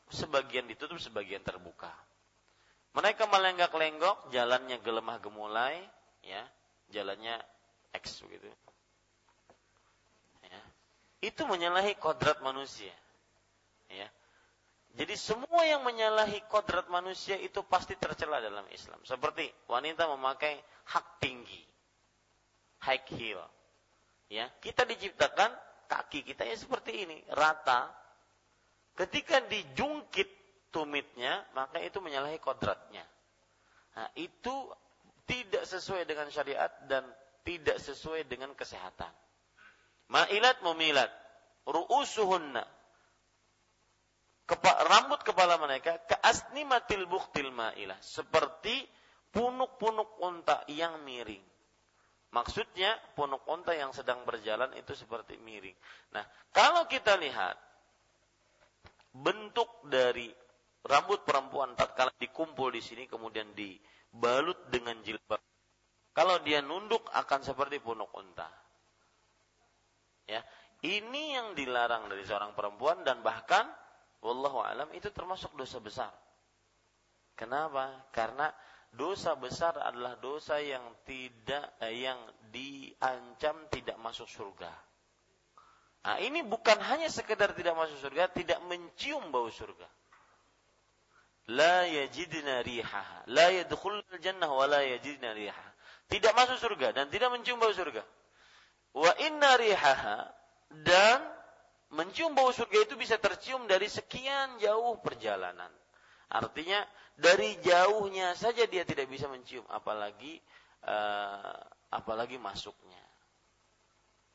sebagian 0.09 0.65
ditutup, 0.65 0.97
sebagian 0.97 1.45
terbuka. 1.45 1.89
Mereka 2.91 3.29
melenggak-lenggok, 3.29 4.33
jalannya 4.35 4.81
gelemah 4.83 5.17
gemulai, 5.23 5.79
ya, 6.25 6.43
jalannya 6.91 7.39
X 7.95 8.19
begitu. 8.27 8.49
Ya. 10.43 10.61
Itu 11.23 11.47
menyalahi 11.47 11.95
kodrat 11.95 12.43
manusia. 12.43 12.91
Ya. 13.87 14.09
Jadi 14.91 15.15
semua 15.15 15.63
yang 15.63 15.87
menyalahi 15.87 16.43
kodrat 16.51 16.91
manusia 16.91 17.39
itu 17.39 17.63
pasti 17.63 17.95
tercela 17.95 18.43
dalam 18.43 18.67
Islam. 18.75 18.99
Seperti 19.07 19.47
wanita 19.71 20.03
memakai 20.11 20.59
hak 20.91 21.23
tinggi, 21.23 21.63
high 22.83 22.99
heel. 23.15 23.39
Ya, 24.27 24.51
kita 24.59 24.83
diciptakan 24.83 25.51
kaki 25.91 26.23
kita 26.23 26.47
ya 26.47 26.55
seperti 26.55 27.03
ini, 27.03 27.19
rata. 27.35 27.91
Ketika 28.95 29.43
dijungkit 29.43 30.29
tumitnya, 30.71 31.43
maka 31.51 31.83
itu 31.83 31.99
menyalahi 31.99 32.39
kodratnya. 32.39 33.03
Nah, 33.99 34.07
itu 34.15 34.71
tidak 35.27 35.67
sesuai 35.67 36.07
dengan 36.07 36.31
syariat 36.31 36.71
dan 36.87 37.03
tidak 37.43 37.75
sesuai 37.83 38.23
dengan 38.31 38.55
kesehatan. 38.55 39.11
Ma'ilat 40.07 40.63
mumilat, 40.63 41.11
ru'usuhunna, 41.67 42.63
Kepa, 44.51 44.83
rambut 44.83 45.23
kepala 45.23 45.55
mereka 45.63 45.95
keasnimatil 46.11 47.07
buktil 47.07 47.55
ma'ilah. 47.55 47.95
Seperti 48.03 48.83
punuk-punuk 49.31 50.19
unta 50.19 50.67
yang 50.67 50.99
miring. 51.07 51.39
Maksudnya 52.31 52.95
punuk 53.11 53.43
unta 53.51 53.75
yang 53.75 53.91
sedang 53.91 54.23
berjalan 54.23 54.71
itu 54.79 54.95
seperti 54.95 55.35
miring. 55.35 55.75
Nah, 56.15 56.23
kalau 56.55 56.87
kita 56.87 57.19
lihat 57.19 57.59
bentuk 59.11 59.67
dari 59.91 60.31
rambut 60.87 61.27
perempuan 61.27 61.75
tatkala 61.75 62.15
dikumpul 62.15 62.71
di 62.71 62.79
sini 62.79 63.03
kemudian 63.03 63.51
dibalut 63.51 64.57
dengan 64.71 64.95
jilbab. 65.03 65.43
Kalau 66.11 66.39
dia 66.43 66.63
nunduk 66.63 67.03
akan 67.11 67.39
seperti 67.43 67.83
punuk 67.83 68.11
unta. 68.15 68.47
Ya, 70.27 70.39
ini 70.87 71.35
yang 71.35 71.51
dilarang 71.51 72.07
dari 72.07 72.23
seorang 72.23 72.55
perempuan 72.55 73.03
dan 73.03 73.19
bahkan 73.19 73.67
wallahu 74.23 74.63
alam 74.63 74.87
itu 74.95 75.11
termasuk 75.11 75.51
dosa 75.59 75.83
besar. 75.83 76.11
Kenapa? 77.35 78.07
Karena 78.15 78.47
dosa 78.91 79.35
besar 79.39 79.79
adalah 79.79 80.19
dosa 80.19 80.59
yang 80.59 80.83
tidak 81.07 81.75
eh, 81.79 82.03
yang 82.07 82.19
diancam 82.51 83.55
tidak 83.71 83.95
masuk 84.03 84.27
surga. 84.27 84.71
Nah, 86.01 86.17
ini 86.17 86.41
bukan 86.41 86.81
hanya 86.81 87.07
sekedar 87.07 87.53
tidak 87.53 87.77
masuk 87.77 87.97
surga, 88.01 88.33
tidak 88.33 88.59
mencium 88.65 89.29
bau 89.29 89.47
surga. 89.47 89.85
La 91.53 91.85
yajidna 91.85 92.65
rihaha, 92.65 93.27
la 93.29 93.53
yadkhulul 93.53 94.05
jannah 94.21 94.49
wa 94.49 94.65
la 94.65 94.81
yajidna 94.81 95.33
rihaha. 95.33 95.69
Tidak 96.09 96.33
masuk 96.35 96.57
surga 96.59 96.91
dan 96.91 97.07
tidak 97.07 97.31
mencium 97.31 97.61
bau 97.61 97.71
surga. 97.71 98.03
Wa 98.91 99.13
inna 99.23 99.55
rihaha 99.55 100.27
dan 100.83 101.23
mencium 101.95 102.35
bau 102.35 102.51
surga 102.51 102.83
itu 102.83 102.99
bisa 102.99 103.15
tercium 103.21 103.69
dari 103.69 103.87
sekian 103.87 104.59
jauh 104.59 104.99
perjalanan. 104.99 105.71
Artinya 106.31 106.83
dari 107.21 107.55
jauhnya 107.61 108.33
saja 108.33 108.65
dia 108.65 108.81
tidak 108.81 109.05
bisa 109.05 109.29
mencium, 109.29 109.63
apalagi 109.69 110.41
uh, 110.89 111.61
apalagi 111.93 112.41
masuknya. 112.41 112.99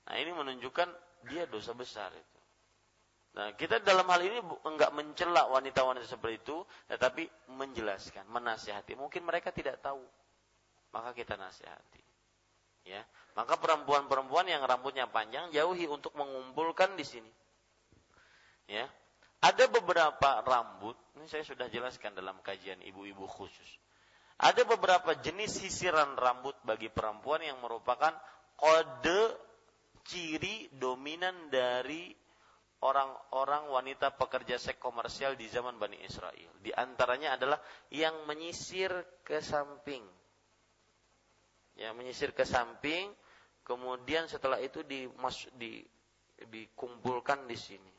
Nah 0.07 0.15
ini 0.23 0.31
menunjukkan 0.31 0.89
dia 1.27 1.51
dosa 1.51 1.75
besar 1.75 2.15
itu. 2.15 2.41
Nah 3.37 3.53
kita 3.59 3.83
dalam 3.83 4.07
hal 4.07 4.23
ini 4.23 4.39
enggak 4.65 4.95
mencela 4.95 5.51
wanita-wanita 5.51 6.07
seperti 6.07 6.47
itu, 6.47 6.63
tetapi 6.87 7.27
menjelaskan, 7.59 8.25
menasihati. 8.31 8.95
Mungkin 8.95 9.27
mereka 9.27 9.51
tidak 9.51 9.83
tahu, 9.83 10.01
maka 10.95 11.11
kita 11.11 11.35
nasihati. 11.35 12.07
Ya, 12.87 13.03
maka 13.35 13.59
perempuan-perempuan 13.59 14.47
yang 14.47 14.63
rambutnya 14.63 15.11
panjang 15.11 15.51
jauhi 15.51 15.91
untuk 15.91 16.15
mengumpulkan 16.15 16.95
di 16.95 17.03
sini 17.03 17.33
Ya. 18.67 18.87
Ada 19.47 19.71
beberapa 19.71 20.43
rambut, 20.43 20.99
ini 21.15 21.31
saya 21.31 21.47
sudah 21.47 21.71
jelaskan 21.71 22.19
dalam 22.19 22.43
kajian 22.43 22.83
ibu-ibu 22.83 23.31
khusus. 23.31 23.79
Ada 24.43 24.67
beberapa 24.67 25.15
jenis 25.23 25.63
sisiran 25.63 26.19
rambut 26.19 26.59
bagi 26.67 26.91
perempuan 26.91 27.47
yang 27.47 27.63
merupakan 27.63 28.11
kode 28.59 29.39
ciri 30.03 30.67
dominan 30.75 31.47
dari 31.47 32.11
orang-orang 32.83 33.71
wanita 33.71 34.19
pekerja 34.19 34.59
seks 34.59 34.83
komersial 34.83 35.39
di 35.39 35.47
zaman 35.47 35.79
Bani 35.79 36.03
Israel. 36.03 36.53
Di 36.59 36.75
antaranya 36.75 37.39
adalah 37.39 37.63
yang 37.95 38.27
menyisir 38.27 38.91
ke 39.23 39.39
samping. 39.41 40.03
Yang 41.79 41.95
menyisir 41.95 42.31
ke 42.35 42.43
samping, 42.43 43.15
kemudian 43.63 44.27
setelah 44.27 44.59
itu 44.59 44.83
dimas, 44.85 45.49
di, 45.55 45.87
dikumpulkan 46.37 47.49
di 47.49 47.57
sini. 47.57 47.96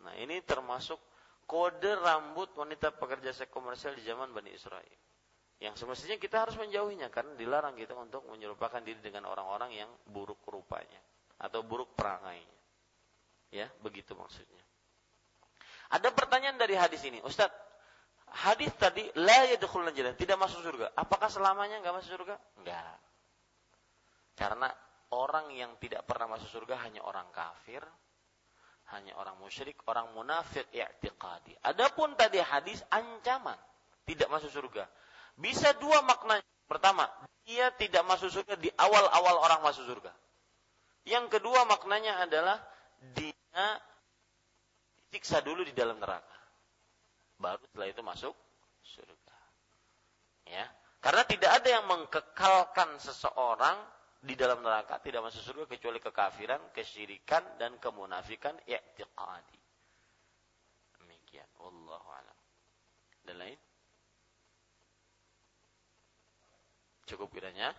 Nah, 0.00 0.14
ini 0.16 0.40
termasuk 0.44 0.96
kode 1.44 1.98
rambut 1.98 2.54
wanita 2.56 2.94
pekerja 2.94 3.34
seks 3.34 3.50
komersial 3.50 3.92
di 3.98 4.06
zaman 4.06 4.30
Bani 4.30 4.54
Israel. 4.54 4.98
Yang 5.60 5.84
semestinya 5.84 6.16
kita 6.16 6.48
harus 6.48 6.56
menjauhinya 6.56 7.12
karena 7.12 7.36
dilarang 7.36 7.76
kita 7.76 7.92
untuk 7.92 8.24
menyerupakan 8.32 8.80
diri 8.80 8.96
dengan 9.04 9.28
orang-orang 9.28 9.76
yang 9.76 9.90
buruk 10.08 10.40
rupanya 10.48 10.96
atau 11.36 11.60
buruk 11.60 11.92
perangainya. 11.92 12.58
Ya, 13.52 13.68
begitu 13.84 14.16
maksudnya. 14.16 14.64
Ada 15.90 16.14
pertanyaan 16.14 16.56
dari 16.56 16.78
hadis 16.78 17.02
ini, 17.02 17.18
Ustadz. 17.20 17.68
Hadis 18.30 18.70
tadi 18.78 19.02
la 19.18 19.50
yadkhulun 19.50 19.90
jannah, 19.90 20.14
tidak 20.14 20.38
masuk 20.38 20.62
surga. 20.62 20.94
Apakah 20.94 21.26
selamanya 21.26 21.82
enggak 21.82 21.98
masuk 21.98 22.14
surga? 22.14 22.38
Enggak. 22.62 22.96
Karena 24.38 24.70
orang 25.10 25.50
yang 25.50 25.74
tidak 25.82 26.06
pernah 26.06 26.30
masuk 26.30 26.46
surga 26.46 26.78
hanya 26.86 27.02
orang 27.02 27.26
kafir, 27.34 27.82
hanya 28.96 29.14
orang 29.14 29.38
musyrik, 29.38 29.78
orang 29.86 30.10
munafik 30.12 30.66
i'tiqadi. 30.74 31.54
Adapun 31.62 32.18
tadi 32.18 32.42
hadis 32.42 32.82
ancaman 32.90 33.56
tidak 34.06 34.26
masuk 34.26 34.50
surga. 34.50 34.90
Bisa 35.38 35.70
dua 35.78 36.02
makna. 36.02 36.42
Pertama, 36.66 37.06
dia 37.46 37.70
tidak 37.74 38.06
masuk 38.06 38.30
surga 38.30 38.54
di 38.58 38.70
awal-awal 38.74 39.42
orang 39.42 39.60
masuk 39.62 39.86
surga. 39.86 40.10
Yang 41.06 41.38
kedua 41.38 41.66
maknanya 41.66 42.22
adalah 42.22 42.58
dia 43.14 43.66
siksa 45.10 45.42
dulu 45.42 45.66
di 45.66 45.74
dalam 45.74 45.98
neraka. 45.98 46.38
Baru 47.40 47.62
setelah 47.70 47.88
itu 47.88 48.02
masuk 48.04 48.34
surga. 48.84 49.38
Ya. 50.46 50.66
Karena 51.00 51.24
tidak 51.24 51.50
ada 51.62 51.68
yang 51.80 51.84
mengkekalkan 51.88 53.00
seseorang 53.00 53.80
di 54.20 54.36
dalam 54.36 54.60
neraka 54.60 55.00
tidak 55.00 55.24
masuk 55.24 55.40
surga 55.40 55.64
kecuali 55.64 55.96
kekafiran, 55.96 56.60
kesyirikan 56.76 57.56
dan 57.56 57.80
kemunafikan 57.80 58.52
i'tiqadi. 58.68 59.60
Demikian. 61.00 61.48
Wallahu 61.56 62.08
a'lam. 62.12 62.38
Dan 63.24 63.36
lain? 63.40 63.58
Cukup 67.08 67.32
kiranya 67.32 67.72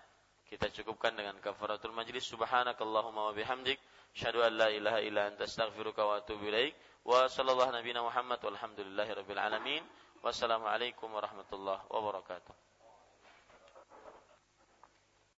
kita 0.51 0.67
cukupkan 0.67 1.15
dengan 1.15 1.39
kafaratul 1.39 1.95
majlis 1.95 2.27
subhanakallahumma 2.27 3.31
wa 3.31 3.33
bihamdik 3.37 3.79
syadu 4.11 4.43
an 4.43 4.59
la 4.59 4.67
ilaha 4.67 4.99
illa 4.99 5.31
anta 5.31 5.47
astaghfiruka 5.47 6.03
wa 6.03 6.19
atubu 6.19 6.51
ilaik 6.51 6.75
wa 7.07 7.23
sallallahu 7.31 7.71
nabiyana 7.71 8.03
Muhammad 8.03 8.43
walhamdulillahi 8.43 9.15
rabbil 9.15 9.39
alamin 9.39 9.79
wassalamu 10.19 10.67
alaikum 10.67 11.07
warahmatullahi 11.07 11.87
wabarakatuh 11.87 12.70